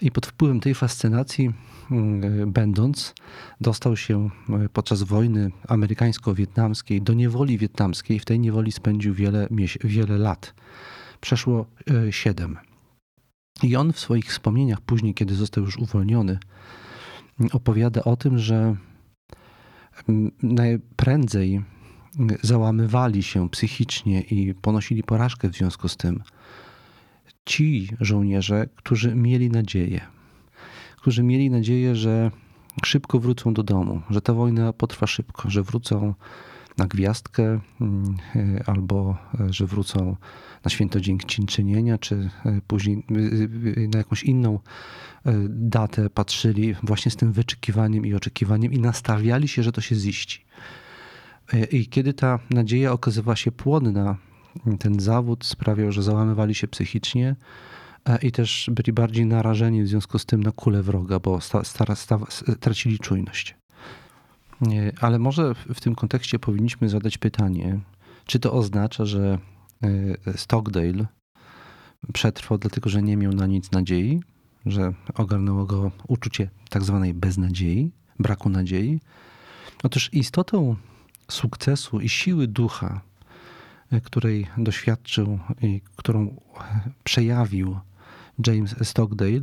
i 0.00 0.10
pod 0.10 0.26
wpływem 0.26 0.60
tej 0.60 0.74
fascynacji, 0.74 1.52
mm, 1.90 2.52
będąc, 2.52 3.14
dostał 3.60 3.96
się 3.96 4.30
e, 4.48 4.68
podczas 4.68 5.02
wojny 5.02 5.50
amerykańsko-wietnamskiej 5.68 7.02
do 7.02 7.14
niewoli 7.14 7.58
wietnamskiej. 7.58 8.20
W 8.20 8.24
tej 8.24 8.40
niewoli 8.40 8.72
spędził 8.72 9.14
wiele, 9.14 9.48
wiele 9.84 10.18
lat. 10.18 10.54
Przeszło 11.20 11.66
e, 11.90 12.12
siedem. 12.12 12.58
I 13.62 13.76
on 13.76 13.92
w 13.92 13.98
swoich 13.98 14.26
wspomnieniach, 14.26 14.80
później, 14.80 15.14
kiedy 15.14 15.34
został 15.34 15.64
już 15.64 15.76
uwolniony, 15.76 16.38
opowiada 17.52 18.04
o 18.04 18.16
tym, 18.16 18.38
że 18.38 18.76
mm, 20.08 20.30
najprędzej 20.42 21.62
załamywali 22.42 23.22
się 23.22 23.50
psychicznie 23.50 24.20
i 24.20 24.54
ponosili 24.54 25.02
porażkę 25.02 25.48
w 25.48 25.56
związku 25.56 25.88
z 25.88 25.96
tym 25.96 26.22
ci 27.46 27.88
żołnierze, 28.00 28.68
którzy 28.76 29.14
mieli 29.14 29.50
nadzieję, 29.50 30.00
którzy 30.96 31.22
mieli 31.22 31.50
nadzieję, 31.50 31.96
że 31.96 32.30
szybko 32.84 33.18
wrócą 33.18 33.54
do 33.54 33.62
domu, 33.62 34.02
że 34.10 34.20
ta 34.20 34.32
wojna 34.34 34.72
potrwa 34.72 35.06
szybko, 35.06 35.50
że 35.50 35.62
wrócą 35.62 36.14
na 36.78 36.86
gwiazdkę 36.86 37.60
mm, 37.80 38.16
albo 38.66 39.16
e, 39.40 39.52
że 39.52 39.66
wrócą 39.66 40.16
na 40.64 40.70
święto 40.70 41.00
dziękczynienia, 41.00 41.98
czy 41.98 42.30
e, 42.44 42.60
później 42.66 43.04
e, 43.76 43.88
na 43.88 43.98
jakąś 43.98 44.22
inną 44.22 44.58
datę 45.48 46.10
patrzyli 46.10 46.74
właśnie 46.82 47.10
z 47.10 47.16
tym 47.16 47.32
wyczekiwaniem 47.32 48.06
i 48.06 48.14
oczekiwaniem 48.14 48.72
i 48.72 48.78
nastawiali 48.78 49.48
się, 49.48 49.62
że 49.62 49.72
to 49.72 49.80
się 49.80 49.96
ziści. 49.96 50.44
I 51.72 51.86
kiedy 51.86 52.14
ta 52.14 52.38
nadzieja 52.50 52.92
okazywała 52.92 53.36
się 53.36 53.52
płodna, 53.52 54.16
ten 54.78 55.00
zawód 55.00 55.44
sprawiał, 55.44 55.92
że 55.92 56.02
załamywali 56.02 56.54
się 56.54 56.68
psychicznie 56.68 57.36
e, 58.04 58.18
i 58.18 58.32
też 58.32 58.70
byli 58.72 58.92
bardziej 58.92 59.26
narażeni 59.26 59.82
w 59.82 59.88
związku 59.88 60.18
z 60.18 60.26
tym 60.26 60.42
na 60.42 60.52
kulę 60.52 60.82
wroga, 60.82 61.18
bo 61.18 61.40
stara, 61.40 61.94
sta, 61.94 62.18
tracili 62.60 62.98
czujność. 62.98 63.56
Ale 65.00 65.18
może 65.18 65.54
w 65.54 65.80
tym 65.80 65.94
kontekście 65.94 66.38
powinniśmy 66.38 66.88
zadać 66.88 67.18
pytanie, 67.18 67.80
czy 68.26 68.38
to 68.38 68.52
oznacza, 68.52 69.04
że 69.04 69.38
e, 70.26 70.38
Stockdale 70.38 71.06
przetrwał 72.12 72.58
dlatego, 72.58 72.90
że 72.90 73.02
nie 73.02 73.16
miał 73.16 73.32
na 73.32 73.46
nic 73.46 73.72
nadziei, 73.72 74.20
że 74.66 74.92
ogarnęło 75.14 75.64
go 75.64 75.90
uczucie 76.08 76.50
tak 76.70 76.84
zwanej 76.84 77.14
beznadziei, 77.14 77.92
braku 78.18 78.48
nadziei. 78.48 79.00
Otóż 79.82 80.12
istotą 80.12 80.76
sukcesu 81.30 82.00
i 82.00 82.08
siły 82.08 82.46
ducha 82.46 83.00
której 84.04 84.46
doświadczył 84.58 85.38
i 85.62 85.80
którą 85.96 86.40
przejawił 87.04 87.76
James 88.46 88.74
Stockdale, 88.82 89.40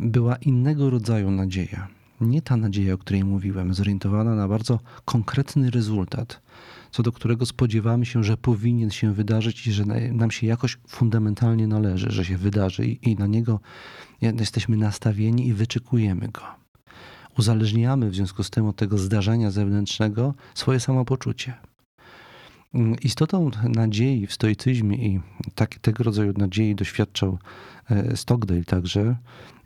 była 0.00 0.36
innego 0.36 0.90
rodzaju 0.90 1.30
nadzieja. 1.30 1.88
Nie 2.20 2.42
ta 2.42 2.56
nadzieja, 2.56 2.94
o 2.94 2.98
której 2.98 3.24
mówiłem, 3.24 3.74
zorientowana 3.74 4.34
na 4.34 4.48
bardzo 4.48 4.80
konkretny 5.04 5.70
rezultat, 5.70 6.42
co 6.90 7.02
do 7.02 7.12
którego 7.12 7.46
spodziewamy 7.46 8.06
się, 8.06 8.24
że 8.24 8.36
powinien 8.36 8.90
się 8.90 9.14
wydarzyć 9.14 9.66
i 9.66 9.72
że 9.72 9.84
nam 10.12 10.30
się 10.30 10.46
jakoś 10.46 10.78
fundamentalnie 10.88 11.66
należy, 11.66 12.10
że 12.10 12.24
się 12.24 12.36
wydarzy 12.36 12.86
i 12.86 13.16
na 13.16 13.26
niego 13.26 13.60
jesteśmy 14.20 14.76
nastawieni 14.76 15.46
i 15.46 15.54
wyczekujemy 15.54 16.28
go. 16.28 16.42
Uzależniamy 17.38 18.10
w 18.10 18.14
związku 18.14 18.42
z 18.42 18.50
tym 18.50 18.66
od 18.66 18.76
tego 18.76 18.98
zdarzenia 18.98 19.50
zewnętrznego 19.50 20.34
swoje 20.54 20.80
samopoczucie. 20.80 21.69
Istotą 23.02 23.50
nadziei 23.62 24.26
w 24.26 24.32
stoicyzmie 24.32 24.96
i 24.96 25.20
tak, 25.54 25.78
tego 25.78 26.04
rodzaju 26.04 26.32
nadziei 26.36 26.74
doświadczał 26.74 27.38
e, 27.90 28.16
Stockdale 28.16 28.64
także, 28.64 29.16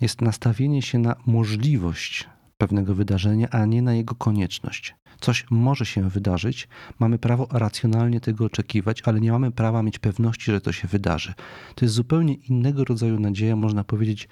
jest 0.00 0.20
nastawienie 0.20 0.82
się 0.82 0.98
na 0.98 1.16
możliwość 1.26 2.28
pewnego 2.58 2.94
wydarzenia, 2.94 3.50
a 3.50 3.64
nie 3.64 3.82
na 3.82 3.94
jego 3.94 4.14
konieczność. 4.14 4.94
Coś 5.20 5.46
może 5.50 5.86
się 5.86 6.10
wydarzyć, 6.10 6.68
mamy 6.98 7.18
prawo 7.18 7.48
racjonalnie 7.52 8.20
tego 8.20 8.44
oczekiwać, 8.44 9.02
ale 9.02 9.20
nie 9.20 9.32
mamy 9.32 9.50
prawa 9.50 9.82
mieć 9.82 9.98
pewności, 9.98 10.50
że 10.50 10.60
to 10.60 10.72
się 10.72 10.88
wydarzy. 10.88 11.34
To 11.74 11.84
jest 11.84 11.94
zupełnie 11.94 12.34
innego 12.34 12.84
rodzaju 12.84 13.20
nadzieja, 13.20 13.56
można 13.56 13.84
powiedzieć, 13.84 14.28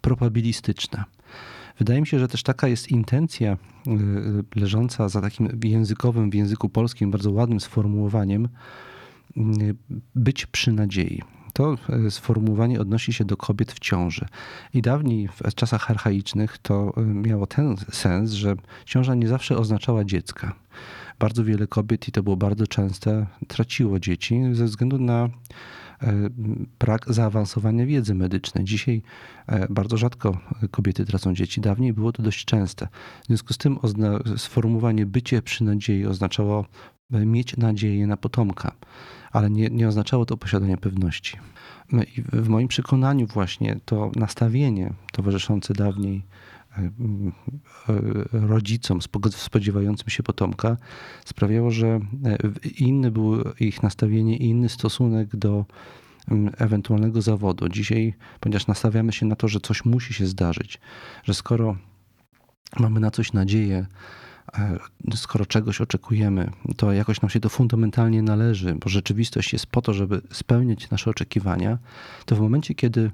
probabilistyczna. 0.00 1.04
Wydaje 1.78 2.00
mi 2.00 2.06
się, 2.06 2.18
że 2.18 2.28
też 2.28 2.42
taka 2.42 2.68
jest 2.68 2.90
intencja 2.90 3.52
y, 3.86 3.90
y, 3.90 4.60
leżąca 4.60 5.08
za 5.08 5.20
takim 5.20 5.60
językowym, 5.64 6.30
w 6.30 6.34
języku 6.34 6.68
polskim, 6.68 7.10
bardzo 7.10 7.30
ładnym 7.30 7.60
sformułowaniem 7.60 8.48
y, 9.36 9.74
być 10.14 10.46
przy 10.46 10.72
nadziei. 10.72 11.22
To 11.52 11.76
sformułowanie 12.10 12.80
odnosi 12.80 13.12
się 13.12 13.24
do 13.24 13.36
kobiet 13.36 13.72
w 13.72 13.78
ciąży. 13.78 14.26
I 14.74 14.82
dawniej, 14.82 15.28
w 15.28 15.54
czasach 15.54 15.90
archaicznych, 15.90 16.58
to 16.58 16.92
miało 16.96 17.46
ten 17.46 17.76
sens, 17.92 18.30
że 18.30 18.54
ciąża 18.84 19.14
nie 19.14 19.28
zawsze 19.28 19.58
oznaczała 19.58 20.04
dziecka. 20.04 20.54
Bardzo 21.18 21.44
wiele 21.44 21.66
kobiet, 21.66 22.08
i 22.08 22.12
to 22.12 22.22
było 22.22 22.36
bardzo 22.36 22.66
częste, 22.66 23.26
traciło 23.48 24.00
dzieci 24.00 24.40
ze 24.52 24.64
względu 24.64 24.98
na 24.98 25.28
brak 26.78 27.12
zaawansowania 27.12 27.86
wiedzy 27.86 28.14
medycznej. 28.14 28.64
Dzisiaj 28.64 29.02
e, 29.46 29.66
bardzo 29.70 29.96
rzadko 29.96 30.38
kobiety 30.70 31.04
tracą 31.04 31.34
dzieci. 31.34 31.60
Dawniej 31.60 31.92
było 31.92 32.12
to 32.12 32.22
dość 32.22 32.44
częste. 32.44 32.88
W 33.22 33.26
związku 33.26 33.52
z 33.52 33.58
tym 33.58 33.78
sformułowanie 34.36 35.06
bycie 35.06 35.42
przy 35.42 35.64
nadziei 35.64 36.06
oznaczało 36.06 36.66
e, 37.12 37.26
mieć 37.26 37.56
nadzieję 37.56 38.06
na 38.06 38.16
potomka, 38.16 38.72
ale 39.32 39.50
nie, 39.50 39.68
nie 39.70 39.88
oznaczało 39.88 40.26
to 40.26 40.36
posiadanie 40.36 40.76
pewności. 40.76 41.36
I 42.16 42.22
w 42.22 42.48
moim 42.48 42.68
przekonaniu 42.68 43.26
właśnie 43.26 43.80
to 43.84 44.10
nastawienie 44.16 44.92
towarzyszące 45.12 45.74
dawniej 45.74 46.22
rodzicom 48.32 48.98
spodziewającym 49.30 50.08
się 50.08 50.22
potomka 50.22 50.76
sprawiało, 51.24 51.70
że 51.70 52.00
inne 52.78 53.10
było 53.10 53.36
ich 53.60 53.82
nastawienie 53.82 54.36
i 54.36 54.44
inny 54.48 54.68
stosunek 54.68 55.36
do 55.36 55.64
ewentualnego 56.58 57.22
zawodu. 57.22 57.68
Dzisiaj, 57.68 58.14
ponieważ 58.40 58.66
nastawiamy 58.66 59.12
się 59.12 59.26
na 59.26 59.36
to, 59.36 59.48
że 59.48 59.60
coś 59.60 59.84
musi 59.84 60.14
się 60.14 60.26
zdarzyć, 60.26 60.80
że 61.24 61.34
skoro 61.34 61.76
mamy 62.78 63.00
na 63.00 63.10
coś 63.10 63.32
nadzieję, 63.32 63.86
e, 64.58 64.78
skoro 65.14 65.46
czegoś 65.46 65.80
oczekujemy, 65.80 66.50
to 66.76 66.92
jakoś 66.92 67.20
nam 67.22 67.30
się 67.30 67.40
to 67.40 67.48
fundamentalnie 67.48 68.22
należy, 68.22 68.74
bo 68.74 68.88
rzeczywistość 68.88 69.52
jest 69.52 69.66
po 69.66 69.82
to, 69.82 69.94
żeby 69.94 70.20
spełniać 70.32 70.90
nasze 70.90 71.10
oczekiwania, 71.10 71.78
to 72.26 72.36
w 72.36 72.40
momencie, 72.40 72.74
kiedy 72.74 73.10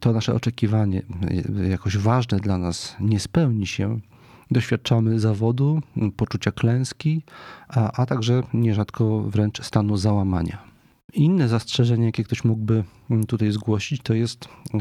to 0.00 0.12
nasze 0.12 0.34
oczekiwanie, 0.34 1.02
jakoś 1.70 1.98
ważne 1.98 2.38
dla 2.38 2.58
nas, 2.58 2.96
nie 3.00 3.20
spełni 3.20 3.66
się, 3.66 4.00
doświadczamy 4.50 5.20
zawodu, 5.20 5.80
poczucia 6.16 6.52
klęski, 6.52 7.22
a, 7.68 7.92
a 7.92 8.06
także 8.06 8.42
nierzadko 8.54 9.20
wręcz 9.20 9.62
stanu 9.62 9.96
załamania. 9.96 10.70
Inne 11.12 11.48
zastrzeżenie, 11.48 12.06
jakie 12.06 12.24
ktoś 12.24 12.44
mógłby 12.44 12.84
tutaj 13.28 13.52
zgłosić, 13.52 14.02
to 14.02 14.14
jest 14.14 14.48
e, 14.74 14.78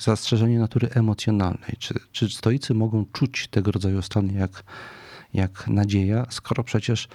zastrzeżenie 0.00 0.58
natury 0.58 0.88
emocjonalnej. 0.88 1.76
Czy, 1.78 1.94
czy 2.12 2.28
stoicy 2.28 2.74
mogą 2.74 3.06
czuć 3.12 3.48
tego 3.48 3.72
rodzaju 3.72 4.02
stan 4.02 4.32
jak, 4.34 4.64
jak 5.34 5.68
nadzieja, 5.68 6.26
skoro 6.30 6.64
przecież 6.64 7.08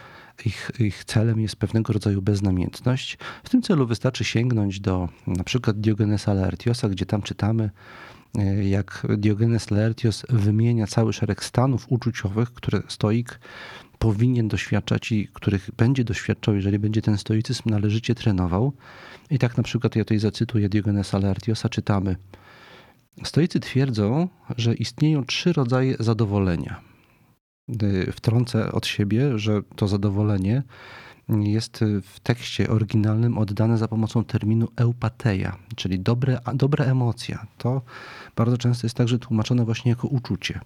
ich, 0.45 0.71
ich 0.79 1.05
celem 1.05 1.39
jest 1.39 1.55
pewnego 1.55 1.93
rodzaju 1.93 2.21
beznamiętność. 2.21 3.17
W 3.43 3.49
tym 3.49 3.61
celu 3.61 3.87
wystarczy 3.87 4.23
sięgnąć 4.23 4.79
do 4.79 5.09
na 5.27 5.43
przykład 5.43 5.79
Diogenesa 5.79 6.33
Laertiosa, 6.33 6.89
gdzie 6.89 7.05
tam 7.05 7.21
czytamy, 7.21 7.69
jak 8.63 9.07
Diogenes 9.17 9.71
Laertios 9.71 10.25
wymienia 10.29 10.87
cały 10.87 11.13
szereg 11.13 11.43
stanów 11.43 11.85
uczuciowych, 11.89 12.53
które 12.53 12.81
stoik 12.87 13.39
powinien 13.99 14.47
doświadczać 14.47 15.11
i 15.11 15.27
których 15.33 15.69
będzie 15.77 16.03
doświadczał, 16.03 16.55
jeżeli 16.55 16.79
będzie 16.79 17.01
ten 17.01 17.17
stoicyzm 17.17 17.61
należycie 17.65 18.15
trenował. 18.15 18.73
I 19.29 19.39
tak 19.39 19.57
na 19.57 19.63
przykład 19.63 19.95
ja 19.95 20.03
tutaj 20.03 20.19
zacytuję 20.19 20.69
Diogenesa 20.69 21.19
Laertiosa, 21.19 21.69
czytamy. 21.69 22.15
Stoicy 23.23 23.59
twierdzą, 23.59 24.27
że 24.57 24.73
istnieją 24.73 25.25
trzy 25.25 25.53
rodzaje 25.53 25.95
zadowolenia. 25.99 26.86
Wtrącę 28.11 28.71
od 28.71 28.87
siebie, 28.87 29.39
że 29.39 29.61
to 29.75 29.87
zadowolenie 29.87 30.63
jest 31.29 31.83
w 32.03 32.19
tekście 32.19 32.69
oryginalnym 32.69 33.37
oddane 33.37 33.77
za 33.77 33.87
pomocą 33.87 34.23
terminu 34.23 34.67
eupateia, 34.75 35.57
czyli 35.75 35.99
dobre, 35.99 36.39
dobra 36.53 36.85
emocja. 36.85 37.47
To 37.57 37.81
bardzo 38.35 38.57
często 38.57 38.85
jest 38.87 38.95
także 38.95 39.19
tłumaczone 39.19 39.65
właśnie 39.65 39.89
jako 39.89 40.07
uczucie. 40.07 40.59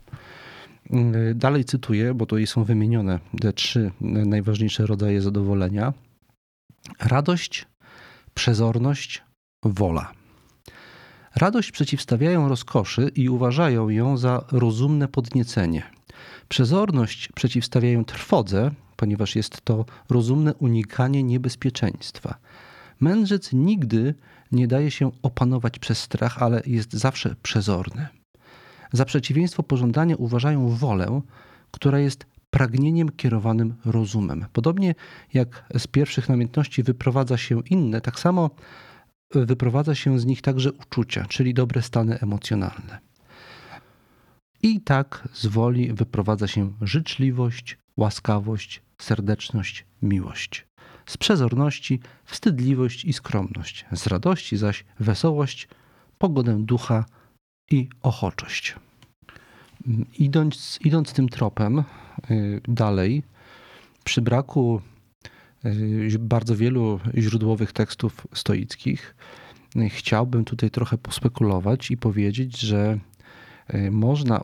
Dalej 1.35 1.65
cytuję, 1.65 2.13
bo 2.13 2.25
tutaj 2.25 2.47
są 2.47 2.63
wymienione 2.63 3.19
te 3.41 3.53
trzy 3.53 3.91
najważniejsze 4.01 4.85
rodzaje 4.85 5.21
zadowolenia: 5.21 5.93
radość, 6.99 7.67
przezorność, 8.33 9.23
wola. 9.63 10.11
Radość 11.35 11.71
przeciwstawiają 11.71 12.49
rozkoszy 12.49 13.11
i 13.15 13.29
uważają 13.29 13.89
ją 13.89 14.17
za 14.17 14.45
rozumne 14.51 15.07
podniecenie. 15.07 15.83
Przezorność 16.51 17.29
przeciwstawiają 17.35 18.05
trwodze, 18.05 18.71
ponieważ 18.95 19.35
jest 19.35 19.61
to 19.61 19.85
rozumne 20.09 20.53
unikanie 20.53 21.23
niebezpieczeństwa. 21.23 22.35
Mędrzec 22.99 23.53
nigdy 23.53 24.15
nie 24.51 24.67
daje 24.67 24.91
się 24.91 25.11
opanować 25.21 25.79
przez 25.79 25.97
strach, 25.97 26.43
ale 26.43 26.61
jest 26.65 26.93
zawsze 26.93 27.35
przezorny. 27.43 28.07
Za 28.93 29.05
przeciwieństwo 29.05 29.63
pożądania 29.63 30.15
uważają 30.15 30.69
wolę, 30.69 31.21
która 31.71 31.99
jest 31.99 32.25
pragnieniem 32.49 33.09
kierowanym 33.09 33.73
rozumem. 33.85 34.45
Podobnie 34.53 34.95
jak 35.33 35.65
z 35.77 35.87
pierwszych 35.87 36.29
namiętności 36.29 36.83
wyprowadza 36.83 37.37
się 37.37 37.61
inne, 37.69 38.01
tak 38.01 38.19
samo 38.19 38.49
wyprowadza 39.31 39.95
się 39.95 40.19
z 40.19 40.25
nich 40.25 40.41
także 40.41 40.71
uczucia, 40.71 41.25
czyli 41.25 41.53
dobre 41.53 41.81
stany 41.81 42.19
emocjonalne. 42.19 43.10
I 44.63 44.81
tak 44.81 45.27
z 45.33 45.45
woli 45.45 45.93
wyprowadza 45.93 46.47
się 46.47 46.73
życzliwość, 46.81 47.77
łaskawość, 47.97 48.81
serdeczność, 48.97 49.85
miłość. 50.01 50.65
Z 51.05 51.17
przezorności 51.17 51.99
wstydliwość 52.25 53.05
i 53.05 53.13
skromność, 53.13 53.85
z 53.91 54.07
radości 54.07 54.57
zaś 54.57 54.85
wesołość, 54.99 55.67
pogodę 56.17 56.65
ducha 56.65 57.05
i 57.71 57.89
ochoczość. 58.01 58.75
Idąc, 60.19 60.79
idąc 60.85 61.13
tym 61.13 61.29
tropem 61.29 61.83
y, 62.31 62.61
dalej, 62.67 63.23
przy 64.03 64.21
braku 64.21 64.81
y, 65.65 66.19
bardzo 66.19 66.55
wielu 66.55 66.99
źródłowych 67.17 67.71
tekstów 67.71 68.27
stoickich, 68.33 69.15
y, 69.75 69.89
chciałbym 69.89 70.45
tutaj 70.45 70.71
trochę 70.71 70.97
pospekulować 70.97 71.91
i 71.91 71.97
powiedzieć, 71.97 72.59
że 72.59 72.99
można 73.91 74.43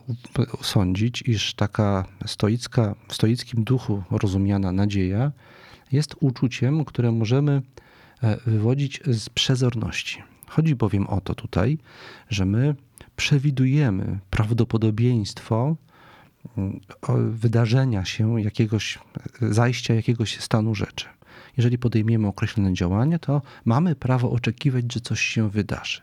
sądzić, 0.61 1.21
iż 1.21 1.53
taka 1.53 2.05
stoicka, 2.25 2.95
w 3.07 3.13
stoickim 3.15 3.63
duchu 3.63 4.03
rozumiana 4.11 4.71
nadzieja 4.71 5.31
jest 5.91 6.15
uczuciem, 6.19 6.85
które 6.85 7.11
możemy 7.11 7.61
e, 8.23 8.37
wywodzić 8.45 9.01
z 9.05 9.29
przezorności. 9.29 10.23
Chodzi 10.47 10.75
bowiem 10.75 11.07
o 11.07 11.21
to 11.21 11.35
tutaj, 11.35 11.77
że 12.29 12.45
my 12.45 12.75
przewidujemy 13.15 14.19
prawdopodobieństwo 14.29 15.75
mm, 16.57 16.79
wydarzenia 17.31 18.05
się 18.05 18.41
jakiegoś, 18.41 18.99
zajścia 19.41 19.93
jakiegoś 19.93 20.39
stanu 20.39 20.75
rzeczy. 20.75 21.05
Jeżeli 21.57 21.77
podejmiemy 21.77 22.27
określone 22.27 22.73
działanie, 22.73 23.19
to 23.19 23.41
mamy 23.65 23.95
prawo 23.95 24.31
oczekiwać, 24.31 24.93
że 24.93 24.99
coś 24.99 25.21
się 25.21 25.49
wydarzy. 25.49 26.01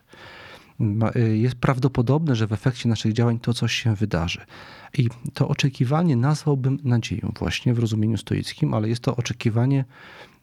Y, 1.16 1.38
jest 1.38 1.54
prawdopodobne, 1.54 2.36
że 2.36 2.46
w 2.46 2.52
efekcie 2.52 2.88
naszych 2.88 3.12
działań 3.12 3.38
to 3.38 3.54
coś 3.54 3.74
się 3.74 3.94
wydarzy. 3.94 4.40
I 4.98 5.08
to 5.34 5.48
oczekiwanie 5.48 6.16
nazwałbym 6.16 6.78
nadzieją, 6.84 7.32
właśnie 7.38 7.74
w 7.74 7.78
rozumieniu 7.78 8.16
stoickim, 8.16 8.74
ale 8.74 8.88
jest 8.88 9.00
to 9.00 9.16
oczekiwanie, 9.16 9.84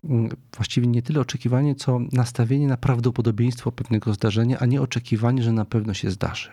mm, 0.04 0.30
właściwie 0.56 0.88
nie 0.88 1.02
tyle 1.02 1.20
oczekiwanie, 1.20 1.76
co 1.76 2.00
nastawienie 2.12 2.68
na 2.68 2.78
prawdopodobieństwo 2.78 3.72
pewnego 3.72 4.14
zdarzenia, 4.14 4.60
a 4.60 4.66
nie 4.66 4.82
oczekiwanie, 4.82 5.44
że 5.44 5.52
na 5.52 5.66
pewno 5.66 5.94
się 5.94 6.12
zdarzy. 6.12 6.50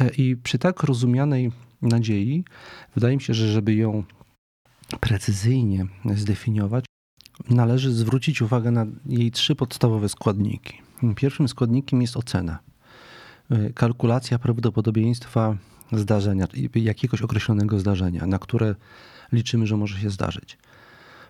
E, 0.00 0.10
I 0.10 0.36
przy 0.36 0.58
tak 0.58 0.82
rozumianej 0.82 1.52
nadziei, 1.82 2.44
wydaje 2.94 3.16
mi 3.16 3.22
się, 3.22 3.34
że 3.34 3.48
żeby 3.48 3.74
ją 3.74 4.04
precyzyjnie 5.00 5.86
zdefiniować, 6.14 6.84
należy 7.50 7.92
zwrócić 7.92 8.42
uwagę 8.42 8.70
na 8.70 8.86
jej 9.06 9.30
trzy 9.30 9.54
podstawowe 9.54 10.08
składniki. 10.08 10.81
Pierwszym 11.16 11.48
składnikiem 11.48 12.02
jest 12.02 12.16
ocena. 12.16 12.58
E, 13.50 13.72
kalkulacja 13.72 14.38
prawdopodobieństwa 14.38 15.56
zdarzenia, 15.92 16.46
jakiegoś 16.74 17.22
określonego 17.22 17.78
zdarzenia, 17.78 18.26
na 18.26 18.38
które 18.38 18.74
liczymy, 19.32 19.66
że 19.66 19.76
może 19.76 20.00
się 20.00 20.10
zdarzyć. 20.10 20.58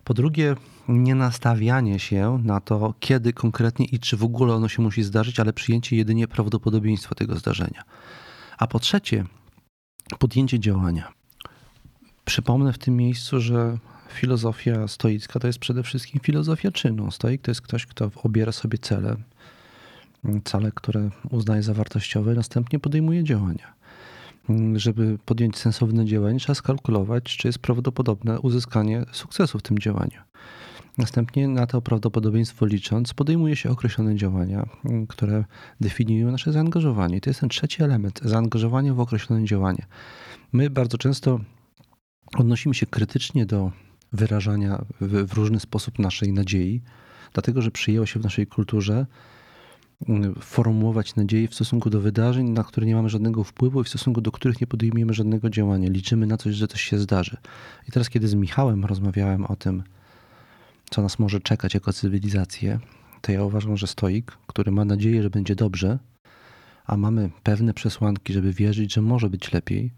Po 0.03 0.13
drugie, 0.13 0.55
nie 0.87 1.15
nastawianie 1.15 1.99
się 1.99 2.39
na 2.43 2.59
to, 2.59 2.93
kiedy 2.99 3.33
konkretnie 3.33 3.85
i 3.85 3.99
czy 3.99 4.17
w 4.17 4.23
ogóle 4.23 4.53
ono 4.53 4.69
się 4.69 4.81
musi 4.81 5.03
zdarzyć, 5.03 5.39
ale 5.39 5.53
przyjęcie 5.53 5.95
jedynie 5.95 6.27
prawdopodobieństwa 6.27 7.15
tego 7.15 7.35
zdarzenia. 7.35 7.83
A 8.57 8.67
po 8.67 8.79
trzecie, 8.79 9.25
podjęcie 10.19 10.59
działania. 10.59 11.13
Przypomnę 12.25 12.73
w 12.73 12.77
tym 12.77 12.97
miejscu, 12.97 13.39
że 13.39 13.77
filozofia 14.09 14.87
stoicka 14.87 15.39
to 15.39 15.47
jest 15.47 15.59
przede 15.59 15.83
wszystkim 15.83 16.21
filozofia 16.21 16.71
czynu. 16.71 17.11
Stoik 17.11 17.41
to 17.41 17.51
jest 17.51 17.61
ktoś, 17.61 17.85
kto 17.85 18.11
obiera 18.23 18.51
sobie 18.51 18.77
cele, 18.77 19.15
cele, 20.43 20.71
które 20.75 21.09
uznaje 21.29 21.63
za 21.63 21.73
wartościowe, 21.73 22.33
następnie 22.33 22.79
podejmuje 22.79 23.23
działania. 23.23 23.73
Żeby 24.75 25.17
podjąć 25.25 25.57
sensowne 25.57 26.05
działanie, 26.05 26.39
trzeba 26.39 26.55
skalkulować, 26.55 27.23
czy 27.37 27.47
jest 27.47 27.59
prawdopodobne 27.59 28.39
uzyskanie 28.39 29.05
sukcesu 29.11 29.59
w 29.59 29.61
tym 29.61 29.79
działaniu. 29.79 30.21
Następnie 30.97 31.47
na 31.47 31.67
to 31.67 31.81
prawdopodobieństwo 31.81 32.65
licząc, 32.65 33.13
podejmuje 33.13 33.55
się 33.55 33.69
określone 33.69 34.15
działania, 34.15 34.69
które 35.09 35.45
definiują 35.81 36.31
nasze 36.31 36.51
zaangażowanie. 36.51 37.21
To 37.21 37.29
jest 37.29 37.39
ten 37.39 37.49
trzeci 37.49 37.83
element 37.83 38.19
zaangażowanie 38.23 38.93
w 38.93 38.99
określone 38.99 39.45
działanie. 39.45 39.85
My 40.51 40.69
bardzo 40.69 40.97
często 40.97 41.39
odnosimy 42.37 42.75
się 42.75 42.85
krytycznie 42.85 43.45
do 43.45 43.71
wyrażania 44.13 44.85
w, 45.01 45.27
w 45.29 45.33
różny 45.33 45.59
sposób 45.59 45.99
naszej 45.99 46.33
nadziei, 46.33 46.81
dlatego 47.33 47.61
że 47.61 47.71
przyjęło 47.71 48.05
się 48.05 48.19
w 48.19 48.23
naszej 48.23 48.47
kulturze 48.47 49.05
formułować 50.39 51.15
nadzieję 51.15 51.47
w 51.47 51.55
stosunku 51.55 51.89
do 51.89 52.01
wydarzeń, 52.01 52.49
na 52.49 52.63
które 52.63 52.87
nie 52.87 52.95
mamy 52.95 53.09
żadnego 53.09 53.43
wpływu 53.43 53.81
i 53.81 53.83
w 53.83 53.89
stosunku 53.89 54.21
do 54.21 54.31
których 54.31 54.61
nie 54.61 54.67
podejmujemy 54.67 55.13
żadnego 55.13 55.49
działania. 55.49 55.89
Liczymy 55.89 56.27
na 56.27 56.37
coś, 56.37 56.55
że 56.55 56.67
coś 56.67 56.81
się 56.81 56.99
zdarzy. 56.99 57.37
I 57.87 57.91
teraz, 57.91 58.09
kiedy 58.09 58.27
z 58.27 58.33
Michałem 58.33 58.85
rozmawiałem 58.85 59.45
o 59.45 59.55
tym, 59.55 59.83
co 60.89 61.01
nas 61.01 61.19
może 61.19 61.41
czekać 61.41 61.73
jako 61.73 61.93
cywilizację, 61.93 62.79
to 63.21 63.31
ja 63.31 63.43
uważam, 63.43 63.77
że 63.77 63.87
stoik, 63.87 64.37
który 64.47 64.71
ma 64.71 64.85
nadzieję, 64.85 65.23
że 65.23 65.29
będzie 65.29 65.55
dobrze, 65.55 65.99
a 66.85 66.97
mamy 66.97 67.29
pewne 67.43 67.73
przesłanki, 67.73 68.33
żeby 68.33 68.53
wierzyć, 68.53 68.93
że 68.93 69.01
może 69.01 69.29
być 69.29 69.53
lepiej, 69.53 69.91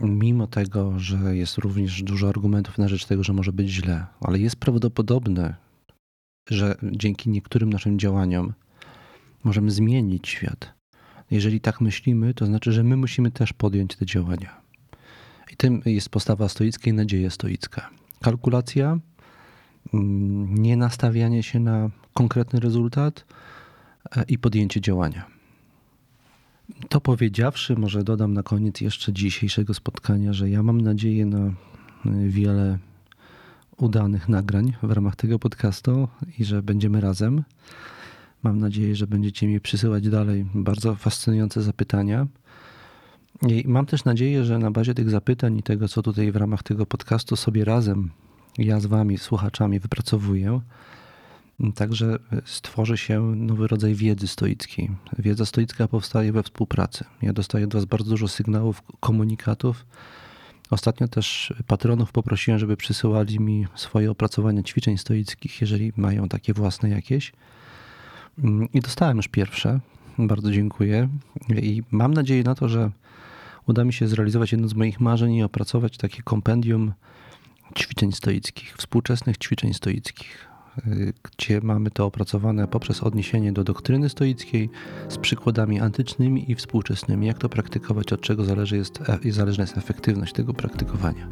mimo 0.00 0.46
tego, 0.46 0.98
że 0.98 1.36
jest 1.36 1.58
również 1.58 2.02
dużo 2.02 2.28
argumentów 2.28 2.78
na 2.78 2.88
rzecz 2.88 3.06
tego, 3.06 3.24
że 3.24 3.32
może 3.32 3.52
być 3.52 3.68
źle, 3.68 4.06
ale 4.20 4.38
jest 4.38 4.56
prawdopodobne, 4.56 5.54
że 6.50 6.76
dzięki 6.82 7.30
niektórym 7.30 7.72
naszym 7.72 7.98
działaniom 7.98 8.52
możemy 9.46 9.70
zmienić 9.70 10.28
świat. 10.28 10.74
Jeżeli 11.30 11.60
tak 11.60 11.80
myślimy, 11.80 12.34
to 12.34 12.46
znaczy, 12.46 12.72
że 12.72 12.82
my 12.82 12.96
musimy 12.96 13.30
też 13.30 13.52
podjąć 13.52 13.96
te 13.96 14.06
działania. 14.06 14.60
I 15.52 15.56
tym 15.56 15.82
jest 15.86 16.08
postawa 16.08 16.48
stoicka 16.48 16.90
i 16.90 16.92
nadzieja 16.92 17.30
stoicka. 17.30 17.90
Kalkulacja, 18.22 18.98
mm, 19.94 20.54
nie 20.54 20.76
nastawianie 20.76 21.42
się 21.42 21.60
na 21.60 21.90
konkretny 22.14 22.60
rezultat 22.60 23.24
e, 24.16 24.24
i 24.28 24.38
podjęcie 24.38 24.80
działania. 24.80 25.36
To 26.88 27.00
powiedziawszy, 27.00 27.76
może 27.76 28.04
dodam 28.04 28.34
na 28.34 28.42
koniec 28.42 28.80
jeszcze 28.80 29.12
dzisiejszego 29.12 29.74
spotkania, 29.74 30.32
że 30.32 30.50
ja 30.50 30.62
mam 30.62 30.80
nadzieję 30.80 31.26
na 31.26 31.46
y, 31.46 31.52
wiele 32.28 32.78
udanych 33.76 34.28
nagrań 34.28 34.72
w 34.82 34.90
ramach 34.90 35.16
tego 35.16 35.38
podcastu 35.38 36.08
i 36.38 36.44
że 36.44 36.62
będziemy 36.62 37.00
razem. 37.00 37.44
Mam 38.46 38.58
nadzieję, 38.58 38.96
że 38.96 39.06
będziecie 39.06 39.46
mi 39.46 39.60
przysyłać 39.60 40.08
dalej 40.08 40.46
bardzo 40.54 40.94
fascynujące 40.94 41.62
zapytania. 41.62 42.26
I 43.48 43.64
mam 43.66 43.86
też 43.86 44.04
nadzieję, 44.04 44.44
że 44.44 44.58
na 44.58 44.70
bazie 44.70 44.94
tych 44.94 45.10
zapytań 45.10 45.58
i 45.58 45.62
tego, 45.62 45.88
co 45.88 46.02
tutaj 46.02 46.32
w 46.32 46.36
ramach 46.36 46.62
tego 46.62 46.86
podcastu 46.86 47.36
sobie 47.36 47.64
razem, 47.64 48.10
ja 48.58 48.80
z 48.80 48.86
wami, 48.86 49.18
słuchaczami, 49.18 49.80
wypracowuję, 49.80 50.60
Także 51.74 52.18
stworzy 52.44 52.96
się 52.96 53.20
nowy 53.20 53.68
rodzaj 53.68 53.94
wiedzy 53.94 54.26
stoickiej. 54.26 54.90
Wiedza 55.18 55.46
stoicka 55.46 55.88
powstaje 55.88 56.32
we 56.32 56.42
współpracy. 56.42 57.04
Ja 57.22 57.32
dostaję 57.32 57.64
od 57.64 57.74
Was 57.74 57.84
bardzo 57.84 58.10
dużo 58.10 58.28
sygnałów, 58.28 58.82
komunikatów. 59.00 59.86
Ostatnio 60.70 61.08
też 61.08 61.54
patronów 61.66 62.12
poprosiłem, 62.12 62.58
żeby 62.58 62.76
przysyłali 62.76 63.40
mi 63.40 63.66
swoje 63.74 64.10
opracowania 64.10 64.62
ćwiczeń 64.62 64.98
stoickich, 64.98 65.60
jeżeli 65.60 65.92
mają 65.96 66.28
takie 66.28 66.52
własne 66.52 66.88
jakieś. 66.88 67.32
I 68.74 68.80
dostałem 68.80 69.16
już 69.16 69.28
pierwsze. 69.28 69.80
Bardzo 70.18 70.50
dziękuję. 70.52 71.08
I 71.48 71.82
mam 71.90 72.14
nadzieję 72.14 72.42
na 72.42 72.54
to, 72.54 72.68
że 72.68 72.90
uda 73.66 73.84
mi 73.84 73.92
się 73.92 74.08
zrealizować 74.08 74.52
jedno 74.52 74.68
z 74.68 74.74
moich 74.74 75.00
marzeń 75.00 75.34
i 75.34 75.42
opracować 75.42 75.96
takie 75.96 76.22
kompendium 76.22 76.92
ćwiczeń 77.78 78.12
stoickich, 78.12 78.74
współczesnych 78.76 79.38
ćwiczeń 79.38 79.74
stoickich, 79.74 80.48
y, 80.86 81.12
gdzie 81.22 81.60
mamy 81.60 81.90
to 81.90 82.06
opracowane 82.06 82.68
poprzez 82.68 83.02
odniesienie 83.02 83.52
do 83.52 83.64
doktryny 83.64 84.08
stoickiej 84.08 84.70
z 85.08 85.18
przykładami 85.18 85.80
antycznymi 85.80 86.50
i 86.50 86.54
współczesnymi, 86.54 87.26
jak 87.26 87.38
to 87.38 87.48
praktykować, 87.48 88.12
od 88.12 88.20
czego 88.20 88.44
zależy 88.44 88.76
jest, 88.76 89.00
e, 89.26 89.32
zależna 89.32 89.62
jest 89.62 89.78
efektywność 89.78 90.32
tego 90.32 90.54
praktykowania. 90.54 91.28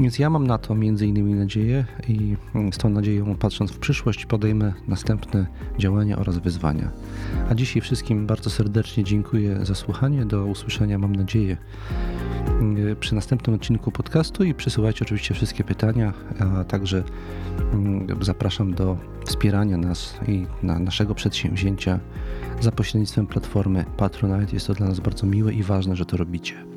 Więc 0.00 0.18
ja 0.18 0.30
mam 0.30 0.46
na 0.46 0.58
to 0.58 0.74
między 0.74 1.06
innymi 1.06 1.34
nadzieję 1.34 1.84
i 2.08 2.36
z 2.72 2.78
tą 2.78 2.88
nadzieją 2.88 3.36
patrząc 3.36 3.70
w 3.70 3.78
przyszłość 3.78 4.26
podejmę 4.26 4.72
następne 4.88 5.46
działania 5.78 6.18
oraz 6.18 6.38
wyzwania. 6.38 6.90
A 7.50 7.54
dzisiaj 7.54 7.82
wszystkim 7.82 8.26
bardzo 8.26 8.50
serdecznie 8.50 9.04
dziękuję 9.04 9.58
za 9.62 9.74
słuchanie. 9.74 10.26
Do 10.26 10.46
usłyszenia 10.46 10.98
mam 10.98 11.16
nadzieję 11.16 11.56
przy 13.00 13.14
następnym 13.14 13.56
odcinku 13.56 13.90
podcastu 13.92 14.44
i 14.44 14.54
przysyłajcie 14.54 15.04
oczywiście 15.04 15.34
wszystkie 15.34 15.64
pytania, 15.64 16.12
a 16.38 16.64
także 16.64 17.02
mm, 17.72 18.06
zapraszam 18.20 18.74
do 18.74 18.96
wspierania 19.26 19.76
nas 19.76 20.14
i 20.28 20.46
na 20.62 20.78
naszego 20.78 21.14
przedsięwzięcia 21.14 22.00
za 22.60 22.72
pośrednictwem 22.72 23.26
platformy 23.26 23.84
Patronite. 23.96 24.52
Jest 24.52 24.66
to 24.66 24.74
dla 24.74 24.86
nas 24.86 25.00
bardzo 25.00 25.26
miłe 25.26 25.52
i 25.52 25.62
ważne, 25.62 25.96
że 25.96 26.06
to 26.06 26.16
robicie. 26.16 26.69